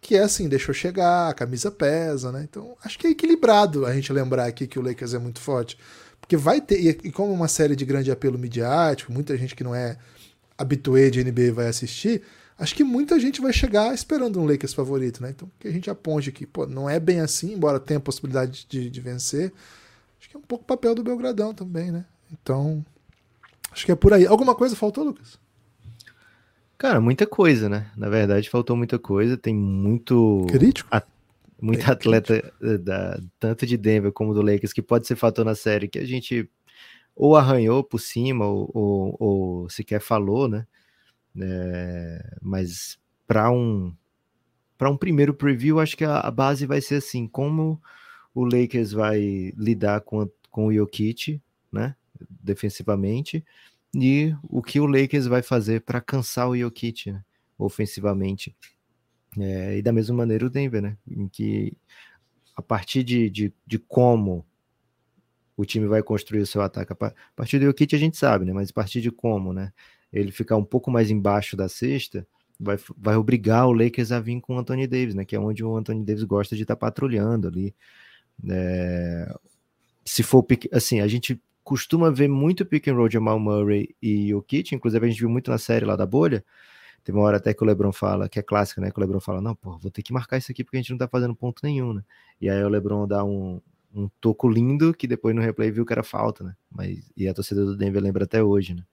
que 0.01 0.16
é 0.16 0.25
assim, 0.25 0.49
deixou 0.49 0.75
chegar, 0.75 1.29
a 1.29 1.35
camisa 1.35 1.71
pesa, 1.71 2.33
né? 2.33 2.45
Então, 2.51 2.77
acho 2.83 2.99
que 2.99 3.07
é 3.07 3.11
equilibrado 3.11 3.87
a 3.87 3.95
gente 3.95 4.12
lembrar 4.12 4.47
aqui 4.47 4.66
que 4.66 4.79
o 4.79 4.83
Lakers 4.83 5.14
é 5.14 5.18
muito 5.21 5.41
forte. 5.41 5.79
Porque 6.21 6.37
vai 6.37 6.61
ter, 6.61 6.81
e 7.05 7.12
como 7.12 7.33
uma 7.33 7.47
série 7.47 7.77
de 7.77 7.85
grande 7.85 8.11
apelo 8.11 8.39
midiático, 8.39 9.12
muita 9.12 9.37
gente 9.37 9.55
que 9.55 9.62
não 9.62 9.75
é 9.75 9.97
habituê 10.59 11.11
de 11.11 11.23
NBA 11.23 11.53
vai 11.53 11.68
assistir, 11.68 12.23
acho 12.61 12.75
que 12.75 12.85
muita 12.85 13.19
gente 13.19 13.41
vai 13.41 13.53
chegar 13.53 13.93
esperando 13.95 14.39
um 14.39 14.47
Lakers 14.47 14.75
favorito, 14.75 15.23
né? 15.23 15.31
Então 15.31 15.51
que 15.59 15.67
a 15.67 15.73
gente 15.73 15.91
aponte 15.91 16.29
aqui, 16.29 16.47
pô, 16.47 16.67
não 16.67 16.89
é 16.89 17.01
bem 17.01 17.21
assim, 17.21 17.55
embora 17.55 17.81
tenha 17.81 17.99
a 17.99 18.03
possibilidade 18.03 18.67
de, 18.69 18.89
de 18.89 19.01
vencer. 19.01 19.53
Acho 20.21 20.29
que 20.29 20.37
é 20.37 20.39
um 20.39 20.43
pouco 20.43 20.63
o 20.63 20.67
papel 20.67 20.95
do 20.95 21.03
Belgradão 21.03 21.55
também, 21.55 21.91
né? 21.91 22.05
Então, 22.31 22.85
acho 23.73 23.87
que 23.87 23.93
é 23.93 23.97
por 23.97 24.13
aí. 24.13 24.27
Alguma 24.27 24.55
coisa 24.55 24.77
faltou, 24.77 25.05
Lucas? 25.05 25.39
Cara, 26.77 27.01
muita 27.01 27.27
coisa, 27.27 27.69
né? 27.69 27.91
Na 27.97 28.09
verdade, 28.09 28.51
faltou 28.51 28.77
muita 28.77 28.99
coisa. 28.99 29.37
Tem 29.37 29.55
muito. 29.55 30.47
Crítico? 30.49 30.89
A, 30.93 31.03
muito 31.61 31.89
é, 31.89 31.93
atleta 31.93 32.41
crítico. 32.41 32.79
Da, 32.79 33.21
tanto 33.39 33.67
de 33.67 33.77
Denver 33.77 34.13
como 34.13 34.35
do 34.35 34.43
Lakers 34.43 34.73
que 34.73 34.83
pode 34.83 35.07
ser 35.07 35.17
fator 35.17 35.45
na 35.45 35.55
série 35.55 35.89
que 35.89 35.99
a 35.99 36.07
gente 36.07 36.49
ou 37.17 37.37
arranhou 37.37 37.83
por 37.83 37.99
cima 37.99 38.47
ou, 38.47 38.71
ou, 38.73 39.17
ou 39.19 39.69
sequer 39.71 40.01
falou, 40.01 40.49
né? 40.49 40.67
É, 41.39 42.37
mas 42.43 42.99
para 43.26 43.51
um 43.51 43.95
para 44.76 44.91
um 44.91 44.97
primeiro 44.97 45.35
preview, 45.35 45.78
acho 45.78 45.95
que 45.95 46.05
a, 46.05 46.20
a, 46.20 46.31
base 46.31 46.64
vai 46.64 46.81
ser 46.81 46.97
assim: 46.97 47.26
como 47.28 47.81
o 48.35 48.45
Lakers 48.45 48.93
vai 48.93 49.53
lidar 49.57 50.01
com, 50.01 50.22
a, 50.22 50.28
com 50.51 50.66
o 50.66 50.72
Jokic, 50.72 51.41
né? 51.70 51.95
Defensivamente, 52.28 53.45
e 53.95 54.35
o 54.43 54.62
que 54.62 54.81
o 54.81 54.87
Lakers 54.87 55.26
vai 55.26 55.43
fazer 55.43 55.83
para 55.83 56.01
cansar 56.01 56.49
o 56.49 56.57
Jokic 56.57 57.12
né, 57.12 57.22
ofensivamente. 57.59 58.57
É, 59.39 59.76
e 59.78 59.83
da 59.83 59.93
mesma 59.93 60.16
maneira 60.16 60.47
o 60.47 60.51
Denver, 60.51 60.83
né? 60.83 60.97
Em 61.09 61.28
que 61.28 61.76
a 62.57 62.62
partir 62.62 63.05
de, 63.05 63.31
de, 63.31 63.53
de 63.66 63.78
como 63.78 64.47
o 65.57 65.64
time 65.64 65.87
vai 65.87 66.03
construir 66.03 66.41
o 66.41 66.47
seu 66.47 66.62
ataque. 66.62 66.93
A 66.93 67.12
partir 67.37 67.59
do 67.59 67.66
Jokic 67.66 67.95
a 67.95 67.99
gente 67.99 68.16
sabe, 68.16 68.45
né? 68.45 68.53
Mas 68.53 68.70
a 68.70 68.72
partir 68.72 69.01
de 69.01 69.11
como, 69.11 69.53
né? 69.53 69.72
Ele 70.13 70.33
ficar 70.33 70.57
um 70.57 70.65
pouco 70.65 70.91
mais 70.91 71.11
embaixo 71.11 71.57
da 71.57 71.69
cesta, 71.69 72.27
vai, 72.59 72.77
vai 72.97 73.17
obrigar 73.17 73.67
o 73.67 73.73
Lakers 73.73 74.13
a 74.13 74.21
vir 74.21 74.41
com 74.41 74.57
o 74.57 74.59
Anthony 74.59 74.87
Davis, 74.87 75.15
né? 75.15 75.25
Que 75.25 75.37
é 75.37 75.41
onde 75.41 75.65
o 75.65 75.77
Anthony 75.77 76.05
Davis 76.05 76.25
gosta 76.25 76.55
de 76.55 76.63
estar 76.63 76.77
tá 76.77 76.81
patrulhando 76.81 77.49
ali. 77.49 77.75
É, 78.49 79.35
se 80.05 80.23
for 80.23 80.47
assim, 80.73 81.01
a 81.01 81.07
gente 81.07 81.41
costuma 81.63 82.11
ver 82.11 82.29
muito 82.29 82.67
pick 82.67 82.89
and 82.89 82.95
roll 82.95 83.09
de 83.09 83.15
Jamal 83.15 83.39
Murray 83.39 83.95
e 84.03 84.29
Jokic, 84.29 84.75
inclusive 84.75 85.07
a 85.07 85.09
gente 85.09 85.21
viu 85.21 85.31
muito 85.31 85.51
na 85.51 85.59
série 85.59 85.85
lá 85.85 85.97
da 85.97 86.07
bolha. 86.07 86.45
Tem 87.03 87.15
uma 87.15 87.25
hora 87.25 87.39
até 87.39 87.55
que 87.55 87.63
o 87.63 87.67
LeBron 87.67 87.93
fala, 87.93 88.29
que 88.29 88.39
é 88.39 88.43
clássica, 88.43 88.81
né? 88.81 88.91
Que 88.91 88.99
o 88.99 89.01
LeBron 89.01 89.21
fala: 89.21 89.41
Não, 89.41 89.55
pô, 89.55 89.79
vou 89.79 89.91
ter 89.91 90.03
que 90.03 90.13
marcar 90.13 90.37
isso 90.37 90.53
aqui 90.53 90.63
porque 90.63 90.77
a 90.77 90.81
gente 90.81 90.91
não 90.91 90.99
tá 90.99 91.09
fazendo 91.09 91.35
ponto 91.35 91.61
nenhum, 91.63 91.95
né? 91.95 92.03
E 92.41 92.51
aí 92.51 92.63
o 92.63 92.69
LeBron 92.69 93.07
dá 93.07 93.25
um, 93.25 93.61
um 93.95 94.09
toco 94.21 94.49
lindo 94.49 94.93
que 94.93 95.07
depois 95.07 95.35
no 95.35 95.41
replay 95.41 95.71
viu 95.71 95.87
que 95.87 95.93
era 95.93 96.03
falta, 96.03 96.45
né? 96.45 96.55
Mas, 96.71 97.11
e 97.17 97.27
a 97.27 97.35
torcida 97.35 97.65
do 97.65 97.77
Denver 97.77 98.03
lembra 98.03 98.25
até 98.25 98.43
hoje, 98.43 98.75
né? 98.75 98.85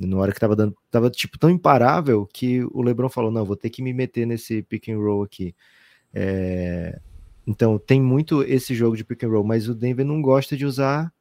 Na 0.00 0.16
hora 0.16 0.32
que 0.32 0.40
tava 0.40 0.56
dando, 0.56 0.76
tava 0.90 1.10
tipo 1.10 1.38
tão 1.38 1.50
imparável 1.50 2.26
que 2.26 2.64
o 2.72 2.82
LeBron 2.82 3.08
falou: 3.08 3.30
Não, 3.30 3.44
vou 3.44 3.56
ter 3.56 3.70
que 3.70 3.82
me 3.82 3.92
meter 3.92 4.26
nesse 4.26 4.62
pick 4.62 4.88
and 4.88 4.98
roll 4.98 5.22
aqui. 5.22 5.54
É... 6.12 7.00
Então 7.46 7.78
tem 7.78 8.00
muito 8.00 8.42
esse 8.42 8.74
jogo 8.74 8.96
de 8.96 9.04
pick 9.04 9.24
and 9.24 9.28
roll, 9.28 9.44
mas 9.44 9.68
o 9.68 9.74
Denver 9.74 10.04
não 10.04 10.22
gosta 10.22 10.56
de 10.56 10.64
usar 10.64 11.12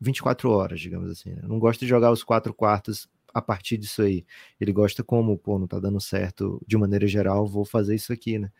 24 0.00 0.50
horas, 0.50 0.80
digamos 0.80 1.10
assim. 1.10 1.30
Né? 1.30 1.42
Não 1.44 1.58
gosta 1.58 1.84
de 1.84 1.88
jogar 1.88 2.10
os 2.10 2.22
quatro 2.22 2.52
quartos 2.52 3.08
a 3.32 3.42
partir 3.42 3.76
disso 3.76 4.02
aí. 4.02 4.24
Ele 4.60 4.72
gosta 4.72 5.02
como, 5.02 5.36
pô, 5.36 5.58
não 5.58 5.66
tá 5.66 5.80
dando 5.80 6.00
certo 6.00 6.62
de 6.66 6.76
maneira 6.76 7.06
geral, 7.06 7.46
vou 7.46 7.64
fazer 7.64 7.94
isso 7.94 8.12
aqui, 8.12 8.38
né? 8.38 8.50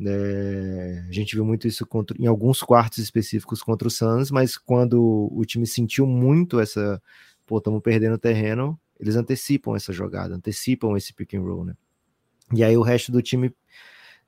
É, 0.00 1.04
a 1.08 1.12
gente 1.12 1.34
viu 1.34 1.44
muito 1.44 1.66
isso 1.66 1.84
contra, 1.84 2.16
em 2.18 2.26
alguns 2.26 2.62
quartos 2.62 2.98
específicos 2.98 3.62
contra 3.62 3.88
o 3.88 3.90
Suns, 3.90 4.30
mas 4.30 4.56
quando 4.56 5.28
o 5.32 5.44
time 5.44 5.66
sentiu 5.66 6.06
muito 6.06 6.60
essa, 6.60 7.02
pô, 7.48 7.58
estamos 7.58 7.80
perdendo 7.82 8.18
terreno, 8.18 8.78
eles 9.00 9.16
antecipam 9.16 9.74
essa 9.74 9.90
jogada, 9.90 10.34
antecipam 10.34 10.96
esse 10.96 11.14
pick 11.14 11.34
and 11.34 11.40
roll, 11.40 11.64
né? 11.64 11.74
E 12.54 12.62
aí 12.62 12.76
o 12.76 12.82
resto 12.82 13.10
do 13.10 13.22
time 13.22 13.52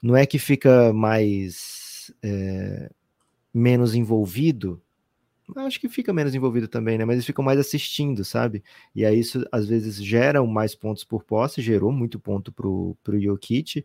não 0.02 0.16
é 0.16 0.24
que 0.24 0.38
fica 0.38 0.92
mais 0.92 2.12
é, 2.22 2.90
menos 3.52 3.94
envolvido, 3.94 4.82
acho 5.56 5.78
que 5.80 5.88
fica 5.88 6.12
menos 6.12 6.34
envolvido 6.34 6.66
também, 6.66 6.96
né? 6.96 7.04
Mas 7.04 7.16
eles 7.16 7.26
ficam 7.26 7.44
mais 7.44 7.58
assistindo, 7.58 8.24
sabe? 8.24 8.62
E 8.94 9.04
aí 9.04 9.20
isso 9.20 9.44
às 9.52 9.66
vezes 9.66 10.02
gera 10.02 10.42
mais 10.44 10.74
pontos 10.74 11.04
por 11.04 11.22
posse, 11.22 11.60
gerou 11.60 11.92
muito 11.92 12.18
ponto 12.18 12.50
pro, 12.50 12.96
pro 13.02 13.20
Jokic, 13.20 13.84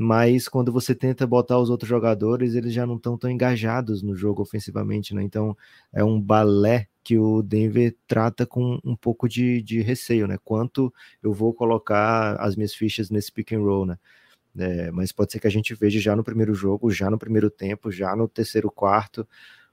mas 0.00 0.46
quando 0.46 0.70
você 0.70 0.94
tenta 0.94 1.26
botar 1.26 1.58
os 1.58 1.70
outros 1.70 1.88
jogadores, 1.88 2.54
eles 2.54 2.72
já 2.72 2.86
não 2.86 2.94
estão 2.94 3.18
tão 3.18 3.28
engajados 3.28 4.00
no 4.00 4.14
jogo 4.14 4.40
ofensivamente, 4.40 5.12
né? 5.12 5.24
Então 5.24 5.56
é 5.92 6.04
um 6.04 6.20
balé 6.20 6.86
que 7.02 7.18
o 7.18 7.42
Denver 7.42 7.96
trata 8.06 8.46
com 8.46 8.78
um 8.84 8.94
pouco 8.94 9.28
de, 9.28 9.60
de 9.60 9.80
receio, 9.82 10.28
né? 10.28 10.38
Quanto 10.44 10.94
eu 11.20 11.32
vou 11.32 11.52
colocar 11.52 12.36
as 12.36 12.54
minhas 12.54 12.72
fichas 12.72 13.10
nesse 13.10 13.32
pick 13.32 13.50
and 13.50 13.58
roll, 13.58 13.86
né? 13.86 13.98
É, 14.56 14.92
mas 14.92 15.10
pode 15.10 15.32
ser 15.32 15.40
que 15.40 15.48
a 15.48 15.50
gente 15.50 15.74
veja 15.74 15.98
já 15.98 16.14
no 16.14 16.22
primeiro 16.22 16.54
jogo, 16.54 16.92
já 16.92 17.10
no 17.10 17.18
primeiro 17.18 17.50
tempo, 17.50 17.90
já 17.90 18.14
no 18.14 18.28
terceiro 18.28 18.70
quarto, 18.70 19.26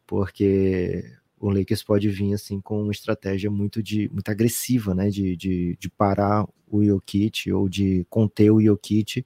porque 0.07 1.03
o 1.39 1.51
Lakers 1.51 1.83
pode 1.83 2.09
vir 2.09 2.33
assim 2.33 2.59
com 2.59 2.81
uma 2.81 2.91
estratégia 2.91 3.51
muito 3.51 3.83
de 3.83 4.09
muito 4.09 4.29
agressiva, 4.29 4.95
né, 4.95 5.09
de, 5.11 5.35
de, 5.35 5.77
de 5.79 5.87
parar 5.87 6.47
o 6.67 6.83
Jokic 6.83 7.51
ou 7.51 7.69
de 7.69 8.07
conter 8.09 8.49
o 8.49 8.59
Jokic. 8.59 9.23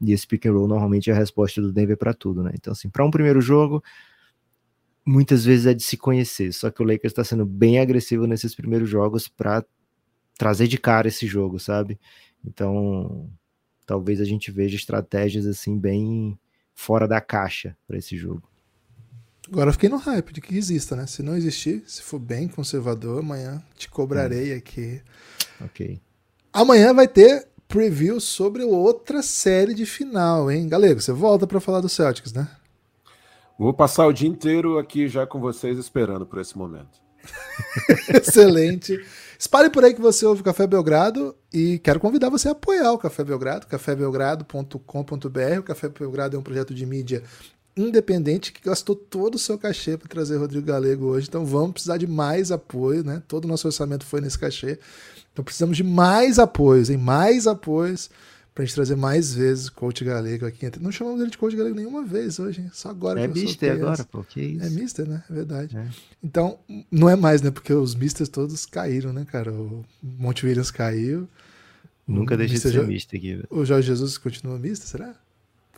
E 0.00 0.12
esse 0.12 0.26
pick 0.26 0.46
and 0.46 0.52
roll 0.52 0.68
normalmente 0.68 1.10
é 1.10 1.12
a 1.12 1.16
resposta 1.16 1.60
do 1.60 1.72
Denver 1.72 1.96
para 1.96 2.12
tudo, 2.12 2.42
né? 2.42 2.52
Então 2.54 2.72
assim, 2.72 2.88
para 2.88 3.04
um 3.04 3.10
primeiro 3.10 3.40
jogo, 3.40 3.82
muitas 5.04 5.44
vezes 5.44 5.66
é 5.66 5.74
de 5.74 5.82
se 5.82 5.96
conhecer. 5.96 6.52
Só 6.52 6.70
que 6.70 6.82
o 6.82 6.84
Lakers 6.84 7.12
está 7.12 7.24
sendo 7.24 7.46
bem 7.46 7.78
agressivo 7.78 8.26
nesses 8.26 8.54
primeiros 8.54 8.88
jogos 8.88 9.28
para 9.28 9.64
trazer 10.36 10.66
de 10.66 10.76
cara 10.76 11.08
esse 11.08 11.26
jogo, 11.26 11.58
sabe? 11.58 11.98
Então, 12.44 13.30
talvez 13.86 14.20
a 14.20 14.24
gente 14.24 14.50
veja 14.50 14.76
estratégias 14.76 15.46
assim 15.46 15.78
bem 15.78 16.38
fora 16.74 17.08
da 17.08 17.20
caixa 17.20 17.76
para 17.86 17.96
esse 17.96 18.16
jogo. 18.16 18.42
Agora 19.48 19.68
eu 19.68 19.72
fiquei 19.72 19.88
no 19.88 19.96
hype 19.96 20.32
de 20.32 20.40
que 20.40 20.56
exista, 20.56 20.96
né? 20.96 21.06
Se 21.06 21.22
não 21.22 21.36
existir, 21.36 21.84
se 21.86 22.02
for 22.02 22.18
bem 22.18 22.48
conservador, 22.48 23.20
amanhã 23.20 23.62
te 23.76 23.88
cobrarei 23.88 24.52
hum. 24.52 24.58
aqui. 24.58 25.00
Ok. 25.60 26.00
Amanhã 26.52 26.92
vai 26.92 27.06
ter 27.06 27.46
preview 27.68 28.20
sobre 28.20 28.62
outra 28.64 29.22
série 29.22 29.74
de 29.74 29.86
final, 29.86 30.50
hein? 30.50 30.68
Galego, 30.68 31.00
você 31.00 31.12
volta 31.12 31.46
para 31.46 31.60
falar 31.60 31.80
do 31.80 31.88
Celtics, 31.88 32.32
né? 32.32 32.48
Vou 33.58 33.72
passar 33.72 34.06
o 34.06 34.12
dia 34.12 34.28
inteiro 34.28 34.78
aqui 34.78 35.08
já 35.08 35.26
com 35.26 35.40
vocês 35.40 35.78
esperando 35.78 36.26
por 36.26 36.40
esse 36.40 36.56
momento. 36.56 37.00
Excelente. 38.14 38.98
Espalhe 39.38 39.68
por 39.70 39.84
aí 39.84 39.94
que 39.94 40.00
você 40.00 40.24
ouve 40.24 40.40
o 40.40 40.44
Café 40.44 40.66
Belgrado 40.66 41.34
e 41.52 41.78
quero 41.80 42.00
convidar 42.00 42.30
você 42.30 42.48
a 42.48 42.52
apoiar 42.52 42.92
o 42.92 42.98
Café 42.98 43.24
Belgrado, 43.24 43.66
cafébelgrado.com.br. 43.66 45.58
O 45.58 45.62
Café 45.62 45.88
Belgrado 45.88 46.36
é 46.36 46.38
um 46.38 46.42
projeto 46.42 46.74
de 46.74 46.86
mídia 46.86 47.22
independente 47.76 48.52
que 48.52 48.62
gastou 48.62 48.96
todo 48.96 49.34
o 49.34 49.38
seu 49.38 49.58
cachê 49.58 49.96
para 49.96 50.08
trazer 50.08 50.36
Rodrigo 50.36 50.66
Galego 50.66 51.06
hoje. 51.06 51.28
Então 51.28 51.44
vamos 51.44 51.72
precisar 51.72 51.98
de 51.98 52.06
mais 52.06 52.50
apoio, 52.50 53.04
né? 53.04 53.22
Todo 53.28 53.44
o 53.44 53.48
nosso 53.48 53.68
orçamento 53.68 54.04
foi 54.04 54.20
nesse 54.20 54.38
cachê. 54.38 54.78
Então 55.32 55.44
precisamos 55.44 55.76
de 55.76 55.84
mais 55.84 56.38
apoios, 56.38 56.88
hein? 56.88 56.96
Mais 56.96 57.46
apoios 57.46 58.08
para 58.54 58.62
a 58.62 58.66
gente 58.66 58.74
trazer 58.74 58.96
mais 58.96 59.34
vezes 59.34 59.68
coach 59.68 60.02
galego 60.02 60.46
aqui. 60.46 60.70
Não 60.80 60.90
chamamos 60.90 61.20
ele 61.20 61.30
de 61.30 61.36
coach 61.36 61.54
galego 61.54 61.76
nenhuma 61.76 62.02
vez 62.02 62.38
hoje, 62.38 62.62
hein? 62.62 62.70
só 62.72 62.88
agora. 62.88 63.20
É 63.20 63.28
mister 63.28 63.72
agora, 63.72 64.02
pô, 64.04 64.24
que 64.24 64.40
isso? 64.40 64.64
É 64.64 64.70
mister, 64.70 65.06
né? 65.06 65.22
É 65.28 65.34
verdade. 65.34 65.76
É. 65.76 65.86
Então, 66.24 66.58
não 66.90 67.10
é 67.10 67.14
mais, 67.14 67.42
né? 67.42 67.50
Porque 67.50 67.74
os 67.74 67.94
misters 67.94 68.30
todos 68.30 68.64
caíram, 68.64 69.12
né, 69.12 69.26
cara? 69.30 69.52
O 69.52 69.84
Monte 70.02 70.46
Williams 70.46 70.70
caiu. 70.70 71.28
Nunca 72.08 72.34
deixa 72.34 72.54
de 72.54 72.60
ser 72.60 72.70
jo... 72.70 72.86
mister 72.86 73.18
aqui. 73.18 73.44
O 73.50 73.62
Jorge 73.62 73.88
Jesus 73.88 74.16
continua 74.16 74.58
mister, 74.58 74.88
será? 74.88 75.14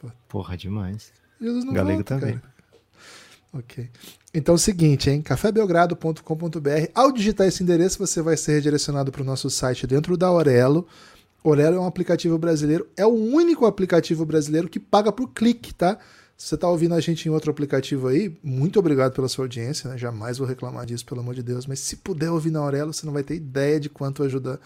Pô. 0.00 0.08
Porra, 0.28 0.56
demais. 0.56 1.10
Jesus 1.40 1.64
não 1.64 1.72
Galego 1.72 1.98
volta, 1.98 2.18
também. 2.18 2.38
Cara. 2.38 2.58
Ok. 3.52 3.88
Então 4.34 4.54
é 4.54 4.56
o 4.56 4.58
seguinte, 4.58 5.08
hein? 5.10 5.22
cafébelgrado.com.br. 5.22 6.90
Ao 6.94 7.10
digitar 7.10 7.46
esse 7.46 7.62
endereço, 7.62 7.98
você 7.98 8.20
vai 8.20 8.36
ser 8.36 8.52
redirecionado 8.52 9.10
para 9.10 9.22
o 9.22 9.24
nosso 9.24 9.48
site 9.48 9.86
dentro 9.86 10.16
da 10.16 10.26
Aurelo. 10.26 10.86
Aurelo 11.42 11.76
é 11.76 11.80
um 11.80 11.86
aplicativo 11.86 12.36
brasileiro, 12.36 12.86
é 12.96 13.06
o 13.06 13.12
único 13.12 13.64
aplicativo 13.64 14.26
brasileiro 14.26 14.68
que 14.68 14.78
paga 14.78 15.10
por 15.10 15.28
clique, 15.28 15.72
tá? 15.72 15.98
Se 16.36 16.48
você 16.48 16.54
está 16.56 16.68
ouvindo 16.68 16.94
a 16.94 17.00
gente 17.00 17.26
em 17.26 17.32
outro 17.32 17.50
aplicativo 17.50 18.06
aí, 18.06 18.36
muito 18.44 18.78
obrigado 18.78 19.12
pela 19.12 19.28
sua 19.28 19.44
audiência, 19.44 19.90
né? 19.90 19.98
Jamais 19.98 20.38
vou 20.38 20.46
reclamar 20.46 20.84
disso, 20.84 21.04
pelo 21.04 21.20
amor 21.20 21.34
de 21.34 21.42
Deus. 21.42 21.66
Mas 21.66 21.80
se 21.80 21.96
puder 21.96 22.30
ouvir 22.30 22.50
na 22.50 22.60
Aurelo, 22.60 22.92
você 22.92 23.06
não 23.06 23.12
vai 23.12 23.22
ter 23.22 23.34
ideia 23.34 23.80
de 23.80 23.88
quanto 23.88 24.22
ajuda 24.22 24.60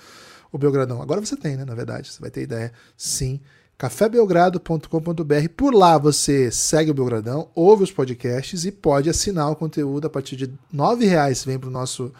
o 0.51 0.59
Belgradão. 0.59 1.01
Agora 1.01 1.21
você 1.21 1.37
tem, 1.37 1.57
né? 1.57 1.65
Na 1.65 1.75
verdade, 1.75 2.13
você 2.13 2.21
vai 2.21 2.31
ter 2.31 2.43
ideia, 2.43 2.73
sim 2.97 3.41
cafébelgrado.com.br. 3.83 5.49
Por 5.57 5.75
lá 5.75 5.99
você 5.99 6.53
segue 6.53 6.93
o 6.93 6.95
Belgradão, 6.95 7.49
ouve 7.53 7.83
os 7.83 7.91
podcasts 7.91 8.65
e 8.65 8.71
pode 8.71 9.11
assinar 9.11 9.51
o 9.51 9.57
conteúdo 9.57 10.07
a 10.07 10.11
partir 10.11 10.37
de 10.37 10.45
R$ 10.45 11.05
reais 11.05 11.45
vem 11.45 11.59
para 11.59 11.69
o 11.69 11.73
nosso 11.73 12.13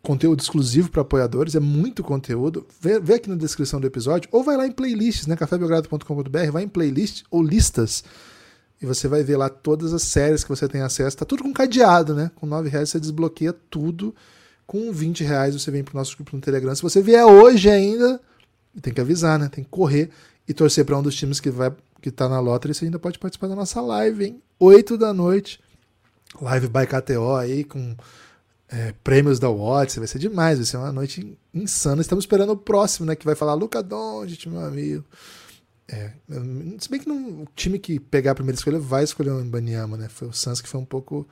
conteúdo 0.00 0.40
exclusivo 0.40 0.92
para 0.92 1.02
apoiadores, 1.02 1.56
é 1.56 1.60
muito 1.60 2.04
conteúdo. 2.04 2.64
Vê, 2.80 3.00
vê, 3.00 3.14
aqui 3.14 3.28
na 3.28 3.34
descrição 3.34 3.80
do 3.80 3.86
episódio, 3.88 4.28
ou 4.30 4.44
vai 4.44 4.56
lá 4.56 4.64
em 4.64 4.70
playlists, 4.70 5.26
né? 5.26 5.34
cafébelgrado.com.br, 5.34 6.52
vai 6.52 6.62
em 6.62 6.68
playlist 6.68 7.24
ou 7.32 7.42
listas 7.42 8.04
e 8.80 8.86
você 8.86 9.08
vai 9.08 9.24
ver 9.24 9.36
lá 9.36 9.48
todas 9.48 9.92
as 9.92 10.02
séries 10.04 10.44
que 10.44 10.50
você 10.50 10.68
tem 10.68 10.82
acesso. 10.82 11.16
Tá 11.16 11.24
tudo 11.24 11.42
com 11.42 11.52
cadeado, 11.52 12.14
né? 12.14 12.30
Com 12.36 12.46
R$ 12.46 12.68
reais 12.68 12.90
você 12.90 13.00
desbloqueia 13.00 13.52
tudo. 13.52 14.14
Com 14.68 14.92
20 14.92 15.24
reais 15.24 15.60
você 15.60 15.68
vem 15.72 15.82
para 15.82 15.96
o 15.96 15.98
nosso 15.98 16.14
grupo 16.14 16.36
no 16.36 16.40
Telegram. 16.40 16.72
Se 16.76 16.82
você 16.82 17.02
vier 17.02 17.26
hoje 17.26 17.68
ainda, 17.68 18.20
tem 18.80 18.94
que 18.94 19.00
avisar, 19.00 19.36
né? 19.36 19.48
Tem 19.48 19.64
que 19.64 19.70
correr 19.70 20.08
e 20.46 20.54
torcer 20.54 20.84
para 20.84 20.98
um 20.98 21.02
dos 21.02 21.14
times 21.14 21.40
que 21.40 21.50
vai 21.50 21.72
que 22.00 22.10
tá 22.10 22.28
na 22.28 22.40
lottery, 22.40 22.74
você 22.74 22.84
ainda 22.84 22.98
pode 22.98 23.16
participar 23.16 23.46
da 23.46 23.54
nossa 23.54 23.80
live, 23.80 24.24
hein? 24.24 24.42
8 24.58 24.98
da 24.98 25.14
noite. 25.14 25.60
Live 26.40 26.66
by 26.66 26.84
KTO 26.84 27.36
aí 27.36 27.62
com 27.62 27.94
é, 28.68 28.92
prêmios 29.04 29.38
da 29.38 29.48
Watts, 29.48 29.96
vai 29.96 30.08
ser 30.08 30.18
demais, 30.18 30.58
vai 30.58 30.66
ser 30.66 30.78
uma 30.78 30.90
noite 30.90 31.38
insana. 31.54 32.00
Estamos 32.00 32.24
esperando 32.24 32.52
o 32.52 32.56
próximo, 32.56 33.06
né? 33.06 33.14
Que 33.14 33.24
vai 33.24 33.36
falar 33.36 33.54
Luca 33.54 33.82
Doncic, 33.82 34.46
meu 34.46 34.64
amigo. 34.64 35.04
É, 35.86 36.10
se 36.78 36.88
bem 36.88 36.98
que 36.98 37.08
não, 37.08 37.42
o 37.42 37.48
time 37.54 37.78
que 37.78 38.00
pegar 38.00 38.32
a 38.32 38.34
primeira 38.34 38.56
escolha 38.56 38.78
vai 38.78 39.04
escolher 39.04 39.30
o 39.30 39.44
Mbanyama, 39.44 39.96
né? 39.96 40.08
Foi 40.08 40.26
o 40.26 40.32
Suns 40.32 40.60
que 40.60 40.68
foi 40.68 40.80
um 40.80 40.86
pouco 40.86 41.28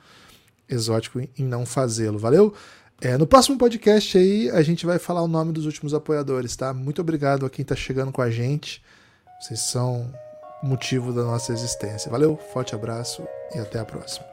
exótico 0.69 1.19
em, 1.19 1.27
em 1.37 1.43
não 1.43 1.65
fazê-lo. 1.65 2.17
Valeu? 2.17 2.53
É, 3.01 3.17
no 3.17 3.25
próximo 3.25 3.57
podcast 3.57 4.17
aí 4.17 4.49
a 4.51 4.61
gente 4.61 4.85
vai 4.85 4.99
falar 4.99 5.23
o 5.23 5.27
nome 5.27 5.51
dos 5.51 5.65
últimos 5.65 5.93
apoiadores, 5.93 6.55
tá? 6.55 6.73
Muito 6.73 7.01
obrigado 7.01 7.45
a 7.45 7.49
quem 7.49 7.65
tá 7.65 7.75
chegando 7.75 8.11
com 8.11 8.21
a 8.21 8.29
gente. 8.29 8.83
Vocês 9.41 9.59
são 9.59 10.07
motivo 10.61 11.11
da 11.11 11.23
nossa 11.23 11.51
existência. 11.51 12.11
Valeu, 12.11 12.37
forte 12.53 12.75
abraço 12.75 13.27
e 13.55 13.59
até 13.59 13.79
a 13.79 13.85
próxima. 13.85 14.30